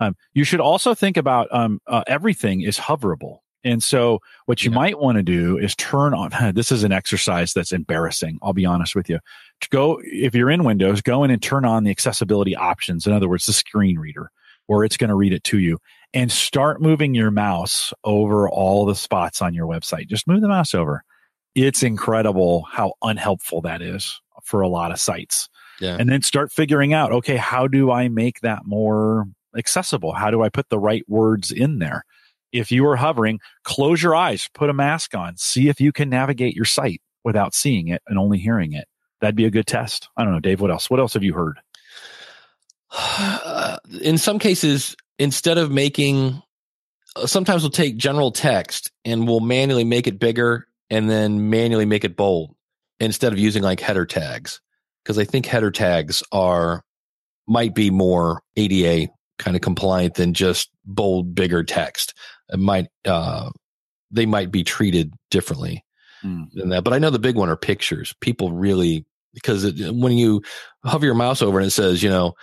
Um, 0.00 0.16
you 0.32 0.44
should 0.44 0.60
also 0.60 0.94
think 0.94 1.16
about 1.16 1.48
um, 1.52 1.80
uh, 1.86 2.02
everything 2.06 2.62
is 2.62 2.78
hoverable. 2.78 3.38
And 3.64 3.82
so 3.82 4.20
what 4.44 4.62
you 4.62 4.70
yeah. 4.70 4.76
might 4.76 4.98
want 4.98 5.16
to 5.16 5.22
do 5.22 5.56
is 5.56 5.74
turn 5.74 6.12
on, 6.14 6.30
this 6.54 6.70
is 6.70 6.84
an 6.84 6.92
exercise 6.92 7.52
that's 7.52 7.72
embarrassing. 7.72 8.38
I'll 8.42 8.52
be 8.52 8.66
honest 8.66 8.94
with 8.94 9.08
you. 9.08 9.18
To 9.62 9.68
go, 9.70 10.00
if 10.04 10.34
you're 10.34 10.50
in 10.50 10.64
Windows, 10.64 11.00
go 11.00 11.24
in 11.24 11.30
and 11.30 11.42
turn 11.42 11.64
on 11.64 11.84
the 11.84 11.90
accessibility 11.90 12.54
options. 12.54 13.06
In 13.06 13.12
other 13.12 13.28
words, 13.28 13.46
the 13.46 13.52
screen 13.52 13.98
reader 13.98 14.30
where 14.66 14.84
it's 14.84 14.96
going 14.96 15.08
to 15.08 15.14
read 15.14 15.32
it 15.32 15.44
to 15.44 15.58
you 15.58 15.78
and 16.12 16.30
start 16.30 16.80
moving 16.80 17.14
your 17.14 17.30
mouse 17.30 17.92
over 18.04 18.48
all 18.48 18.86
the 18.86 18.94
spots 18.94 19.42
on 19.42 19.52
your 19.52 19.66
website. 19.66 20.06
Just 20.06 20.26
move 20.26 20.40
the 20.40 20.48
mouse 20.48 20.74
over. 20.74 21.04
It's 21.54 21.82
incredible 21.82 22.62
how 22.62 22.94
unhelpful 23.02 23.60
that 23.62 23.82
is 23.82 24.20
for 24.42 24.60
a 24.62 24.68
lot 24.68 24.90
of 24.90 24.98
sites. 24.98 25.48
Yeah. 25.80 25.96
And 25.98 26.08
then 26.08 26.22
start 26.22 26.52
figuring 26.52 26.92
out, 26.92 27.12
okay, 27.12 27.36
how 27.36 27.66
do 27.66 27.90
I 27.90 28.08
make 28.08 28.40
that 28.40 28.64
more 28.64 29.26
accessible? 29.56 30.12
How 30.12 30.30
do 30.30 30.42
I 30.42 30.48
put 30.48 30.68
the 30.68 30.78
right 30.78 31.04
words 31.08 31.50
in 31.50 31.78
there? 31.78 32.04
If 32.52 32.70
you 32.70 32.86
are 32.86 32.96
hovering, 32.96 33.40
close 33.64 34.02
your 34.02 34.14
eyes, 34.14 34.48
put 34.54 34.70
a 34.70 34.74
mask 34.74 35.14
on, 35.14 35.36
see 35.36 35.68
if 35.68 35.80
you 35.80 35.92
can 35.92 36.08
navigate 36.08 36.54
your 36.54 36.64
site 36.64 37.02
without 37.24 37.54
seeing 37.54 37.88
it 37.88 38.02
and 38.06 38.18
only 38.18 38.38
hearing 38.38 38.72
it. 38.72 38.86
That'd 39.20 39.34
be 39.34 39.46
a 39.46 39.50
good 39.50 39.66
test. 39.66 40.08
I 40.16 40.22
don't 40.22 40.32
know, 40.32 40.40
Dave, 40.40 40.60
what 40.60 40.70
else? 40.70 40.88
What 40.88 41.00
else 41.00 41.14
have 41.14 41.24
you 41.24 41.32
heard? 41.32 41.58
in 44.00 44.18
some 44.18 44.38
cases, 44.38 44.94
instead 45.18 45.58
of 45.58 45.70
making, 45.70 46.42
uh, 47.16 47.26
sometimes 47.26 47.62
we'll 47.62 47.70
take 47.70 47.96
general 47.96 48.30
text 48.30 48.92
and 49.04 49.26
we'll 49.26 49.40
manually 49.40 49.84
make 49.84 50.06
it 50.06 50.18
bigger 50.18 50.66
and 50.90 51.08
then 51.08 51.50
manually 51.50 51.86
make 51.86 52.04
it 52.04 52.16
bold 52.16 52.54
instead 53.00 53.32
of 53.32 53.38
using 53.38 53.62
like 53.62 53.80
header 53.80 54.06
tags. 54.06 54.60
Because 55.02 55.18
I 55.18 55.24
think 55.24 55.46
header 55.46 55.70
tags 55.70 56.22
are, 56.32 56.82
might 57.46 57.74
be 57.74 57.90
more 57.90 58.42
ADA 58.56 59.12
kind 59.38 59.56
of 59.56 59.62
compliant 59.62 60.14
than 60.14 60.34
just 60.34 60.70
bold, 60.84 61.34
bigger 61.34 61.64
text. 61.64 62.14
It 62.52 62.58
might, 62.58 62.88
uh, 63.04 63.50
they 64.10 64.26
might 64.26 64.50
be 64.50 64.64
treated 64.64 65.14
differently 65.30 65.84
mm. 66.24 66.50
than 66.52 66.70
that. 66.70 66.84
But 66.84 66.92
I 66.92 66.98
know 66.98 67.10
the 67.10 67.18
big 67.18 67.36
one 67.36 67.48
are 67.48 67.56
pictures. 67.56 68.14
People 68.20 68.52
really, 68.52 69.06
because 69.32 69.64
it, 69.64 69.94
when 69.94 70.12
you 70.12 70.42
hover 70.84 71.06
your 71.06 71.14
mouse 71.14 71.42
over 71.42 71.58
and 71.58 71.66
it 71.66 71.72
says, 71.72 72.02
you 72.02 72.10
know, 72.10 72.34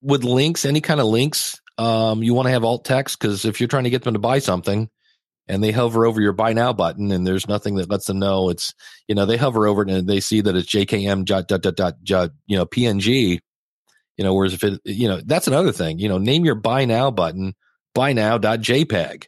with 0.00 0.24
links, 0.24 0.64
any 0.64 0.80
kind 0.80 1.00
of 1.00 1.06
links, 1.06 1.60
um, 1.78 2.22
you 2.22 2.34
want 2.34 2.46
to 2.46 2.52
have 2.52 2.64
alt 2.64 2.84
text 2.84 3.18
because 3.18 3.44
if 3.44 3.60
you're 3.60 3.68
trying 3.68 3.84
to 3.84 3.90
get 3.90 4.04
them 4.04 4.14
to 4.14 4.20
buy 4.20 4.38
something 4.38 4.88
and 5.48 5.62
they 5.62 5.72
hover 5.72 6.06
over 6.06 6.20
your 6.20 6.32
buy 6.32 6.52
now 6.52 6.72
button 6.72 7.10
and 7.10 7.26
there's 7.26 7.48
nothing 7.48 7.76
that 7.76 7.90
lets 7.90 8.06
them 8.06 8.18
know 8.18 8.48
it's, 8.48 8.74
you 9.08 9.14
know, 9.14 9.26
they 9.26 9.36
hover 9.36 9.66
over 9.66 9.82
it 9.82 9.90
and 9.90 10.08
they 10.08 10.20
see 10.20 10.40
that 10.40 10.56
it's 10.56 10.68
JKM 10.68 11.24
dot, 11.24 11.48
dot, 11.48 11.62
dot, 11.62 11.76
dot, 11.76 12.04
dot 12.04 12.30
you 12.46 12.56
know, 12.56 12.66
PNG, 12.66 13.40
you 14.16 14.24
know, 14.24 14.34
whereas 14.34 14.54
if 14.54 14.64
it, 14.64 14.80
you 14.84 15.08
know, 15.08 15.20
that's 15.24 15.48
another 15.48 15.72
thing, 15.72 15.98
you 15.98 16.08
know, 16.08 16.18
name 16.18 16.44
your 16.44 16.54
buy 16.54 16.84
now 16.84 17.10
button, 17.10 17.54
buy 17.94 18.12
now 18.12 18.38
dot 18.38 18.60
JPEG 18.60 19.26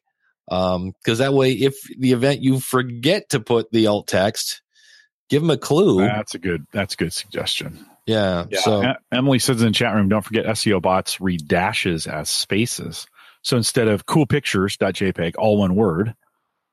um, 0.50 0.92
because 1.03 1.18
that 1.18 1.33
way, 1.33 1.53
if 1.53 1.74
the 1.98 2.12
event 2.12 2.42
you 2.42 2.61
forget 2.61 3.31
to 3.31 3.40
put 3.40 3.70
the 3.70 3.87
alt 3.87 4.07
text, 4.07 4.62
give 5.31 5.42
them 5.42 5.50
a 5.50 5.57
clue. 5.57 5.98
That's 5.98 6.35
a 6.35 6.38
good. 6.38 6.66
That's 6.72 6.94
a 6.94 6.96
good 6.96 7.12
suggestion. 7.12 7.87
Yeah. 8.07 8.44
yeah. 8.50 8.61
So 8.61 8.92
Emily 9.11 9.38
says 9.38 9.62
in 9.62 9.68
the 9.68 9.72
chat 9.72 9.94
room, 9.94 10.09
don't 10.11 10.22
forget 10.24 10.44
SEO 10.44 10.83
bots 10.83 11.20
read 11.20 11.48
dashes 11.48 12.07
as 12.07 12.29
spaces. 12.29 13.07
So 13.44 13.57
instead 13.57 13.88
of 13.88 14.07
cool 14.07 14.26
pictures.jpg, 14.26 15.35
all 15.38 15.59
one 15.59 15.76
word, 15.76 16.14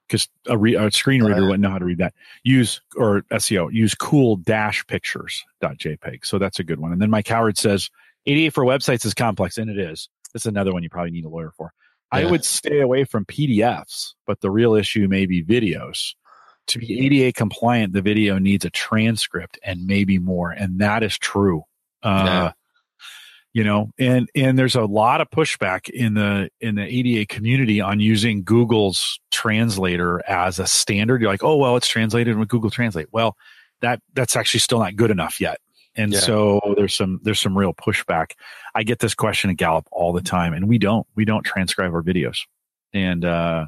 because 0.08 0.28
a, 0.48 0.58
re- 0.58 0.76
a, 0.76 0.90
screen 0.92 1.22
reader 1.24 1.44
wouldn't 1.44 1.62
know 1.62 1.70
how 1.70 1.78
to 1.78 1.86
read 1.86 2.00
that. 2.00 2.14
Use 2.44 2.82
or 2.96 3.22
SEO 3.32 3.72
use 3.72 3.94
cool 3.94 4.38
dash 4.38 4.86
pictures.jpg. 4.88 6.26
So 6.26 6.40
that's 6.40 6.60
a 6.60 6.64
good 6.64 6.80
one. 6.80 6.92
And 6.92 7.02
then 7.02 7.10
Mike 7.10 7.28
Howard 7.28 7.58
says 7.58 7.90
ADA 8.26 8.52
for 8.52 8.64
websites 8.64 9.06
is 9.06 9.14
complex, 9.14 9.58
and 9.58 9.70
it 9.70 9.78
is. 9.78 10.10
This 10.34 10.44
is 10.44 10.48
another 10.48 10.74
one 10.74 10.82
you 10.82 10.90
probably 10.90 11.12
need 11.12 11.26
a 11.26 11.30
lawyer 11.30 11.52
for. 11.56 11.74
I 12.14 12.26
would 12.26 12.44
stay 12.44 12.82
away 12.82 13.06
from 13.06 13.24
PDFs, 13.24 14.16
but 14.28 14.42
the 14.42 14.52
real 14.52 14.76
issue 14.76 15.08
may 15.08 15.26
be 15.26 15.44
videos. 15.44 16.16
To 16.68 16.80
be 16.80 17.06
ADA 17.06 17.32
compliant, 17.32 17.94
the 17.94 18.02
video 18.02 18.38
needs 18.38 18.66
a 18.66 18.70
transcript 18.70 19.58
and 19.64 19.88
maybe 19.88 20.20
more, 20.20 20.52
and 20.52 20.80
that 20.80 21.04
is 21.04 21.18
true. 21.18 21.64
Uh, 22.04 22.24
yeah. 22.26 22.52
You 23.54 23.66
know, 23.66 23.90
and 24.00 24.30
and 24.34 24.58
there's 24.58 24.76
a 24.76 24.86
lot 24.86 25.20
of 25.20 25.30
pushback 25.30 25.90
in 25.90 26.14
the 26.14 26.50
in 26.62 26.76
the 26.76 26.84
ADA 26.84 27.26
community 27.26 27.82
on 27.82 28.00
using 28.00 28.44
Google's 28.44 29.20
translator 29.30 30.22
as 30.26 30.58
a 30.58 30.66
standard. 30.66 31.22
You're 31.22 31.30
like, 31.30 31.44
oh 31.44 31.58
well, 31.58 31.76
it's 31.76 31.88
translated 31.88 32.38
with 32.38 32.48
Google 32.48 32.70
Translate. 32.70 33.08
Well, 33.12 33.36
that 33.82 34.00
that's 34.14 34.38
actually 34.38 34.62
still 34.62 34.80
not 34.80 34.96
good 34.96 35.12
enough 35.12 35.42
yet. 35.42 35.60
And 35.96 36.14
yeah. 36.14 36.20
so 36.20 36.62
there's 36.78 36.94
some 36.94 37.20
there's 37.24 37.40
some 37.40 37.58
real 37.58 37.74
pushback. 37.74 38.32
I 38.74 38.84
get 38.84 39.00
this 39.00 39.14
question 39.14 39.50
at 39.50 39.58
Gallup 39.58 39.88
all 39.92 40.14
the 40.14 40.22
time, 40.22 40.54
and 40.54 40.70
we 40.70 40.78
don't 40.78 41.06
we 41.16 41.26
don't 41.26 41.44
transcribe 41.44 41.94
our 41.94 42.02
videos. 42.02 42.38
And 42.94 43.26
uh, 43.26 43.66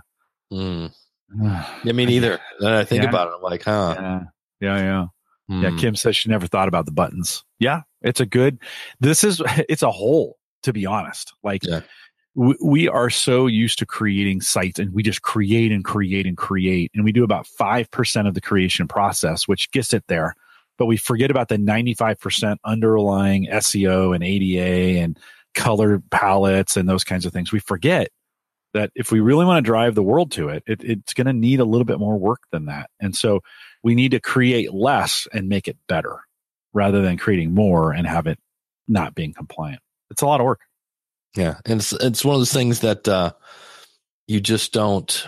mm. 0.52 0.92
yeah, 1.42 1.92
me 1.92 2.06
neither. 2.06 2.40
Then 2.60 2.74
I 2.74 2.86
think 2.86 3.04
yeah. 3.04 3.10
about 3.10 3.28
it, 3.28 3.34
I'm 3.36 3.42
like, 3.42 3.64
huh? 3.64 3.96
Yeah, 4.00 4.22
yeah, 4.62 4.78
yeah. 4.78 5.06
Mm. 5.52 5.64
Yeah, 5.64 5.78
Kim 5.78 5.96
says 5.96 6.16
she 6.16 6.30
never 6.30 6.48
thought 6.48 6.70
about 6.70 6.86
the 6.86 6.94
buttons. 6.94 7.44
Yeah, 7.60 7.82
it's 8.04 8.20
a 8.20 8.26
good. 8.26 8.60
This 9.00 9.24
is 9.24 9.42
it's 9.70 9.84
a 9.84 9.92
whole. 9.92 10.38
To 10.64 10.72
be 10.72 10.86
honest, 10.86 11.34
like 11.44 11.66
yeah. 11.66 11.82
we, 12.36 12.56
we 12.64 12.88
are 12.88 13.10
so 13.10 13.48
used 13.48 13.80
to 13.80 13.86
creating 13.86 14.40
sites, 14.40 14.80
and 14.80 14.94
we 14.94 15.04
just 15.04 15.22
create 15.22 15.74
and 15.74 15.84
create 15.84 16.26
and 16.26 16.38
create, 16.38 16.90
and 16.96 17.04
we 17.04 17.12
do 17.12 17.26
about 17.26 17.46
five 17.46 17.92
percent 17.92 18.30
of 18.30 18.34
the 18.34 18.40
creation 18.40 18.88
process, 18.88 19.46
which 19.46 19.70
gets 19.72 19.94
it 19.94 20.06
there 20.08 20.36
but 20.78 20.86
we 20.86 20.98
forget 20.98 21.32
about 21.32 21.50
the 21.50 21.58
95% 21.58 22.58
underlying 22.66 23.48
SEO 23.48 24.16
and 24.16 24.24
ADA 24.24 25.00
and 25.00 25.20
color 25.54 26.02
palettes 26.12 26.78
and 26.78 26.90
those 26.90 27.04
kinds 27.04 27.26
of 27.26 27.34
things. 27.34 27.52
We 27.52 27.60
forget 27.60 28.10
that 28.74 28.92
if 28.96 29.12
we 29.12 29.20
really 29.20 29.46
want 29.46 29.64
to 29.64 29.70
drive 29.70 29.94
the 29.96 30.04
world 30.04 30.32
to 30.32 30.50
it, 30.50 30.64
it 30.66 30.84
it's 30.84 31.14
going 31.14 31.28
to 31.28 31.34
need 31.34 31.60
a 31.60 31.66
little 31.66 31.86
bit 31.86 32.00
more 32.00 32.18
work 32.18 32.42
than 32.52 32.66
that. 32.66 32.90
And 33.00 33.16
so 33.16 33.42
we 33.84 33.94
need 33.94 34.12
to 34.12 34.20
create 34.20 34.74
less 34.74 35.28
and 35.32 35.48
make 35.48 35.68
it 35.68 35.78
better 35.88 36.22
rather 36.74 37.02
than 37.02 37.18
creating 37.18 37.54
more 37.54 37.92
and 37.92 38.08
have 38.08 38.28
it 38.28 38.40
not 38.88 39.16
being 39.16 39.34
compliant. 39.34 39.82
It's 40.10 40.22
a 40.22 40.26
lot 40.26 40.40
of 40.40 40.46
work. 40.46 40.62
Yeah. 41.36 41.56
And 41.66 41.80
it's, 41.80 41.94
it's 41.94 42.26
one 42.26 42.36
of 42.36 42.42
those 42.42 42.54
things 42.54 42.82
that, 42.82 43.08
uh, 43.08 43.32
you 44.28 44.40
just 44.40 44.74
don't, 44.74 45.28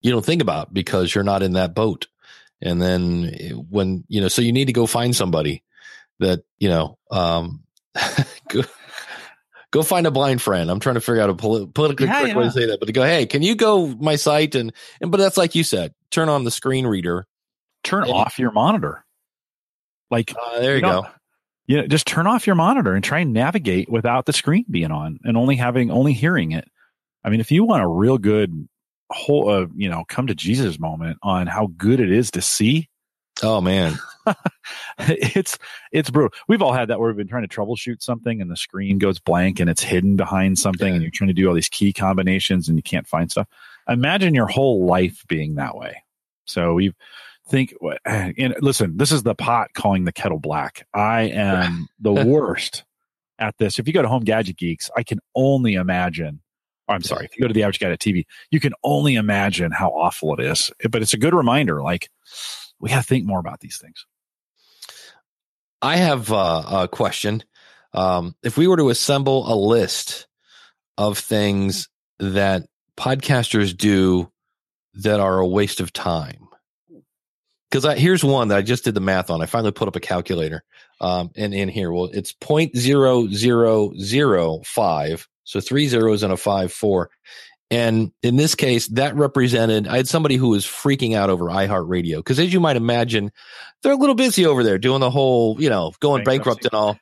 you 0.00 0.10
don't 0.10 0.24
think 0.24 0.42
about 0.42 0.72
because 0.72 1.14
you're 1.14 1.24
not 1.24 1.42
in 1.42 1.52
that 1.52 1.74
boat. 1.74 2.06
And 2.60 2.80
then 2.82 3.30
eh, 3.38 3.50
when, 3.50 4.04
you 4.08 4.20
know, 4.20 4.28
so 4.28 4.42
you 4.42 4.52
need 4.52 4.66
to 4.66 4.72
go 4.72 4.86
find 4.86 5.14
somebody 5.14 5.62
that, 6.18 6.42
you 6.58 6.68
know, 6.68 6.98
um, 7.10 7.62
go, 8.48 8.62
go 9.70 9.82
find 9.82 10.06
a 10.06 10.10
blind 10.10 10.42
friend. 10.42 10.70
I'm 10.70 10.80
trying 10.80 10.94
to 10.96 11.00
figure 11.00 11.22
out 11.22 11.30
a 11.30 11.34
poli- 11.34 11.66
politically 11.66 12.06
yeah, 12.06 12.20
correct 12.20 12.28
yeah. 12.28 12.38
way 12.38 12.44
to 12.44 12.50
say 12.50 12.66
that, 12.66 12.80
but 12.80 12.86
to 12.86 12.92
go, 12.92 13.04
Hey, 13.04 13.26
can 13.26 13.42
you 13.42 13.54
go 13.54 13.86
my 13.86 14.16
site? 14.16 14.54
And, 14.54 14.72
and, 15.00 15.10
but 15.10 15.18
that's 15.18 15.36
like 15.36 15.54
you 15.54 15.64
said, 15.64 15.94
turn 16.10 16.28
on 16.28 16.44
the 16.44 16.50
screen 16.50 16.86
reader, 16.86 17.26
turn 17.84 18.04
off 18.04 18.38
your 18.38 18.50
monitor. 18.50 19.04
Like, 20.10 20.34
uh, 20.34 20.60
there 20.60 20.70
you, 20.70 20.76
you 20.76 20.82
know, 20.82 21.02
go. 21.02 21.08
You 21.66 21.76
know, 21.78 21.86
just 21.86 22.06
turn 22.06 22.26
off 22.26 22.46
your 22.46 22.56
monitor 22.56 22.94
and 22.94 23.04
try 23.04 23.18
and 23.18 23.32
navigate 23.32 23.90
without 23.90 24.26
the 24.26 24.32
screen 24.32 24.64
being 24.70 24.90
on 24.90 25.20
and 25.24 25.36
only 25.36 25.56
having, 25.56 25.90
only 25.90 26.14
hearing 26.14 26.52
it. 26.52 26.66
I 27.22 27.30
mean, 27.30 27.40
if 27.40 27.50
you 27.50 27.64
want 27.64 27.82
a 27.82 27.88
real 27.88 28.16
good 28.16 28.68
whole 29.10 29.48
uh, 29.48 29.66
you 29.74 29.88
know 29.88 30.04
come 30.08 30.26
to 30.26 30.34
jesus 30.34 30.78
moment 30.78 31.18
on 31.22 31.46
how 31.46 31.68
good 31.76 32.00
it 32.00 32.12
is 32.12 32.30
to 32.30 32.42
see 32.42 32.88
oh 33.42 33.60
man 33.60 33.98
it's 34.98 35.58
it's 35.92 36.10
brutal 36.10 36.36
we've 36.48 36.60
all 36.60 36.72
had 36.72 36.88
that 36.88 36.98
where 36.98 37.08
we've 37.08 37.16
been 37.16 37.28
trying 37.28 37.46
to 37.46 37.48
troubleshoot 37.48 38.02
something 38.02 38.40
and 38.40 38.50
the 38.50 38.56
screen 38.56 38.98
goes 38.98 39.18
blank 39.18 39.60
and 39.60 39.70
it's 39.70 39.82
hidden 39.82 40.16
behind 40.16 40.58
something 40.58 40.88
yeah. 40.88 40.94
and 40.94 41.02
you're 41.02 41.10
trying 41.10 41.28
to 41.28 41.34
do 41.34 41.48
all 41.48 41.54
these 41.54 41.68
key 41.68 41.92
combinations 41.92 42.68
and 42.68 42.76
you 42.76 42.82
can't 42.82 43.06
find 43.06 43.30
stuff 43.30 43.46
imagine 43.88 44.34
your 44.34 44.46
whole 44.46 44.84
life 44.84 45.24
being 45.28 45.54
that 45.54 45.76
way 45.76 46.02
so 46.44 46.74
we 46.74 46.92
think 47.48 47.74
and 48.04 48.54
listen 48.60 48.96
this 48.96 49.12
is 49.12 49.22
the 49.22 49.34
pot 49.34 49.72
calling 49.74 50.04
the 50.04 50.12
kettle 50.12 50.38
black 50.38 50.86
i 50.94 51.22
am 51.22 51.88
the 52.00 52.12
worst 52.12 52.84
at 53.38 53.56
this 53.58 53.78
if 53.78 53.86
you 53.86 53.92
go 53.92 54.02
to 54.02 54.08
home 54.08 54.24
gadget 54.24 54.56
geeks 54.56 54.90
i 54.96 55.02
can 55.02 55.18
only 55.34 55.74
imagine 55.74 56.40
I'm 56.90 57.02
sorry, 57.02 57.26
if 57.26 57.36
you 57.36 57.42
go 57.42 57.48
to 57.48 57.52
the 57.52 57.64
average 57.64 57.80
guy 57.80 57.90
at 57.90 57.98
TV, 57.98 58.24
you 58.50 58.60
can 58.60 58.72
only 58.82 59.16
imagine 59.16 59.72
how 59.72 59.90
awful 59.90 60.32
it 60.32 60.40
is. 60.40 60.70
But 60.90 61.02
it's 61.02 61.12
a 61.12 61.18
good 61.18 61.34
reminder. 61.34 61.82
Like 61.82 62.08
we 62.80 62.88
got 62.88 62.96
to 62.96 63.02
think 63.02 63.26
more 63.26 63.38
about 63.38 63.60
these 63.60 63.76
things. 63.76 64.06
I 65.82 65.96
have 65.96 66.32
uh, 66.32 66.64
a 66.66 66.88
question. 66.88 67.44
Um, 67.92 68.34
if 68.42 68.56
we 68.56 68.66
were 68.66 68.78
to 68.78 68.88
assemble 68.88 69.52
a 69.52 69.54
list 69.54 70.26
of 70.96 71.18
things 71.18 71.88
that 72.18 72.66
podcasters 72.96 73.76
do 73.76 74.30
that 74.94 75.20
are 75.20 75.38
a 75.38 75.46
waste 75.46 75.80
of 75.80 75.92
time? 75.92 76.47
Because 77.70 77.98
here's 77.98 78.24
one 78.24 78.48
that 78.48 78.58
I 78.58 78.62
just 78.62 78.84
did 78.84 78.94
the 78.94 79.00
math 79.00 79.30
on. 79.30 79.42
I 79.42 79.46
finally 79.46 79.72
put 79.72 79.88
up 79.88 79.96
a 79.96 80.00
calculator, 80.00 80.64
um, 81.00 81.30
and 81.36 81.52
in 81.52 81.68
here, 81.68 81.92
well, 81.92 82.08
it's 82.12 82.32
point 82.32 82.76
zero 82.76 83.28
zero 83.28 83.92
zero 84.00 84.60
five, 84.64 85.28
so 85.44 85.60
three 85.60 85.86
zeros 85.86 86.22
and 86.22 86.32
a 86.32 86.36
five 86.36 86.72
four, 86.72 87.10
and 87.70 88.12
in 88.22 88.36
this 88.36 88.54
case, 88.54 88.86
that 88.88 89.14
represented, 89.14 89.86
I 89.86 89.98
had 89.98 90.08
somebody 90.08 90.36
who 90.36 90.48
was 90.48 90.64
freaking 90.64 91.14
out 91.14 91.28
over 91.28 91.46
iHeartRadio. 91.46 92.16
Because 92.16 92.38
as 92.38 92.52
you 92.52 92.60
might 92.60 92.76
imagine, 92.76 93.30
they're 93.82 93.92
a 93.92 93.96
little 93.96 94.14
busy 94.14 94.46
over 94.46 94.64
there 94.64 94.78
doing 94.78 95.00
the 95.00 95.10
whole, 95.10 95.60
you 95.60 95.68
know, 95.68 95.92
going 96.00 96.24
bankrupt 96.24 96.64
and 96.64 96.74
all. 96.74 96.98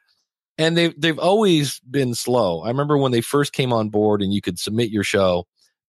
And 0.59 0.77
they've, 0.77 1.01
they've 1.01 1.19
always 1.19 1.79
been 1.81 2.15
slow. 2.15 2.63
I 2.63 2.69
remember 2.69 2.99
when 2.99 3.13
they 3.13 3.21
first 3.21 3.53
came 3.53 3.73
on 3.73 3.91
board 3.91 4.23
and 4.23 4.33
you 4.33 4.41
could 4.41 4.59
submit 4.59 4.91
your 4.91 5.05
show, 5.05 5.47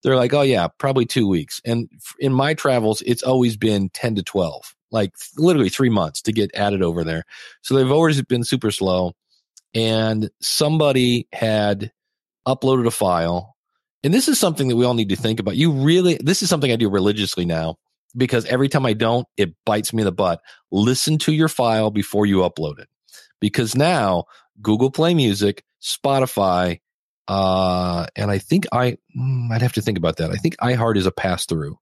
they're 0.07 0.17
like, 0.17 0.33
oh, 0.33 0.41
yeah, 0.41 0.67
probably 0.77 1.05
two 1.05 1.27
weeks. 1.27 1.61
And 1.65 1.89
in 2.19 2.33
my 2.33 2.53
travels, 2.53 3.01
it's 3.05 3.23
always 3.23 3.57
been 3.57 3.89
10 3.89 4.15
to 4.15 4.23
12, 4.23 4.75
like 4.91 5.11
literally 5.37 5.69
three 5.69 5.89
months 5.89 6.21
to 6.23 6.31
get 6.31 6.51
added 6.55 6.81
over 6.81 7.03
there. 7.03 7.23
So 7.61 7.75
they've 7.75 7.91
always 7.91 8.21
been 8.23 8.43
super 8.43 8.71
slow. 8.71 9.13
And 9.73 10.29
somebody 10.41 11.27
had 11.33 11.91
uploaded 12.47 12.87
a 12.87 12.91
file 12.91 13.57
and 14.03 14.13
this 14.13 14.27
is 14.27 14.39
something 14.39 14.67
that 14.67 14.75
we 14.75 14.85
all 14.85 14.93
need 14.93 15.09
to 15.09 15.15
think 15.15 15.39
about. 15.39 15.57
You 15.57 15.71
really, 15.71 16.17
this 16.21 16.41
is 16.41 16.49
something 16.49 16.71
I 16.71 16.75
do 16.75 16.89
religiously 16.89 17.45
now 17.45 17.75
because 18.15 18.45
every 18.45 18.69
time 18.69 18.85
I 18.85 18.93
don't, 18.93 19.27
it 19.37 19.53
bites 19.65 19.91
me 19.91 20.01
in 20.01 20.05
the 20.05 20.11
butt. 20.11 20.39
Listen 20.71 21.17
to 21.19 21.33
your 21.33 21.49
file 21.49 21.91
before 21.91 22.25
you 22.25 22.37
upload 22.37 22.79
it 22.79 22.87
because 23.41 23.75
now 23.75 24.25
Google 24.61 24.91
Play 24.91 25.13
Music, 25.13 25.63
Spotify, 25.81 26.79
uh, 27.27 28.07
and 28.15 28.31
I 28.31 28.37
think 28.37 28.67
I, 28.71 28.97
mm, 29.17 29.51
I'd 29.51 29.61
have 29.61 29.73
to 29.73 29.81
think 29.81 29.97
about 29.97 30.17
that. 30.17 30.31
I 30.31 30.35
think 30.35 30.57
iHeart 30.57 30.97
is 30.97 31.05
a 31.05 31.11
pass 31.11 31.45
through, 31.45 31.77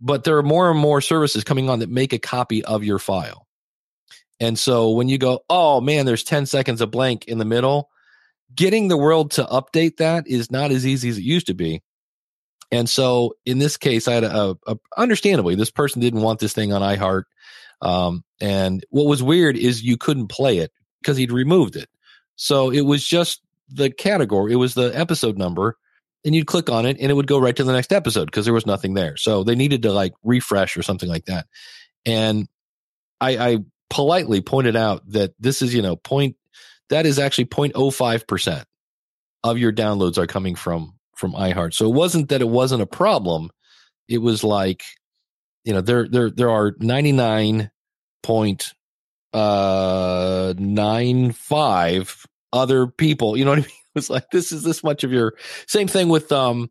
but 0.00 0.24
there 0.24 0.38
are 0.38 0.42
more 0.42 0.70
and 0.70 0.78
more 0.78 1.00
services 1.00 1.44
coming 1.44 1.68
on 1.68 1.80
that 1.80 1.90
make 1.90 2.12
a 2.12 2.18
copy 2.18 2.64
of 2.64 2.84
your 2.84 2.98
file. 2.98 3.46
And 4.40 4.58
so 4.58 4.90
when 4.90 5.08
you 5.08 5.18
go, 5.18 5.40
oh 5.48 5.80
man, 5.80 6.06
there's 6.06 6.24
10 6.24 6.46
seconds 6.46 6.80
of 6.80 6.90
blank 6.90 7.26
in 7.26 7.38
the 7.38 7.44
middle, 7.44 7.90
getting 8.54 8.88
the 8.88 8.96
world 8.96 9.32
to 9.32 9.44
update 9.44 9.98
that 9.98 10.26
is 10.26 10.50
not 10.50 10.70
as 10.70 10.86
easy 10.86 11.08
as 11.08 11.18
it 11.18 11.24
used 11.24 11.46
to 11.46 11.54
be. 11.54 11.82
And 12.70 12.88
so 12.88 13.34
in 13.44 13.58
this 13.58 13.76
case, 13.76 14.08
I 14.08 14.14
had 14.14 14.24
a, 14.24 14.56
a 14.66 14.78
understandably, 14.96 15.54
this 15.54 15.70
person 15.70 16.00
didn't 16.00 16.22
want 16.22 16.40
this 16.40 16.52
thing 16.52 16.72
on 16.72 16.82
iHeart. 16.82 17.24
Um, 17.80 18.24
and 18.40 18.84
what 18.90 19.06
was 19.06 19.22
weird 19.22 19.56
is 19.56 19.82
you 19.82 19.96
couldn't 19.96 20.28
play 20.28 20.58
it 20.58 20.72
because 21.00 21.16
he'd 21.16 21.32
removed 21.32 21.76
it. 21.76 21.88
So 22.36 22.70
it 22.70 22.82
was 22.82 23.06
just 23.06 23.40
the 23.68 23.90
category, 23.90 24.52
it 24.52 24.56
was 24.56 24.74
the 24.74 24.92
episode 24.98 25.38
number, 25.38 25.76
and 26.24 26.34
you'd 26.34 26.46
click 26.46 26.68
on 26.68 26.86
it 26.86 26.98
and 27.00 27.10
it 27.10 27.14
would 27.14 27.26
go 27.26 27.38
right 27.38 27.54
to 27.56 27.64
the 27.64 27.72
next 27.72 27.92
episode 27.92 28.26
because 28.26 28.44
there 28.44 28.54
was 28.54 28.66
nothing 28.66 28.94
there. 28.94 29.16
So 29.16 29.44
they 29.44 29.54
needed 29.54 29.82
to 29.82 29.92
like 29.92 30.12
refresh 30.24 30.76
or 30.76 30.82
something 30.82 31.08
like 31.08 31.26
that. 31.26 31.46
And 32.04 32.48
I, 33.20 33.36
I 33.36 33.58
politely 33.90 34.40
pointed 34.40 34.76
out 34.76 35.02
that 35.12 35.34
this 35.38 35.62
is, 35.62 35.72
you 35.72 35.82
know, 35.82 35.96
point 35.96 36.36
that 36.88 37.06
is 37.06 37.18
actually 37.18 37.46
0.05% 37.46 38.64
of 39.44 39.58
your 39.58 39.72
downloads 39.72 40.18
are 40.18 40.26
coming 40.26 40.54
from 40.54 40.94
from 41.14 41.32
iHeart. 41.32 41.72
So 41.72 41.86
it 41.86 41.94
wasn't 41.94 42.28
that 42.28 42.42
it 42.42 42.48
wasn't 42.48 42.82
a 42.82 42.86
problem. 42.86 43.50
It 44.08 44.18
was 44.18 44.44
like, 44.44 44.82
you 45.64 45.72
know, 45.72 45.80
there 45.80 46.08
there 46.08 46.30
there 46.30 46.50
are 46.50 46.74
99 46.78 47.70
point 48.22 48.74
uh 49.32 50.54
nine 50.58 51.32
five 51.32 52.26
other 52.52 52.86
people. 52.86 53.36
You 53.36 53.44
know 53.44 53.52
what 53.52 53.58
I 53.58 53.62
mean? 53.66 53.70
It's 53.94 54.10
like 54.10 54.30
this 54.30 54.52
is 54.52 54.62
this 54.62 54.84
much 54.84 55.04
of 55.04 55.12
your 55.12 55.34
same 55.66 55.88
thing 55.88 56.08
with 56.08 56.30
um 56.30 56.70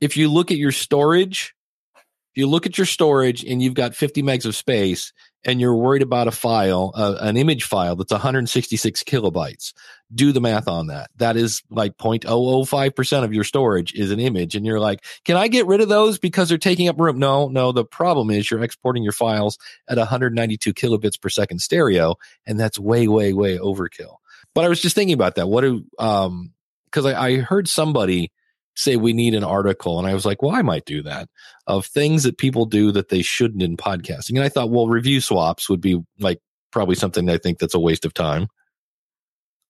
if 0.00 0.16
you 0.16 0.28
look 0.30 0.50
at 0.50 0.56
your 0.56 0.72
storage, 0.72 1.54
if 1.96 2.36
you 2.36 2.46
look 2.46 2.66
at 2.66 2.78
your 2.78 2.86
storage 2.86 3.44
and 3.44 3.62
you've 3.62 3.74
got 3.74 3.94
50 3.94 4.22
megs 4.22 4.46
of 4.46 4.56
space 4.56 5.12
and 5.44 5.60
you're 5.60 5.74
worried 5.74 6.02
about 6.02 6.28
a 6.28 6.30
file, 6.30 6.92
uh, 6.94 7.16
an 7.20 7.36
image 7.36 7.64
file 7.64 7.96
that's 7.96 8.12
166 8.12 9.02
kilobytes, 9.04 9.72
do 10.14 10.32
the 10.32 10.40
math 10.40 10.68
on 10.68 10.88
that. 10.88 11.10
That 11.16 11.36
is 11.36 11.62
like 11.70 11.96
0.005% 11.96 13.24
of 13.24 13.32
your 13.32 13.44
storage 13.44 13.94
is 13.94 14.10
an 14.10 14.20
image. 14.20 14.54
And 14.54 14.66
you're 14.66 14.80
like, 14.80 15.04
can 15.24 15.36
I 15.36 15.48
get 15.48 15.66
rid 15.66 15.80
of 15.80 15.88
those 15.88 16.18
because 16.18 16.48
they're 16.48 16.58
taking 16.58 16.88
up 16.88 17.00
room? 17.00 17.18
No, 17.18 17.48
no. 17.48 17.72
The 17.72 17.84
problem 17.84 18.30
is 18.30 18.50
you're 18.50 18.62
exporting 18.62 19.02
your 19.02 19.12
files 19.12 19.58
at 19.88 19.98
192 19.98 20.72
kilobits 20.74 21.20
per 21.20 21.28
second 21.28 21.60
stereo. 21.60 22.16
And 22.46 22.60
that's 22.60 22.78
way, 22.78 23.08
way, 23.08 23.32
way 23.32 23.58
overkill. 23.58 24.16
But 24.60 24.66
I 24.66 24.68
was 24.68 24.82
just 24.82 24.94
thinking 24.94 25.14
about 25.14 25.36
that. 25.36 25.48
What 25.48 25.62
do, 25.62 25.86
um, 25.98 26.52
cause 26.92 27.06
I, 27.06 27.18
I 27.18 27.36
heard 27.38 27.66
somebody 27.66 28.30
say 28.76 28.96
we 28.96 29.14
need 29.14 29.34
an 29.34 29.42
article. 29.42 29.98
And 29.98 30.06
I 30.06 30.12
was 30.12 30.26
like, 30.26 30.42
well, 30.42 30.54
I 30.54 30.60
might 30.60 30.84
do 30.84 31.02
that 31.02 31.28
of 31.66 31.86
things 31.86 32.24
that 32.24 32.36
people 32.36 32.66
do 32.66 32.92
that 32.92 33.08
they 33.08 33.22
shouldn't 33.22 33.62
in 33.62 33.78
podcasting. 33.78 34.36
And 34.36 34.42
I 34.42 34.50
thought, 34.50 34.70
well, 34.70 34.86
review 34.86 35.22
swaps 35.22 35.68
would 35.70 35.80
be 35.80 36.02
like 36.18 36.40
probably 36.70 36.94
something 36.94 37.28
I 37.30 37.38
think 37.38 37.58
that's 37.58 37.74
a 37.74 37.80
waste 37.80 38.04
of 38.04 38.12
time. 38.12 38.48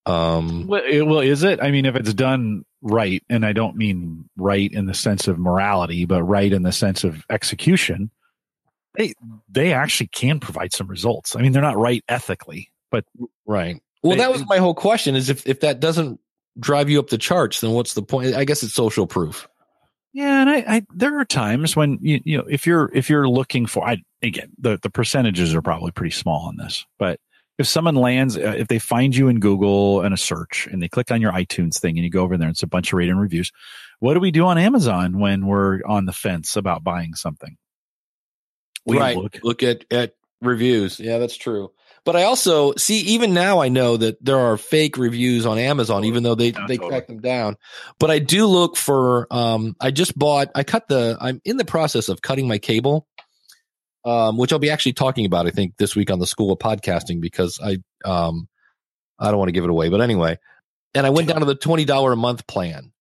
Um, 0.07 0.67
well, 0.67 1.07
well, 1.07 1.21
is 1.21 1.45
it? 1.45 1.63
I 1.63 1.71
mean, 1.71 1.87
if 1.87 1.95
it's 1.95 2.15
done 2.15 2.65
right, 2.83 3.23
and 3.29 3.47
I 3.47 3.53
don't 3.53 3.77
mean 3.77 4.29
right 4.37 4.71
in 4.73 4.87
the 4.87 4.95
sense 4.95 5.29
of 5.29 5.39
morality, 5.39 6.05
but 6.05 6.25
right 6.25 6.53
in 6.53 6.63
the 6.63 6.73
sense 6.73 7.05
of 7.05 7.25
execution, 7.31 8.11
they 8.97 9.15
they 9.49 9.73
actually 9.73 10.09
can 10.09 10.41
provide 10.41 10.73
some 10.73 10.89
results. 10.89 11.37
I 11.37 11.43
mean, 11.43 11.53
they're 11.53 11.63
not 11.63 11.77
right 11.77 12.03
ethically, 12.09 12.73
but 12.91 13.05
right. 13.47 13.81
Well, 14.03 14.13
they, 14.13 14.19
that 14.19 14.33
was 14.33 14.47
my 14.47 14.59
whole 14.59 14.75
question: 14.75 15.15
is 15.15 15.29
if 15.29 15.47
if 15.47 15.61
that 15.61 15.81
doesn't 15.81 16.21
drive 16.59 16.91
you 16.91 16.99
up 16.99 17.09
the 17.09 17.19
charts, 17.19 17.61
then 17.61 17.73
what's 17.73 17.95
the 17.95 18.03
point? 18.03 18.35
I 18.35 18.45
guess 18.45 18.63
it's 18.63 18.75
social 18.75 19.07
proof. 19.07 19.49
Yeah, 20.13 20.41
and 20.41 20.51
I, 20.51 20.57
I 20.67 20.87
there 20.95 21.19
are 21.21 21.25
times 21.25 21.77
when 21.77 21.99
you 22.01 22.21
you 22.25 22.39
know 22.39 22.45
if 22.49 22.67
you're 22.67 22.91
if 22.93 23.09
you're 23.09 23.29
looking 23.29 23.67
for 23.67 23.87
I 23.87 23.99
again 24.23 24.51
the 24.59 24.79
the 24.83 24.91
percentages 24.91 25.55
are 25.55 25.63
probably 25.63 25.93
pretty 25.93 26.11
small 26.13 26.47
on 26.47 26.57
this, 26.57 26.85
but 26.99 27.21
if 27.59 27.67
someone 27.69 27.95
lands 27.95 28.37
uh, 28.37 28.55
if 28.57 28.69
they 28.69 28.79
find 28.79 29.15
you 29.15 29.29
in 29.29 29.39
Google 29.39 30.01
and 30.01 30.13
a 30.15 30.17
search 30.17 30.67
and 30.67 30.83
they 30.83 30.89
click 30.89 31.11
on 31.11 31.21
your 31.21 31.33
iTunes 31.33 31.79
thing 31.79 31.97
and 31.97 32.05
you 32.05 32.11
go 32.11 32.23
over 32.23 32.37
there 32.37 32.49
and 32.49 32.55
it's 32.55 32.63
a 32.63 32.67
bunch 32.67 32.93
of 32.93 32.97
rating 32.97 33.19
reviews, 33.19 33.53
what 34.01 34.15
do 34.15 34.21
we 34.21 34.31
do 34.31 34.47
on 34.47 34.59
Amazon 34.59 35.21
when 35.21 35.47
we're 35.47 35.81
on 35.87 36.07
the 36.07 36.13
fence 36.13 36.57
about 36.57 36.83
buying 36.83 37.15
something? 37.15 37.57
We 38.87 38.99
right. 38.99 39.17
look, 39.17 39.39
look 39.45 39.63
at 39.63 39.85
at 39.93 40.15
reviews. 40.41 40.99
Yeah, 40.99 41.19
that's 41.19 41.37
true. 41.37 41.71
But 42.05 42.17
I 42.17 42.25
also 42.25 42.75
see 42.75 43.01
even 43.01 43.35
now 43.35 43.61
I 43.61 43.69
know 43.69 43.97
that 43.97 44.25
there 44.25 44.39
are 44.39 44.57
fake 44.57 44.97
reviews 44.97 45.45
on 45.47 45.59
Amazon, 45.59 46.05
even 46.05 46.23
though 46.23 46.35
they 46.35 46.49
yeah, 46.49 46.67
they 46.67 46.77
totally. 46.77 46.91
track 46.91 47.07
them 47.07 47.21
down. 47.21 47.57
But 47.99 48.11
I 48.11 48.19
do 48.19 48.47
look 48.47 48.77
for. 48.77 49.27
Um, 49.31 49.77
I 49.81 49.91
just 49.91 50.19
bought. 50.19 50.49
I 50.55 50.65
cut 50.65 50.89
the. 50.89 51.17
I'm 51.21 51.41
in 51.45 51.57
the 51.57 51.65
process 51.65 52.09
of 52.09 52.23
cutting 52.23 52.49
my 52.49 52.59
cable, 52.59 53.07
um, 54.05 54.39
which 54.39 54.53
I'll 54.53 54.59
be 54.59 54.71
actually 54.71 54.95
talking 54.95 55.27
about. 55.27 55.47
I 55.47 55.51
think 55.51 55.77
this 55.77 55.95
week 55.95 56.11
on 56.11 56.19
the 56.19 56.27
School 56.27 56.53
of 56.53 56.59
Podcasting 56.59 57.21
because 57.21 57.61
I 57.63 57.79
um, 58.05 58.49
I 59.19 59.31
don't 59.31 59.39
want 59.39 59.49
to 59.49 59.53
give 59.53 59.65
it 59.65 59.71
away, 59.71 59.89
but 59.91 60.01
anyway. 60.01 60.39
And 60.95 61.07
I 61.07 61.11
went 61.11 61.29
down 61.29 61.41
to 61.41 61.47
the 61.47 61.55
twenty 61.55 61.85
dollar 61.85 62.13
a 62.13 62.17
month 62.17 62.47
plan, 62.47 62.93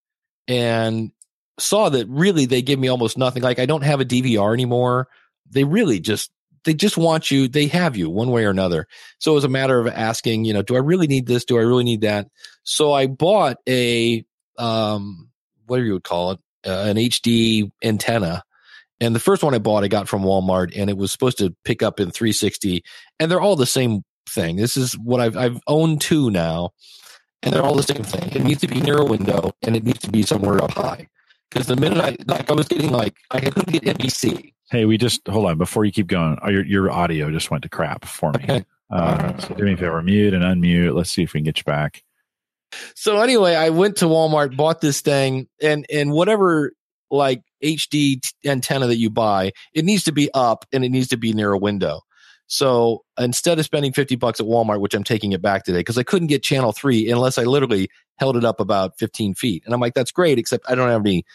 and 0.48 1.12
saw 1.58 1.90
that 1.90 2.08
really 2.08 2.46
they 2.46 2.62
give 2.62 2.80
me 2.80 2.90
almost 2.90 3.18
nothing. 3.18 3.44
Like 3.44 3.60
I 3.60 3.66
don't 3.66 3.84
have 3.84 4.02
a 4.02 4.06
DVR 4.06 4.54
anymore. 4.54 5.08
They 5.50 5.64
really 5.64 6.00
just 6.00 6.32
they 6.64 6.74
just 6.74 6.98
want 6.98 7.32
you, 7.32 7.48
they 7.48 7.68
have 7.68 7.96
you 7.96 8.10
one 8.10 8.32
way 8.32 8.46
or 8.46 8.50
another. 8.50 8.88
So 9.20 9.32
it 9.32 9.36
was 9.36 9.44
a 9.44 9.50
matter 9.50 9.80
of 9.80 9.88
asking, 9.88 10.46
you 10.46 10.54
know, 10.54 10.62
do 10.62 10.76
I 10.76 10.80
really 10.80 11.08
need 11.08 11.26
this? 11.26 11.46
Do 11.46 11.58
I 11.58 11.62
really 11.62 11.84
need 11.84 12.02
that? 12.02 12.28
So 12.64 12.94
I 12.94 13.08
bought 13.08 13.58
a, 13.68 14.24
um, 14.58 15.30
whatever 15.66 15.86
you 15.86 15.94
would 15.94 16.04
call 16.04 16.32
it, 16.32 16.40
uh, 16.66 16.86
an 16.88 16.98
HD 16.98 17.72
antenna. 17.84 18.44
And 19.02 19.16
the 19.16 19.20
first 19.20 19.44
one 19.44 19.54
I 19.54 19.60
bought, 19.60 19.84
I 19.84 19.88
got 19.88 20.10
from 20.10 20.24
Walmart 20.24 20.74
and 20.76 20.90
it 20.90 20.98
was 20.98 21.12
supposed 21.12 21.38
to 21.38 21.56
pick 21.64 21.82
up 21.82 22.00
in 22.00 22.12
360 22.12 22.84
and 23.20 23.32
they're 23.32 23.42
all 23.42 23.56
the 23.56 23.66
same 23.66 24.04
thing. 24.30 24.58
This 24.58 24.76
is 24.76 24.98
what 24.98 25.22
I've, 25.22 25.38
I've 25.38 25.60
owned 25.68 26.02
two 26.02 26.30
now 26.30 26.72
and 27.42 27.54
they're 27.54 27.64
all 27.64 27.76
the 27.76 27.84
same 27.84 28.04
thing. 28.04 28.30
It 28.34 28.44
needs 28.44 28.62
to 28.62 28.68
be 28.68 28.82
near 28.82 28.98
a 28.98 29.06
window 29.06 29.54
and 29.62 29.76
it 29.76 29.86
needs 29.86 30.00
to 30.00 30.12
be 30.12 30.24
somewhere 30.24 30.62
up 30.62 30.72
high. 30.72 31.08
Because 31.50 31.68
the 31.68 31.78
minute 31.78 32.00
I, 32.00 32.18
like 32.32 32.50
I 32.52 32.54
was 32.54 32.68
getting 32.68 32.92
like, 32.92 33.16
I 33.32 33.40
couldn't 33.40 33.72
get 33.72 33.84
NBC 33.84 34.54
Hey, 34.72 34.86
we 34.86 34.98
just 34.98 35.28
hold 35.28 35.48
on 35.48 35.58
before 35.58 35.86
you 35.86 35.92
keep 35.92 36.08
going. 36.08 36.38
Oh, 36.42 36.50
your 36.50 36.66
your 36.66 36.92
audio 36.92 37.32
just 37.32 37.50
went 37.50 37.64
to 37.64 37.70
crap 37.70 38.06
for 38.06 38.32
me. 38.34 38.44
Okay. 38.44 38.66
Uh, 38.92 39.38
so 39.38 39.54
do 39.54 39.64
me 39.64 39.74
a 39.74 39.78
favor, 39.78 40.02
mute 40.02 40.34
and 40.34 40.44
unmute. 40.44 40.96
Let's 40.96 41.12
see 41.12 41.24
if 41.24 41.34
we 41.34 41.40
can 41.40 41.46
get 41.46 41.58
you 41.60 41.64
back. 41.64 42.04
So 42.96 43.22
anyway, 43.22 43.56
I 43.56 43.70
went 43.70 43.98
to 43.98 44.06
Walmart, 44.06 44.56
bought 44.56 44.82
this 44.82 45.02
thing, 45.02 45.48
and 45.62 45.86
and 45.92 46.12
whatever 46.12 46.74
like 47.12 47.42
HD 47.64 48.20
antenna 48.46 48.88
that 48.88 48.98
you 48.98 49.10
buy, 49.10 49.52
it 49.74 49.86
needs 49.86 50.04
to 50.04 50.12
be 50.12 50.30
up 50.34 50.66
and 50.72 50.86
it 50.86 50.90
needs 50.90 51.08
to 51.10 51.18
be 51.18 51.34
near 51.34 51.52
a 51.52 51.58
window. 51.58 52.02
So 52.48 53.04
instead 53.20 53.60
of 53.60 53.66
spending 53.66 53.94
50 53.94 54.16
bucks 54.16 54.40
at 54.40 54.46
Walmart, 54.48 54.80
which 54.80 54.96
I'm 54.96 55.04
taking 55.04 55.34
it 55.34 55.42
back 55.42 55.64
today, 55.64 55.80
because 55.80 56.00
I 56.00 56.04
couldn't 56.04 56.28
get 56.28 56.42
channel 56.42 56.72
three 56.72 57.10
unless 57.12 57.38
I 57.38 57.44
literally 57.44 57.90
held 58.18 58.38
it 58.38 58.44
up 58.44 58.60
about 58.60 58.98
15 58.98 59.36
feet. 59.36 59.64
And 59.66 59.74
I'm 59.74 59.80
like, 59.80 59.94
that's 59.94 60.12
great, 60.12 60.40
except 60.40 60.66
I 60.68 60.74
don't 60.74 60.90
have 60.90 61.02
any 61.02 61.26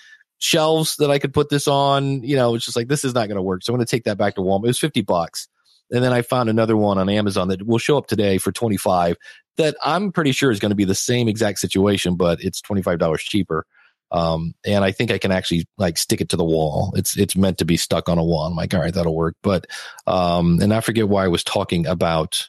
shelves 0.44 0.96
that 0.96 1.10
I 1.10 1.18
could 1.18 1.32
put 1.32 1.48
this 1.48 1.66
on. 1.66 2.22
You 2.22 2.36
know, 2.36 2.54
it's 2.54 2.66
just 2.66 2.76
like, 2.76 2.88
this 2.88 3.02
is 3.02 3.14
not 3.14 3.28
going 3.28 3.36
to 3.36 3.42
work. 3.42 3.64
So 3.64 3.72
I'm 3.72 3.78
going 3.78 3.86
to 3.86 3.90
take 3.90 4.04
that 4.04 4.18
back 4.18 4.34
to 4.34 4.42
Walmart. 4.42 4.64
It 4.64 4.68
was 4.68 4.78
50 4.78 5.00
bucks. 5.00 5.48
And 5.90 6.04
then 6.04 6.12
I 6.12 6.20
found 6.20 6.50
another 6.50 6.76
one 6.76 6.98
on 6.98 7.08
Amazon 7.08 7.48
that 7.48 7.66
will 7.66 7.78
show 7.78 7.96
up 7.96 8.06
today 8.06 8.36
for 8.36 8.52
25 8.52 9.16
that 9.56 9.74
I'm 9.82 10.12
pretty 10.12 10.32
sure 10.32 10.50
is 10.50 10.60
going 10.60 10.70
to 10.70 10.76
be 10.76 10.84
the 10.84 10.94
same 10.94 11.28
exact 11.28 11.60
situation, 11.60 12.16
but 12.16 12.42
it's 12.42 12.60
$25 12.60 13.18
cheaper. 13.20 13.64
Um, 14.10 14.54
and 14.66 14.84
I 14.84 14.92
think 14.92 15.10
I 15.10 15.18
can 15.18 15.32
actually 15.32 15.66
like 15.78 15.96
stick 15.96 16.20
it 16.20 16.28
to 16.30 16.36
the 16.36 16.44
wall. 16.44 16.92
It's 16.94 17.16
it's 17.16 17.34
meant 17.34 17.58
to 17.58 17.64
be 17.64 17.76
stuck 17.76 18.08
on 18.08 18.18
a 18.18 18.24
wall. 18.24 18.46
I'm 18.46 18.54
like, 18.54 18.72
all 18.74 18.80
right, 18.80 18.92
that'll 18.92 19.14
work. 19.14 19.34
But 19.42 19.66
um, 20.06 20.60
and 20.60 20.72
I 20.72 20.80
forget 20.80 21.08
why 21.08 21.24
I 21.24 21.28
was 21.28 21.42
talking 21.42 21.86
about 21.86 22.48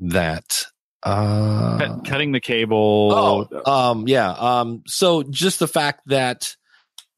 that. 0.00 0.64
Uh, 1.02 2.00
cutting 2.00 2.32
the 2.32 2.40
cable. 2.40 3.12
Oh, 3.12 3.62
um, 3.70 4.08
yeah. 4.08 4.30
Um, 4.30 4.82
so 4.86 5.22
just 5.22 5.60
the 5.60 5.68
fact 5.68 6.00
that 6.06 6.56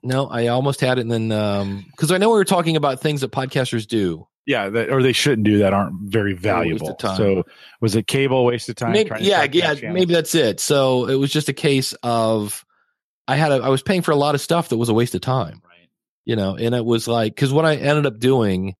no, 0.03 0.27
I 0.27 0.49
almost 0.49 0.81
had 0.81 0.99
it, 0.99 1.03
and 1.03 1.11
then 1.11 1.33
um, 1.33 1.85
because 1.91 2.11
I 2.11 2.19
know 2.19 2.31
we 2.31 2.37
were 2.37 2.45
talking 2.45 2.77
about 2.77 3.01
things 3.01 3.21
that 3.21 3.33
podcasters 3.33 3.87
do. 3.87 4.27
Yeah, 4.47 4.71
that, 4.71 4.91
or 4.91 5.03
they 5.03 5.13
shouldn't 5.13 5.45
do 5.45 5.59
that 5.59 5.75
aren't 5.75 6.11
very 6.11 6.33
valuable. 6.33 6.97
So 6.99 7.45
was 7.81 7.95
it 7.95 8.07
cable 8.07 8.45
waste 8.47 8.69
of 8.69 8.77
time? 8.77 8.93
Maybe, 8.93 9.11
yeah, 9.21 9.47
yeah, 9.51 9.75
maybe 9.93 10.15
that's 10.15 10.35
it. 10.35 10.59
So 10.61 11.07
it 11.07 11.15
was 11.15 11.31
just 11.31 11.49
a 11.49 11.53
case 11.53 11.93
of 12.03 12.65
I 13.29 13.37
had 13.37 13.53
a, 13.53 13.57
I 13.57 13.69
was 13.69 13.83
paying 13.83 14.03
for 14.03 14.11
a 14.11 14.17
lot 14.17 14.35
of 14.35 14.41
stuff 14.41 14.71
that 14.71 14.77
was 14.77 14.89
a 14.89 14.95
waste 14.95 15.15
of 15.15 15.21
time. 15.21 15.63
Right. 15.65 15.89
You 16.25 16.37
know, 16.37 16.57
and 16.57 16.75
it 16.75 16.85
was 16.85 17.07
like 17.07 17.35
because 17.35 17.53
what 17.53 17.65
I 17.65 17.77
ended 17.77 18.07
up 18.07 18.19
doing 18.19 18.75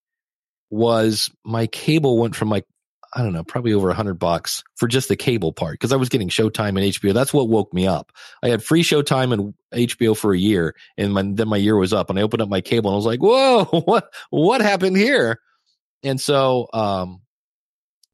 was 0.69 1.29
my 1.45 1.67
cable 1.67 2.17
went 2.17 2.35
from 2.35 2.49
like 2.49 2.65
I 3.13 3.23
don't 3.23 3.33
know, 3.33 3.43
probably 3.43 3.73
over 3.73 3.89
a 3.89 3.93
hundred 3.93 4.15
bucks 4.15 4.63
for 4.75 4.87
just 4.87 5.09
the 5.09 5.17
cable 5.17 5.51
part 5.51 5.73
because 5.73 5.91
I 5.91 5.97
was 5.97 6.07
getting 6.07 6.29
Showtime 6.29 6.69
and 6.69 6.79
HBO. 6.79 7.13
That's 7.13 7.33
what 7.33 7.49
woke 7.49 7.73
me 7.73 7.85
up. 7.85 8.11
I 8.41 8.47
had 8.47 8.63
free 8.63 8.83
Showtime 8.83 9.33
and 9.33 9.53
HBO 9.73 10.15
for 10.15 10.33
a 10.33 10.37
year, 10.37 10.75
and 10.97 11.13
my, 11.13 11.23
then 11.23 11.49
my 11.49 11.57
year 11.57 11.75
was 11.75 11.91
up, 11.91 12.09
and 12.09 12.17
I 12.17 12.21
opened 12.21 12.41
up 12.41 12.49
my 12.49 12.61
cable 12.61 12.89
and 12.89 12.95
I 12.95 12.97
was 12.97 13.05
like, 13.05 13.21
"Whoa, 13.21 13.65
what 13.85 14.13
what 14.29 14.61
happened 14.61 14.95
here?" 14.95 15.39
And 16.03 16.19
so, 16.19 16.67
um, 16.73 17.21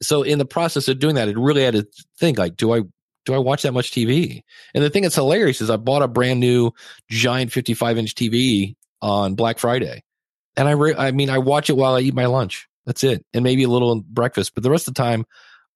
so 0.02 0.24
in 0.24 0.40
the 0.40 0.46
process 0.46 0.88
of 0.88 1.00
doing 1.00 1.16
that, 1.16 1.28
it 1.28 1.38
really 1.38 1.64
had 1.64 1.74
to 1.76 1.88
think 2.20 2.38
like, 2.38 2.56
do 2.56 2.74
I 2.74 2.82
do 3.26 3.34
I 3.34 3.38
watch 3.38 3.64
that 3.64 3.74
much 3.74 3.92
TV? 3.92 4.42
And 4.74 4.84
the 4.84 4.90
thing 4.90 5.04
that's 5.04 5.16
hilarious 5.16 5.62
is 5.62 5.70
I 5.70 5.78
bought 5.78 6.02
a 6.02 6.08
brand 6.08 6.40
new 6.40 6.72
giant 7.10 7.52
55 7.52 7.98
inch 7.98 8.16
TV 8.16 8.76
on 9.02 9.36
Black 9.36 9.60
Friday, 9.60 10.04
and 10.56 10.68
I 10.68 10.72
re- 10.72 10.96
I 10.96 11.12
mean 11.12 11.30
I 11.30 11.38
watch 11.38 11.70
it 11.70 11.78
while 11.78 11.96
I 11.96 12.00
eat 12.00 12.16
my 12.16 12.26
lunch. 12.26 12.68
That's 12.88 13.04
it. 13.04 13.24
And 13.36 13.44
maybe 13.44 13.62
a 13.62 13.70
little 13.70 14.02
breakfast, 14.02 14.56
but 14.56 14.64
the 14.64 14.72
rest 14.72 14.88
of 14.88 14.96
the 14.96 15.04
time 15.04 15.26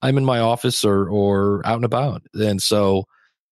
I'm 0.01 0.17
in 0.17 0.25
my 0.25 0.39
office 0.39 0.83
or, 0.83 1.07
or 1.07 1.61
out 1.63 1.75
and 1.75 1.85
about. 1.85 2.23
And 2.33 2.59
so, 2.59 3.05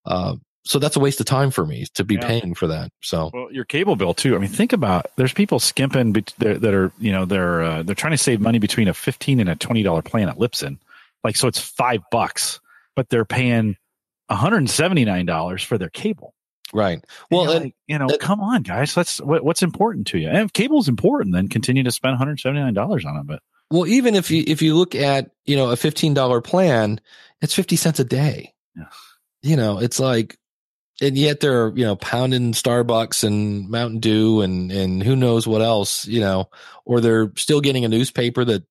uh, 0.05 0.37
so 0.65 0.79
that's 0.79 0.95
a 0.95 0.99
waste 0.99 1.19
of 1.19 1.25
time 1.25 1.51
for 1.51 1.65
me 1.65 1.85
to 1.95 2.03
be 2.03 2.15
yeah. 2.15 2.27
paying 2.27 2.53
for 2.53 2.67
that. 2.67 2.91
So, 3.01 3.31
well, 3.33 3.51
your 3.51 3.65
cable 3.65 3.95
bill 3.95 4.13
too. 4.13 4.35
I 4.35 4.39
mean, 4.39 4.49
think 4.49 4.73
about 4.73 5.07
there's 5.15 5.33
people 5.33 5.59
skimping 5.59 6.13
be- 6.13 6.25
that 6.37 6.73
are 6.73 6.91
you 6.99 7.11
know 7.11 7.25
they're 7.25 7.61
uh, 7.61 7.83
they're 7.83 7.95
trying 7.95 8.11
to 8.11 8.17
save 8.17 8.39
money 8.39 8.59
between 8.59 8.87
a 8.87 8.93
fifteen 8.93 9.39
and 9.39 9.49
a 9.49 9.55
twenty 9.55 9.83
dollar 9.83 10.01
plan 10.01 10.29
at 10.29 10.37
Libsyn, 10.37 10.77
like 11.23 11.37
so 11.37 11.47
it's 11.47 11.59
five 11.59 12.01
bucks, 12.11 12.59
but 12.95 13.09
they're 13.09 13.25
paying 13.25 13.77
one 14.27 14.39
hundred 14.39 14.57
and 14.57 14.69
seventy 14.69 15.05
nine 15.05 15.25
dollars 15.25 15.63
for 15.63 15.77
their 15.77 15.89
cable. 15.89 16.33
Right. 16.73 17.03
Well, 17.31 17.49
and, 17.49 17.63
like, 17.65 17.75
you 17.87 17.97
know, 17.97 18.07
come 18.19 18.41
on, 18.41 18.61
guys. 18.61 18.95
Let's 18.95 19.19
what, 19.19 19.43
what's 19.43 19.63
important 19.63 20.07
to 20.07 20.19
you. 20.19 20.27
And 20.29 20.37
if 20.37 20.53
cable's 20.53 20.87
important, 20.87 21.33
then 21.33 21.47
continue 21.47 21.83
to 21.83 21.91
spend 21.91 22.11
one 22.11 22.19
hundred 22.19 22.39
seventy 22.39 22.61
nine 22.61 22.73
dollars 22.73 23.05
on 23.05 23.17
it. 23.17 23.25
But 23.25 23.41
well, 23.71 23.87
even 23.87 24.15
if 24.15 24.29
you 24.29 24.43
if 24.45 24.61
you 24.61 24.75
look 24.75 24.95
at 24.95 25.31
you 25.45 25.55
know 25.55 25.71
a 25.71 25.75
fifteen 25.75 26.13
dollar 26.13 26.41
plan, 26.41 27.01
it's 27.41 27.55
fifty 27.55 27.75
cents 27.75 27.99
a 27.99 28.03
day. 28.03 28.53
Yeah. 28.75 28.85
You 29.41 29.55
know, 29.55 29.79
it's 29.79 29.99
like, 29.99 30.37
and 31.01 31.17
yet 31.17 31.39
they're 31.39 31.69
you 31.75 31.85
know 31.85 31.95
pounding 31.95 32.51
Starbucks 32.51 33.23
and 33.23 33.69
Mountain 33.69 33.99
Dew 33.99 34.41
and 34.41 34.71
and 34.71 35.01
who 35.01 35.15
knows 35.15 35.47
what 35.47 35.61
else. 35.61 36.05
You 36.05 36.19
know, 36.19 36.49
or 36.85 37.01
they're 37.01 37.31
still 37.35 37.61
getting 37.61 37.85
a 37.85 37.89
newspaper 37.89 38.45
that 38.45 38.63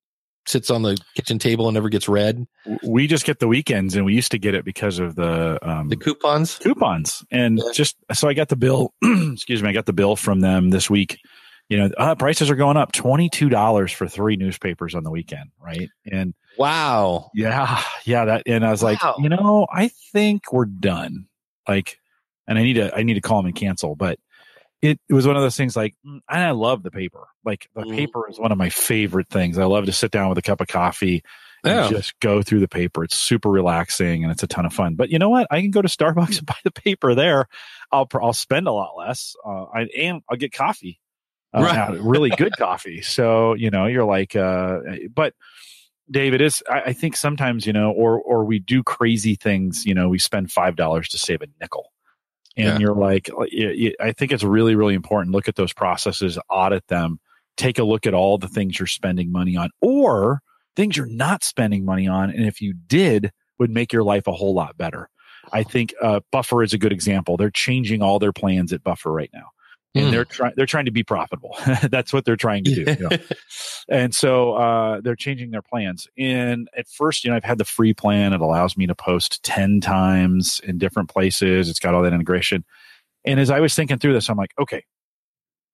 sits 0.45 0.69
on 0.69 0.81
the 0.81 0.97
kitchen 1.15 1.39
table 1.39 1.67
and 1.67 1.73
never 1.73 1.89
gets 1.89 2.09
read. 2.09 2.47
We 2.83 3.07
just 3.07 3.25
get 3.25 3.39
the 3.39 3.47
weekends, 3.47 3.95
and 3.95 4.05
we 4.05 4.13
used 4.13 4.31
to 4.31 4.39
get 4.39 4.55
it 4.55 4.65
because 4.65 4.99
of 4.99 5.15
the 5.15 5.59
um, 5.61 5.89
the 5.89 5.95
coupons. 5.95 6.57
Coupons, 6.59 7.23
and 7.31 7.59
yeah. 7.59 7.71
just 7.73 7.97
so 8.13 8.27
I 8.27 8.33
got 8.33 8.49
the 8.49 8.55
bill. 8.55 8.93
excuse 9.03 9.61
me, 9.61 9.69
I 9.69 9.73
got 9.73 9.85
the 9.85 9.93
bill 9.93 10.15
from 10.15 10.39
them 10.39 10.69
this 10.69 10.89
week 10.89 11.19
you 11.69 11.77
know, 11.77 11.89
uh, 11.97 12.15
prices 12.15 12.49
are 12.49 12.55
going 12.55 12.77
up 12.77 12.91
$22 12.91 13.93
for 13.93 14.07
three 14.07 14.35
newspapers 14.35 14.95
on 14.95 15.03
the 15.03 15.11
weekend. 15.11 15.51
Right. 15.59 15.89
And 16.11 16.33
wow. 16.57 17.29
Yeah. 17.35 17.81
Yeah. 18.05 18.25
That, 18.25 18.43
and 18.47 18.65
I 18.65 18.71
was 18.71 18.81
wow. 18.81 18.89
like, 18.89 18.99
you 19.19 19.29
know, 19.29 19.67
I 19.71 19.91
think 20.11 20.51
we're 20.51 20.65
done. 20.65 21.27
Like, 21.67 21.99
and 22.47 22.57
I 22.57 22.63
need 22.63 22.73
to, 22.73 22.95
I 22.95 23.03
need 23.03 23.13
to 23.13 23.21
call 23.21 23.37
them 23.37 23.45
and 23.45 23.55
cancel, 23.55 23.95
but 23.95 24.17
it, 24.81 24.99
it 25.09 25.13
was 25.13 25.27
one 25.27 25.35
of 25.35 25.41
those 25.41 25.57
things 25.57 25.75
like, 25.75 25.95
mm, 26.05 26.19
and 26.29 26.43
I 26.43 26.51
love 26.51 26.83
the 26.83 26.91
paper. 26.91 27.27
Like 27.43 27.67
the 27.75 27.81
mm. 27.81 27.95
paper 27.95 28.29
is 28.29 28.39
one 28.39 28.51
of 28.51 28.57
my 28.57 28.69
favorite 28.69 29.29
things. 29.29 29.57
I 29.57 29.65
love 29.65 29.85
to 29.85 29.91
sit 29.91 30.11
down 30.11 30.29
with 30.29 30.37
a 30.37 30.41
cup 30.41 30.61
of 30.61 30.67
coffee 30.67 31.23
and 31.63 31.73
yeah. 31.73 31.89
just 31.89 32.19
go 32.19 32.41
through 32.41 32.61
the 32.61 32.67
paper. 32.67 33.03
It's 33.03 33.17
super 33.17 33.49
relaxing 33.49 34.23
and 34.23 34.31
it's 34.31 34.43
a 34.43 34.47
ton 34.47 34.65
of 34.65 34.73
fun. 34.73 34.95
But 34.95 35.09
you 35.09 35.19
know 35.19 35.29
what? 35.29 35.47
I 35.51 35.61
can 35.61 35.71
go 35.71 35.81
to 35.81 35.89
Starbucks 35.89 36.37
and 36.37 36.45
buy 36.45 36.57
the 36.63 36.71
paper 36.71 37.15
there. 37.15 37.47
I'll 37.91 38.07
I'll 38.21 38.33
spend 38.33 38.67
a 38.67 38.71
lot 38.71 38.91
less. 38.97 39.35
Uh, 39.45 39.63
I, 39.65 39.81
and 39.97 40.21
I'll 40.29 40.37
get 40.37 40.53
coffee 40.53 40.99
uh, 41.53 41.61
right. 41.61 41.99
really 42.01 42.29
good 42.29 42.53
coffee. 42.57 43.01
So, 43.01 43.53
you 43.53 43.69
know, 43.69 43.85
you're 43.85 44.05
like, 44.05 44.35
uh, 44.35 44.79
but 45.13 45.33
David 46.09 46.41
is, 46.41 46.63
I, 46.69 46.81
I, 46.81 46.93
think 46.93 47.15
sometimes, 47.15 47.65
you 47.65 47.73
know, 47.73 47.91
or, 47.91 48.19
or 48.19 48.45
we 48.45 48.59
do 48.59 48.83
crazy 48.83 49.35
things, 49.35 49.85
you 49.85 49.93
know, 49.93 50.09
we 50.09 50.19
spend 50.19 50.49
$5 50.49 51.07
to 51.07 51.17
save 51.17 51.41
a 51.41 51.47
nickel. 51.59 51.91
And 52.57 52.67
yeah. 52.67 52.79
you're 52.79 52.95
like, 52.95 53.29
uh, 53.29 53.45
I 53.99 54.11
think 54.11 54.31
it's 54.31 54.43
really, 54.43 54.75
really 54.75 54.95
important. 54.95 55.33
Look 55.33 55.47
at 55.47 55.55
those 55.55 55.73
processes, 55.73 56.37
audit 56.49 56.87
them, 56.87 57.19
take 57.57 57.79
a 57.79 57.83
look 57.83 58.05
at 58.05 58.13
all 58.13 58.37
the 58.37 58.47
things 58.47 58.79
you're 58.79 58.87
spending 58.87 59.31
money 59.31 59.55
on 59.55 59.69
or 59.81 60.41
things 60.75 60.97
you're 60.97 61.05
not 61.05 61.43
spending 61.43 61.85
money 61.85 62.07
on. 62.07 62.29
And 62.29 62.45
if 62.45 62.61
you 62.61 62.73
did, 62.73 63.31
would 63.59 63.69
make 63.69 63.93
your 63.93 64.03
life 64.03 64.27
a 64.27 64.33
whole 64.33 64.53
lot 64.53 64.77
better. 64.77 65.09
I 65.51 65.63
think 65.63 65.93
uh, 66.01 66.21
Buffer 66.31 66.63
is 66.63 66.73
a 66.73 66.77
good 66.77 66.93
example. 66.93 67.37
They're 67.37 67.49
changing 67.49 68.01
all 68.01 68.19
their 68.19 68.33
plans 68.33 68.71
at 68.73 68.83
Buffer 68.83 69.11
right 69.11 69.29
now 69.33 69.49
and 69.95 70.07
mm. 70.07 70.11
they're 70.11 70.25
trying 70.25 70.53
they're 70.55 70.65
trying 70.65 70.85
to 70.85 70.91
be 70.91 71.03
profitable. 71.03 71.55
That's 71.89 72.13
what 72.13 72.25
they're 72.25 72.35
trying 72.35 72.63
to 72.65 72.75
do 72.75 72.91
you 72.91 73.09
know? 73.09 73.17
and 73.89 74.13
so 74.13 74.53
uh, 74.53 75.01
they're 75.01 75.15
changing 75.15 75.51
their 75.51 75.61
plans. 75.61 76.07
And 76.17 76.69
at 76.77 76.87
first 76.87 77.23
you 77.23 77.29
know 77.29 77.35
i've 77.35 77.43
had 77.43 77.57
the 77.57 77.65
free 77.65 77.93
plan. 77.93 78.33
It 78.33 78.41
allows 78.41 78.77
me 78.77 78.87
to 78.87 78.95
post 78.95 79.43
10 79.43 79.81
times 79.81 80.61
in 80.63 80.77
different 80.77 81.09
places. 81.09 81.69
It's 81.69 81.79
got 81.79 81.93
all 81.93 82.03
that 82.03 82.13
integration. 82.13 82.63
And 83.25 83.39
as 83.39 83.49
i 83.49 83.59
was 83.59 83.73
thinking 83.75 83.97
through 83.97 84.13
this 84.13 84.29
i'm 84.29 84.37
like 84.37 84.53
okay. 84.59 84.83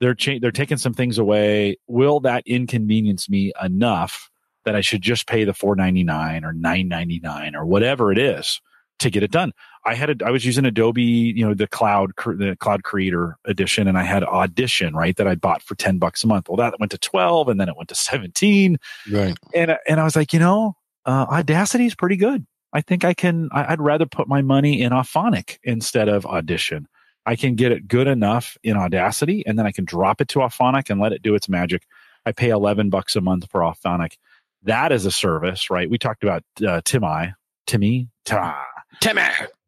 They're 0.01 0.15
cha- 0.15 0.39
they're 0.41 0.51
taking 0.51 0.77
some 0.77 0.93
things 0.93 1.17
away. 1.17 1.77
Will 1.87 2.19
that 2.21 2.43
inconvenience 2.45 3.29
me 3.29 3.53
enough 3.61 4.29
that 4.65 4.75
i 4.75 4.81
should 4.81 5.01
just 5.01 5.27
pay 5.27 5.43
the 5.43 5.53
499 5.53 6.43
or 6.43 6.53
999 6.53 7.55
or 7.55 7.65
whatever 7.65 8.11
it 8.11 8.17
is 8.17 8.61
to 8.99 9.09
get 9.09 9.23
it 9.23 9.31
done. 9.31 9.51
I 9.85 9.93
had 9.93 10.21
a, 10.21 10.25
I 10.25 10.31
was 10.31 10.43
using 10.45 10.65
Adobe, 10.65 11.01
you 11.01 11.45
know, 11.45 11.53
the 11.53 11.67
cloud, 11.67 12.11
the 12.17 12.57
cloud 12.59 12.83
creator 12.83 13.37
edition 13.45 13.87
and 13.87 13.97
I 13.97 14.03
had 14.03 14.23
audition, 14.23 14.95
right. 14.95 15.15
That 15.15 15.27
I 15.27 15.35
bought 15.35 15.61
for 15.61 15.75
10 15.75 15.99
bucks 15.99 16.23
a 16.23 16.27
month. 16.27 16.49
Well, 16.49 16.57
that 16.57 16.79
went 16.79 16.91
to 16.91 16.97
12 16.97 17.49
and 17.49 17.59
then 17.59 17.69
it 17.69 17.77
went 17.77 17.89
to 17.89 17.95
17. 17.95 18.77
Right. 19.11 19.37
And, 19.53 19.77
and 19.87 19.99
I 19.99 20.03
was 20.03 20.15
like, 20.15 20.33
you 20.33 20.39
know, 20.39 20.75
uh, 21.05 21.27
Audacity 21.29 21.85
is 21.85 21.95
pretty 21.95 22.15
good. 22.15 22.45
I 22.73 22.81
think 22.81 23.05
I 23.05 23.13
can, 23.13 23.49
I, 23.51 23.73
I'd 23.73 23.81
rather 23.81 24.05
put 24.05 24.27
my 24.27 24.41
money 24.41 24.81
in 24.81 24.91
Auphonic 24.91 25.59
instead 25.63 26.09
of 26.09 26.25
Audition. 26.25 26.87
I 27.25 27.35
can 27.35 27.55
get 27.55 27.71
it 27.71 27.87
good 27.87 28.07
enough 28.07 28.57
in 28.63 28.77
Audacity 28.77 29.45
and 29.45 29.57
then 29.57 29.65
I 29.65 29.71
can 29.71 29.85
drop 29.85 30.19
it 30.19 30.27
to 30.29 30.39
Auphonic 30.39 30.89
and 30.89 30.99
let 30.99 31.11
it 31.11 31.21
do 31.21 31.35
its 31.35 31.47
magic. 31.47 31.83
I 32.25 32.31
pay 32.31 32.49
11 32.49 32.89
bucks 32.89 33.15
a 33.15 33.21
month 33.21 33.49
for 33.51 33.61
Auphonic. 33.61 34.17
That 34.63 34.91
is 34.91 35.05
a 35.05 35.11
service, 35.11 35.69
right? 35.69 35.89
We 35.89 35.99
talked 35.99 36.23
about 36.23 36.43
uh, 36.59 36.81
Timi, 36.81 37.33
Timmy, 37.67 38.09
Ta, 38.25 38.65
Timmy, 38.99 39.21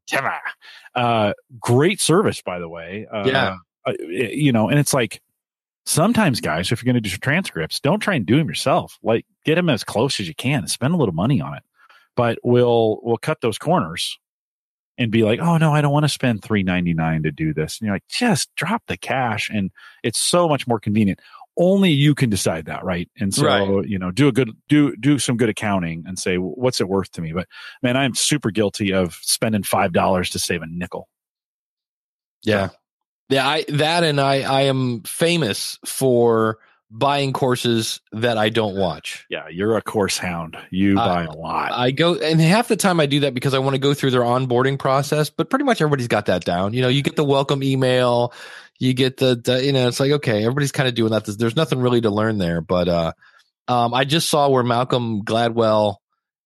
Timmy. 0.07 0.29
Uh, 0.95 1.33
great 1.59 2.01
service, 2.01 2.41
by 2.41 2.59
the 2.59 2.69
way. 2.69 3.07
Uh, 3.11 3.25
yeah. 3.25 3.57
Uh, 3.85 3.93
you 3.99 4.51
know, 4.51 4.69
and 4.69 4.79
it's 4.79 4.93
like 4.93 5.21
sometimes, 5.85 6.41
guys, 6.41 6.71
if 6.71 6.81
you're 6.81 6.91
going 6.91 7.01
to 7.01 7.09
do 7.09 7.15
transcripts, 7.17 7.79
don't 7.79 7.99
try 7.99 8.15
and 8.15 8.25
do 8.25 8.37
them 8.37 8.47
yourself. 8.47 8.97
Like, 9.03 9.25
get 9.45 9.55
them 9.55 9.69
as 9.69 9.83
close 9.83 10.19
as 10.19 10.27
you 10.27 10.35
can 10.35 10.59
and 10.59 10.69
spend 10.69 10.93
a 10.93 10.97
little 10.97 11.13
money 11.13 11.39
on 11.41 11.55
it. 11.55 11.63
But 12.15 12.39
we'll 12.43 12.99
we'll 13.03 13.17
cut 13.17 13.41
those 13.41 13.57
corners 13.57 14.17
and 14.97 15.11
be 15.11 15.23
like, 15.23 15.39
oh 15.39 15.57
no, 15.57 15.71
I 15.71 15.81
don't 15.81 15.93
want 15.93 16.05
to 16.05 16.09
spend 16.09 16.43
three 16.43 16.63
ninety 16.63 16.93
nine 16.93 17.23
to 17.23 17.31
do 17.31 17.53
this. 17.53 17.79
And 17.79 17.85
you're 17.85 17.95
like, 17.95 18.07
just 18.09 18.53
drop 18.55 18.83
the 18.87 18.97
cash, 18.97 19.49
and 19.53 19.71
it's 20.03 20.19
so 20.19 20.49
much 20.49 20.67
more 20.67 20.79
convenient 20.79 21.19
only 21.57 21.91
you 21.91 22.13
can 22.15 22.29
decide 22.29 22.65
that 22.65 22.83
right? 22.83 23.09
And 23.19 23.33
so 23.33 23.45
right. 23.45 23.87
you 23.87 23.97
know 23.97 24.11
do 24.11 24.27
a 24.27 24.31
good 24.31 24.51
do 24.67 24.95
do 24.97 25.19
some 25.19 25.37
good 25.37 25.49
accounting 25.49 26.03
and 26.07 26.17
say 26.17 26.37
what's 26.37 26.79
it 26.79 26.87
worth 26.87 27.11
to 27.13 27.21
me? 27.21 27.33
But 27.33 27.47
man 27.81 27.97
i'm 27.97 28.15
super 28.15 28.51
guilty 28.51 28.93
of 28.93 29.15
spending 29.21 29.63
five 29.63 29.93
dollars 29.93 30.29
to 30.31 30.39
save 30.39 30.61
a 30.61 30.67
nickel. 30.67 31.09
Yeah. 32.43 32.69
Yeah 33.29 33.47
i 33.47 33.65
that 33.67 34.03
and 34.03 34.21
i 34.21 34.41
i 34.41 34.61
am 34.61 35.01
famous 35.03 35.77
for 35.85 36.59
buying 36.89 37.33
courses 37.33 37.99
that 38.13 38.37
i 38.37 38.49
don't 38.49 38.75
watch. 38.75 39.25
Yeah 39.29 39.47
you're 39.49 39.75
a 39.77 39.81
course 39.81 40.17
hound. 40.17 40.57
You 40.71 40.95
buy 40.95 41.23
a 41.23 41.31
lot. 41.31 41.71
I 41.73 41.91
go 41.91 42.15
and 42.15 42.39
half 42.39 42.69
the 42.69 42.77
time 42.77 42.99
i 42.99 43.05
do 43.05 43.21
that 43.21 43.33
because 43.33 43.53
i 43.53 43.59
want 43.59 43.75
to 43.75 43.79
go 43.79 43.93
through 43.93 44.11
their 44.11 44.21
onboarding 44.21 44.79
process 44.79 45.29
but 45.29 45.49
pretty 45.49 45.65
much 45.65 45.81
everybody's 45.81 46.07
got 46.07 46.27
that 46.27 46.45
down. 46.45 46.73
You 46.73 46.81
know 46.81 46.87
you 46.87 47.01
get 47.01 47.15
the 47.15 47.25
welcome 47.25 47.61
email 47.61 48.33
you 48.79 48.93
get 48.93 49.17
the, 49.17 49.35
the 49.43 49.65
you 49.65 49.73
know 49.73 49.87
it's 49.87 49.99
like 49.99 50.11
okay 50.11 50.43
everybody's 50.43 50.71
kind 50.71 50.87
of 50.87 50.95
doing 50.95 51.11
that. 51.11 51.25
There's 51.25 51.55
nothing 51.55 51.79
really 51.79 52.01
to 52.01 52.09
learn 52.09 52.37
there 52.37 52.61
but 52.61 52.87
uh 52.87 53.11
um 53.67 53.93
i 53.93 54.05
just 54.05 54.29
saw 54.29 54.47
where 54.47 54.63
malcolm 54.63 55.23
gladwell 55.23 55.95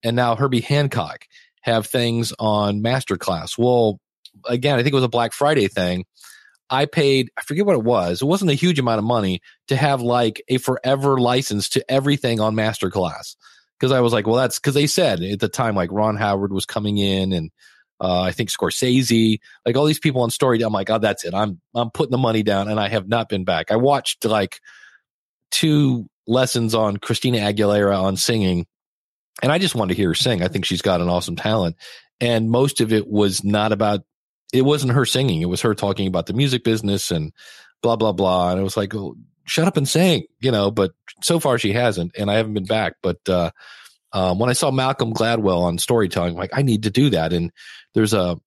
and 0.04 0.16
now 0.16 0.36
herbie 0.36 0.62
hancock 0.62 1.26
have 1.62 1.86
things 1.86 2.34
on 2.40 2.82
masterclass. 2.82 3.58
Well 3.58 4.00
again 4.46 4.80
i 4.80 4.82
think 4.82 4.94
it 4.94 4.96
was 4.96 5.04
a 5.04 5.10
black 5.10 5.34
friday 5.34 5.68
thing 5.68 6.06
I 6.72 6.86
paid, 6.86 7.30
I 7.38 7.42
forget 7.42 7.66
what 7.66 7.76
it 7.76 7.84
was. 7.84 8.22
It 8.22 8.26
wasn't 8.26 8.52
a 8.52 8.56
huge 8.56 8.80
amount 8.80 9.00
of 9.00 9.04
money 9.04 9.42
to 9.68 9.76
have 9.76 10.02
like 10.02 10.42
a 10.48 10.58
forever 10.58 11.20
license 11.20 11.70
to 11.70 11.92
everything 11.92 12.40
on 12.40 12.56
Masterclass. 12.56 13.36
Cause 13.80 13.92
I 13.92 14.00
was 14.00 14.14
like, 14.14 14.26
well, 14.26 14.38
that's 14.38 14.58
cause 14.58 14.74
they 14.74 14.88
said 14.88 15.22
at 15.22 15.40
the 15.40 15.50
time, 15.50 15.76
like 15.76 15.92
Ron 15.92 16.16
Howard 16.16 16.54
was 16.54 16.66
coming 16.66 16.98
in 16.98 17.34
and, 17.34 17.52
uh, 18.00 18.22
I 18.22 18.32
think 18.32 18.50
Scorsese, 18.50 19.40
like 19.66 19.76
all 19.76 19.86
these 19.86 20.00
people 20.00 20.22
on 20.22 20.32
story. 20.32 20.62
I'm 20.62 20.74
like, 20.74 20.90
oh, 20.90 20.98
that's 20.98 21.26
it. 21.26 21.34
I'm, 21.34 21.60
I'm 21.76 21.92
putting 21.92 22.12
the 22.12 22.18
money 22.18 22.42
down 22.42 22.68
and 22.68 22.80
I 22.80 22.88
have 22.88 23.08
not 23.08 23.30
been 23.30 23.44
back. 23.44 23.70
I 23.70 23.76
watched 23.76 24.26
like 24.26 24.60
two 25.52 26.08
lessons 26.26 26.74
on 26.74 26.98
Christina 26.98 27.40
Aguilera 27.40 28.02
on 28.02 28.18
singing 28.18 28.66
and 29.42 29.52
I 29.52 29.58
just 29.58 29.76
wanted 29.76 29.94
to 29.94 29.98
hear 29.98 30.10
her 30.10 30.16
sing. 30.16 30.44
I 30.44 30.48
think 30.48 30.66
she's 30.66 30.82
got 30.82 31.02
an 31.02 31.10
awesome 31.10 31.36
talent. 31.36 31.76
And 32.20 32.50
most 32.50 32.82
of 32.82 32.94
it 32.94 33.08
was 33.08 33.44
not 33.44 33.72
about 33.72 34.02
it 34.54 34.64
wasn't 34.64 34.94
her 34.94 35.06
singing. 35.06 35.42
It 35.42 35.50
was 35.50 35.62
her 35.62 35.74
talking 35.74 36.08
about 36.08 36.26
the 36.26 36.34
music 36.34 36.64
business 36.64 37.12
and 37.12 37.32
blah, 37.82 37.96
blah, 37.96 38.12
blah. 38.12 38.52
And 38.52 38.60
it 38.60 38.64
was 38.64 38.78
like, 38.78 38.94
oh, 38.96 39.16
shut 39.46 39.68
up 39.68 39.78
and 39.78 39.88
sing, 39.88 40.24
you 40.40 40.52
know, 40.52 40.72
but 40.72 40.92
so 41.22 41.40
far 41.40 41.58
she 41.58 41.74
hasn't. 41.74 42.12
And 42.18 42.30
I 42.30 42.36
haven't 42.36 42.54
been 42.54 42.66
back. 42.66 42.94
But, 43.02 43.28
uh, 43.28 43.52
um, 44.14 44.40
when 44.40 44.50
I 44.50 44.54
saw 44.54 44.72
Malcolm 44.72 45.14
Gladwell 45.14 45.62
on 45.62 45.78
storytelling, 45.78 46.34
I'm 46.34 46.38
like, 46.38 46.52
I 46.54 46.62
need 46.62 46.84
to 46.84 46.90
do 46.90 47.10
that. 47.12 47.32
And 47.32 47.52
there's 47.94 48.14
a, 48.14 48.38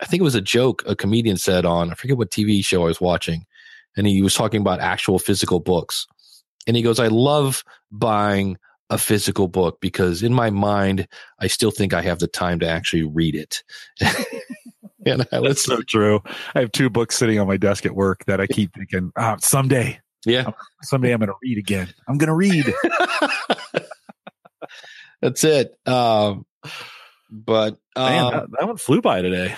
I 0.00 0.06
think 0.06 0.20
it 0.20 0.24
was 0.24 0.36
a 0.36 0.40
joke 0.40 0.84
a 0.86 0.94
comedian 0.94 1.36
said 1.36 1.64
on, 1.64 1.90
I 1.90 1.94
forget 1.94 2.16
what 2.16 2.30
TV 2.30 2.64
show 2.64 2.82
I 2.82 2.86
was 2.86 3.00
watching. 3.00 3.44
And 3.96 4.06
he 4.06 4.22
was 4.22 4.34
talking 4.34 4.60
about 4.60 4.80
actual 4.80 5.18
physical 5.18 5.58
books. 5.58 6.06
And 6.68 6.76
he 6.76 6.82
goes, 6.82 7.00
I 7.00 7.08
love 7.08 7.64
buying 7.90 8.58
a 8.90 8.98
physical 8.98 9.48
book 9.48 9.80
because 9.80 10.22
in 10.22 10.32
my 10.32 10.50
mind, 10.50 11.08
I 11.40 11.48
still 11.48 11.70
think 11.70 11.92
I 11.92 12.02
have 12.02 12.20
the 12.20 12.28
time 12.28 12.60
to 12.60 12.68
actually 12.68 13.02
read 13.02 13.34
it. 13.34 13.62
and 15.14 15.26
I 15.32 15.40
That's 15.42 15.64
so 15.64 15.82
true. 15.82 16.22
I 16.54 16.60
have 16.60 16.72
two 16.72 16.90
books 16.90 17.16
sitting 17.16 17.38
on 17.38 17.46
my 17.46 17.56
desk 17.56 17.86
at 17.86 17.94
work 17.94 18.24
that 18.26 18.40
I 18.40 18.46
keep 18.46 18.74
thinking, 18.74 19.12
oh, 19.16 19.36
someday, 19.40 20.00
yeah, 20.24 20.50
someday 20.82 21.12
I'm 21.12 21.18
going 21.18 21.28
to 21.28 21.36
read 21.42 21.58
again. 21.58 21.88
I'm 22.08 22.18
going 22.18 22.28
to 22.28 22.34
read. 22.34 22.72
That's 25.20 25.42
it. 25.44 25.74
Um, 25.86 26.46
but 27.30 27.76
um, 27.96 28.12
Man, 28.12 28.32
that, 28.32 28.46
that, 28.58 28.66
one 28.66 28.76
flew 28.76 29.00
by 29.00 29.22
today. 29.22 29.54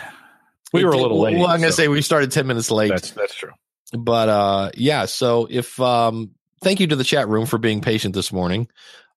We 0.72 0.84
were 0.84 0.92
a 0.92 0.96
little 0.96 1.20
late. 1.20 1.36
Well, 1.36 1.48
I'm 1.48 1.60
going 1.60 1.70
to 1.70 1.76
say 1.76 1.88
we 1.88 2.00
started 2.00 2.30
10 2.30 2.46
minutes 2.46 2.70
late. 2.70 2.90
That's, 2.90 3.10
that's 3.10 3.34
true. 3.34 3.50
But 3.92 4.28
uh, 4.28 4.70
yeah, 4.74 5.06
so 5.06 5.48
if 5.50 5.78
um, 5.80 6.30
thank 6.62 6.80
you 6.80 6.86
to 6.88 6.96
the 6.96 7.04
chat 7.04 7.28
room 7.28 7.46
for 7.46 7.58
being 7.58 7.80
patient 7.80 8.14
this 8.14 8.32
morning. 8.32 8.68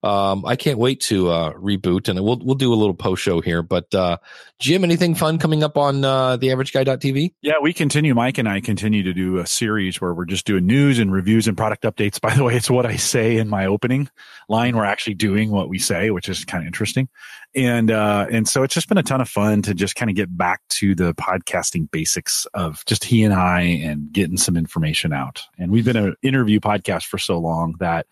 Um, 0.04 0.46
I 0.46 0.58
can't 0.58 0.78
wait 0.78 1.00
to 1.02 1.30
uh, 1.30 1.54
reboot, 1.54 2.10
and 2.10 2.20
we'll 2.22 2.40
we'll 2.44 2.56
do 2.56 2.74
a 2.74 2.76
little 2.76 2.94
post 2.94 3.24
show 3.24 3.40
here. 3.40 3.64
But 3.64 3.94
uh, 3.96 4.18
Jim, 4.60 4.84
anything 4.84 5.16
fun 5.16 5.40
coming 5.40 5.64
up 5.64 5.78
on 5.78 6.04
uh, 6.04 6.36
the 6.36 6.52
Average 6.52 6.74
Guy 6.74 6.84
TV? 6.84 7.34
Yeah, 7.42 7.54
we 7.62 7.72
continue. 7.72 8.14
Mike 8.14 8.38
and 8.38 8.50
I 8.50 8.60
continue 8.60 9.04
to 9.04 9.14
do 9.14 9.38
a 9.38 9.48
series 9.48 10.02
where 10.02 10.14
we're 10.14 10.26
just 10.26 10.46
doing 10.46 10.66
news 10.66 11.00
and 11.00 11.12
reviews 11.12 11.48
and 11.48 11.56
product 11.56 11.84
updates. 11.84 12.20
By 12.22 12.36
the 12.36 12.44
way, 12.44 12.56
it's 12.56 12.70
what 12.70 12.86
I 12.86 12.98
say 12.98 13.38
in 13.38 13.48
my 13.48 13.66
opening 13.66 14.10
line. 14.50 14.76
We're 14.76 14.84
actually 14.84 15.16
doing 15.16 15.52
what 15.52 15.70
we 15.70 15.80
say, 15.80 16.10
which 16.12 16.28
is 16.28 16.44
kind 16.44 16.64
of 16.64 16.68
interesting. 16.68 17.08
And 17.56 17.90
uh, 17.90 18.28
and 18.30 18.48
so 18.48 18.64
it's 18.64 18.74
just 18.74 18.90
been 18.90 18.98
a 18.98 19.04
ton 19.04 19.22
of 19.22 19.30
fun 19.30 19.62
to 19.62 19.74
just 19.74 19.96
kind 19.96 20.10
of 20.10 20.18
get 20.18 20.36
back 20.36 20.62
to 20.70 20.96
the 20.96 21.14
podcasting 21.14 21.90
basics 21.92 22.46
of 22.54 22.84
just 22.86 23.06
he 23.06 23.24
and 23.24 23.34
I 23.34 23.62
and 23.62 24.12
getting 24.12 24.38
some 24.38 24.58
information 24.58 25.14
out. 25.14 25.44
And 25.58 25.72
we've 25.72 25.86
been 25.86 25.96
an 25.96 26.16
interview 26.22 26.60
podcast 26.60 27.06
for 27.06 27.18
so 27.18 27.38
long 27.38 27.76
that 27.80 28.08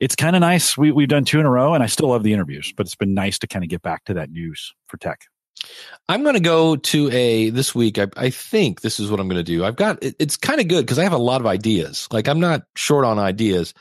it's 0.00 0.16
kind 0.16 0.34
of 0.34 0.40
nice. 0.40 0.76
We, 0.76 0.90
we've 0.90 1.08
done 1.08 1.24
two 1.24 1.38
in 1.38 1.46
a 1.46 1.50
row 1.50 1.74
and 1.74 1.82
I 1.82 1.86
still 1.86 2.08
love 2.08 2.22
the 2.22 2.32
interviews, 2.32 2.72
but 2.76 2.86
it's 2.86 2.96
been 2.96 3.14
nice 3.14 3.38
to 3.40 3.46
kind 3.46 3.62
of 3.62 3.68
get 3.68 3.82
back 3.82 4.04
to 4.06 4.14
that 4.14 4.30
news 4.30 4.74
for 4.86 4.96
tech. 4.96 5.26
I'm 6.08 6.22
going 6.22 6.34
to 6.34 6.40
go 6.40 6.76
to 6.76 7.10
a 7.10 7.50
this 7.50 7.74
week. 7.74 7.98
I, 7.98 8.06
I 8.16 8.30
think 8.30 8.80
this 8.80 8.98
is 8.98 9.10
what 9.10 9.20
I'm 9.20 9.28
going 9.28 9.44
to 9.44 9.44
do. 9.44 9.62
I've 9.62 9.76
got 9.76 10.02
it, 10.02 10.16
it's 10.18 10.38
kind 10.38 10.58
of 10.58 10.68
good 10.68 10.86
because 10.86 10.98
I 10.98 11.04
have 11.04 11.12
a 11.12 11.18
lot 11.18 11.42
of 11.42 11.46
ideas. 11.46 12.08
Like 12.10 12.28
I'm 12.28 12.40
not 12.40 12.62
short 12.76 13.04
on 13.04 13.18
ideas, 13.18 13.74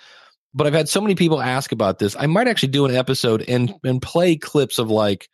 but 0.53 0.67
I've 0.67 0.73
had 0.73 0.89
so 0.89 0.99
many 0.99 1.15
people 1.15 1.41
ask 1.41 1.71
about 1.71 1.97
this. 1.97 2.17
I 2.19 2.27
might 2.27 2.47
actually 2.47 2.69
do 2.69 2.85
an 2.85 2.95
episode 2.95 3.43
and 3.47 3.73
and 3.85 4.01
play 4.01 4.35
clips 4.35 4.77
of 4.77 4.91
like 4.91 5.29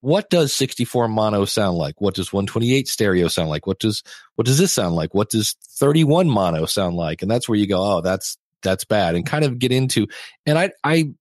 what 0.00 0.30
does 0.30 0.52
64 0.52 1.06
mono 1.08 1.44
sound 1.44 1.78
like? 1.78 2.00
What 2.00 2.14
does 2.14 2.32
128 2.32 2.88
stereo 2.88 3.28
sound 3.28 3.50
like? 3.50 3.66
What 3.66 3.78
does 3.78 4.02
what 4.34 4.46
does 4.46 4.58
this 4.58 4.72
sound 4.72 4.96
like? 4.96 5.14
What 5.14 5.30
does 5.30 5.56
31 5.78 6.28
mono 6.28 6.66
sound 6.66 6.96
like? 6.96 7.22
And 7.22 7.30
that's 7.30 7.48
where 7.48 7.58
you 7.58 7.68
go, 7.68 7.80
oh, 7.80 8.00
that's 8.00 8.36
that's 8.62 8.84
bad 8.84 9.14
and 9.14 9.26
kind 9.26 9.44
of 9.44 9.58
get 9.58 9.72
into 9.72 10.06
and 10.46 10.58
I 10.58 10.70
I 10.82 11.12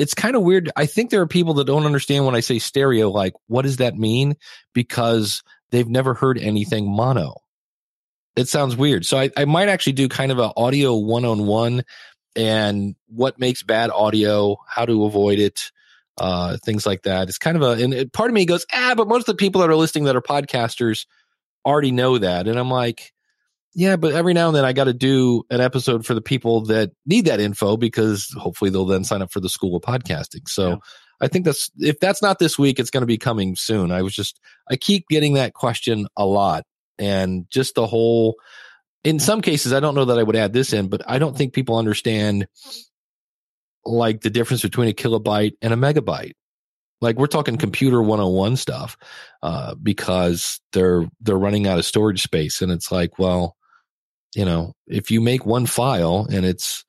it's 0.00 0.14
kind 0.14 0.34
of 0.34 0.42
weird. 0.42 0.70
I 0.76 0.86
think 0.86 1.10
there 1.10 1.20
are 1.20 1.26
people 1.26 1.54
that 1.54 1.66
don't 1.66 1.84
understand 1.84 2.24
when 2.24 2.34
I 2.34 2.40
say 2.40 2.58
stereo, 2.58 3.10
like, 3.10 3.34
what 3.48 3.62
does 3.62 3.76
that 3.76 3.94
mean? 3.94 4.34
Because 4.72 5.42
they've 5.70 5.86
never 5.86 6.14
heard 6.14 6.38
anything 6.38 6.90
mono. 6.90 7.34
It 8.34 8.48
sounds 8.48 8.74
weird. 8.74 9.04
So 9.04 9.18
I, 9.18 9.30
I 9.36 9.44
might 9.44 9.68
actually 9.68 9.92
do 9.92 10.08
kind 10.08 10.32
of 10.32 10.38
an 10.38 10.52
audio 10.56 10.96
one 10.96 11.26
on 11.26 11.46
one 11.46 11.84
and 12.34 12.94
what 13.08 13.38
makes 13.38 13.62
bad 13.62 13.90
audio, 13.90 14.56
how 14.66 14.86
to 14.86 15.04
avoid 15.04 15.38
it, 15.38 15.70
uh, 16.16 16.56
things 16.64 16.86
like 16.86 17.02
that. 17.02 17.28
It's 17.28 17.36
kind 17.36 17.58
of 17.58 17.62
a, 17.62 17.84
and 17.84 17.92
it, 17.92 18.12
part 18.12 18.30
of 18.30 18.34
me 18.34 18.46
goes, 18.46 18.64
ah, 18.72 18.94
but 18.96 19.06
most 19.06 19.28
of 19.28 19.36
the 19.36 19.40
people 19.40 19.60
that 19.60 19.68
are 19.68 19.76
listening 19.76 20.04
that 20.04 20.16
are 20.16 20.22
podcasters 20.22 21.04
already 21.66 21.92
know 21.92 22.16
that. 22.16 22.48
And 22.48 22.58
I'm 22.58 22.70
like, 22.70 23.12
yeah, 23.74 23.96
but 23.96 24.14
every 24.14 24.34
now 24.34 24.48
and 24.48 24.56
then 24.56 24.64
I 24.64 24.72
got 24.72 24.84
to 24.84 24.92
do 24.92 25.44
an 25.50 25.60
episode 25.60 26.04
for 26.04 26.14
the 26.14 26.20
people 26.20 26.62
that 26.66 26.90
need 27.06 27.26
that 27.26 27.40
info 27.40 27.76
because 27.76 28.28
hopefully 28.36 28.70
they'll 28.70 28.86
then 28.86 29.04
sign 29.04 29.22
up 29.22 29.30
for 29.30 29.40
the 29.40 29.48
School 29.48 29.76
of 29.76 29.82
Podcasting. 29.82 30.48
So 30.48 30.70
yeah. 30.70 30.76
I 31.20 31.28
think 31.28 31.44
that's 31.44 31.70
if 31.78 32.00
that's 32.00 32.22
not 32.22 32.38
this 32.38 32.58
week, 32.58 32.78
it's 32.78 32.90
going 32.90 33.02
to 33.02 33.06
be 33.06 33.18
coming 33.18 33.54
soon. 33.54 33.92
I 33.92 34.02
was 34.02 34.14
just 34.14 34.40
I 34.68 34.76
keep 34.76 35.06
getting 35.08 35.34
that 35.34 35.54
question 35.54 36.08
a 36.16 36.26
lot, 36.26 36.64
and 36.98 37.46
just 37.50 37.74
the 37.74 37.86
whole. 37.86 38.36
In 39.02 39.18
some 39.18 39.40
cases, 39.40 39.72
I 39.72 39.80
don't 39.80 39.94
know 39.94 40.04
that 40.06 40.18
I 40.18 40.22
would 40.22 40.36
add 40.36 40.52
this 40.52 40.74
in, 40.74 40.88
but 40.88 41.00
I 41.06 41.18
don't 41.18 41.34
think 41.34 41.54
people 41.54 41.78
understand 41.78 42.46
like 43.86 44.20
the 44.20 44.28
difference 44.28 44.60
between 44.60 44.88
a 44.88 44.92
kilobyte 44.92 45.52
and 45.62 45.72
a 45.72 45.76
megabyte. 45.76 46.32
Like 47.00 47.16
we're 47.16 47.26
talking 47.26 47.56
computer 47.56 48.02
101 48.02 48.56
stuff, 48.56 48.98
uh, 49.42 49.74
because 49.74 50.60
they're, 50.74 51.06
they're 51.22 51.38
running 51.38 51.66
out 51.66 51.78
of 51.78 51.86
storage 51.86 52.22
space. 52.22 52.60
And 52.60 52.70
it's 52.70 52.92
like, 52.92 53.18
well, 53.18 53.56
you 54.34 54.44
know, 54.44 54.74
if 54.86 55.10
you 55.10 55.20
make 55.20 55.44
one 55.44 55.66
file 55.66 56.26
and 56.30 56.44
it's 56.44 56.84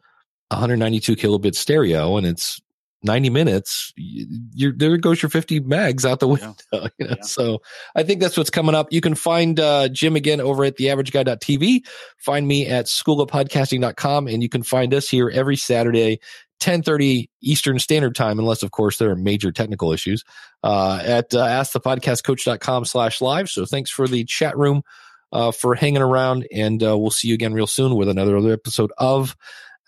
192 0.50 1.16
kilobit 1.16 1.56
stereo 1.56 2.18
and 2.18 2.28
it's 2.28 2.62
90 3.04 3.32
minutes, 3.32 3.94
you 3.96 4.74
there 4.74 4.96
goes 4.98 5.22
your 5.22 5.30
50 5.30 5.62
megs 5.62 6.06
out 6.06 6.20
the 6.20 6.28
window. 6.28 6.56
Yeah. 6.72 6.88
You 7.00 7.08
know? 7.08 7.16
yeah. 7.18 7.24
So 7.24 7.62
I 7.96 8.04
think 8.04 8.22
that's 8.22 8.38
what's 8.38 8.50
coming 8.50 8.76
up. 8.76 8.92
You 8.92 9.02
can 9.02 9.16
find 9.16 9.60
uh, 9.60 9.90
Jim 9.90 10.16
again 10.16 10.40
over 10.40 10.64
at 10.64 10.78
theaverageguy.tv. 10.78 11.86
Find 12.18 12.48
me 12.48 12.68
at 12.68 12.86
schoolofpodcasting.com 12.86 14.28
and 14.28 14.44
you 14.44 14.50
can 14.50 14.62
find 14.62 14.94
us 14.94 15.10
here 15.10 15.30
every 15.30 15.58
Saturday, 15.58 16.20
1030 16.60 17.30
Eastern 17.42 17.80
Standard 17.80 18.14
Time, 18.14 18.38
unless, 18.38 18.62
of 18.62 18.70
course, 18.70 18.98
there 18.98 19.10
are 19.10 19.16
major 19.16 19.52
technical 19.52 19.92
issues, 19.92 20.24
uh, 20.64 21.02
at 21.04 21.34
uh, 21.34 21.44
askthepodcastcoach.com 21.46 22.86
slash 22.86 23.20
live. 23.20 23.50
So 23.50 23.66
thanks 23.66 23.90
for 23.90 24.08
the 24.08 24.24
chat 24.26 24.56
room 24.56 24.84
uh, 25.32 25.52
for 25.52 25.76
hanging 25.76 26.02
around. 26.02 26.48
And 26.54 26.84
uh, 26.84 26.98
we'll 26.98 27.12
see 27.12 27.28
you 27.28 27.34
again 27.34 27.54
real 27.54 27.68
soon 27.68 27.96
with 27.96 28.10
another 28.10 28.38
episode 28.52 28.92
of 28.98 29.36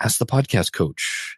Ask 0.01 0.19
the 0.19 0.25
Podcast 0.25 0.73
Coach. 0.73 1.37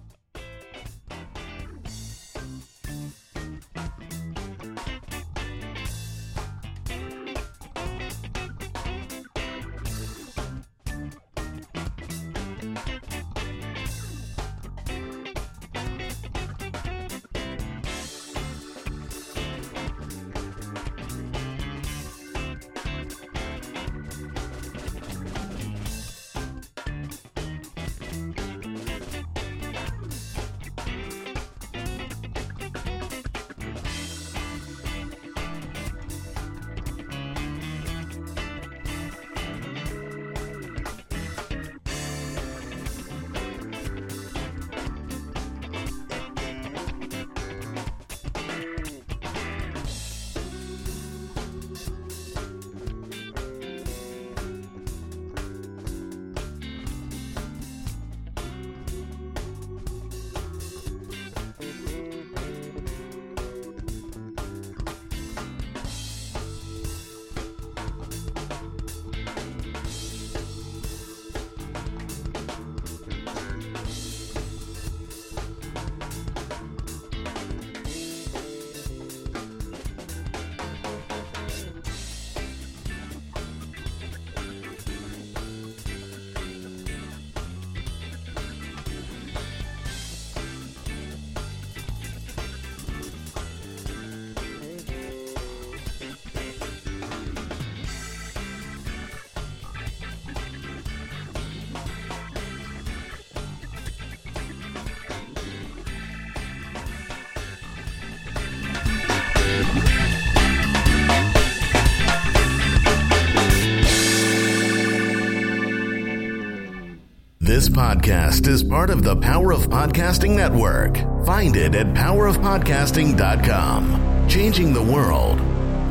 podcast 117.71 118.47
is 118.47 118.63
part 118.63 118.89
of 118.89 119.03
the 119.03 119.15
Power 119.15 119.51
of 119.51 119.69
Podcasting 119.69 120.35
Network. 120.35 120.97
Find 121.25 121.55
it 121.55 121.73
at 121.73 121.87
powerofpodcasting.com. 121.87 124.27
Changing 124.27 124.73
the 124.73 124.83
world, 124.83 125.39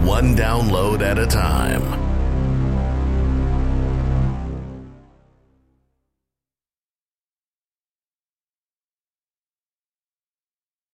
one 0.05 0.37
download 0.37 1.03
at 1.03 1.19
a 1.19 1.27
time. 1.27 2.00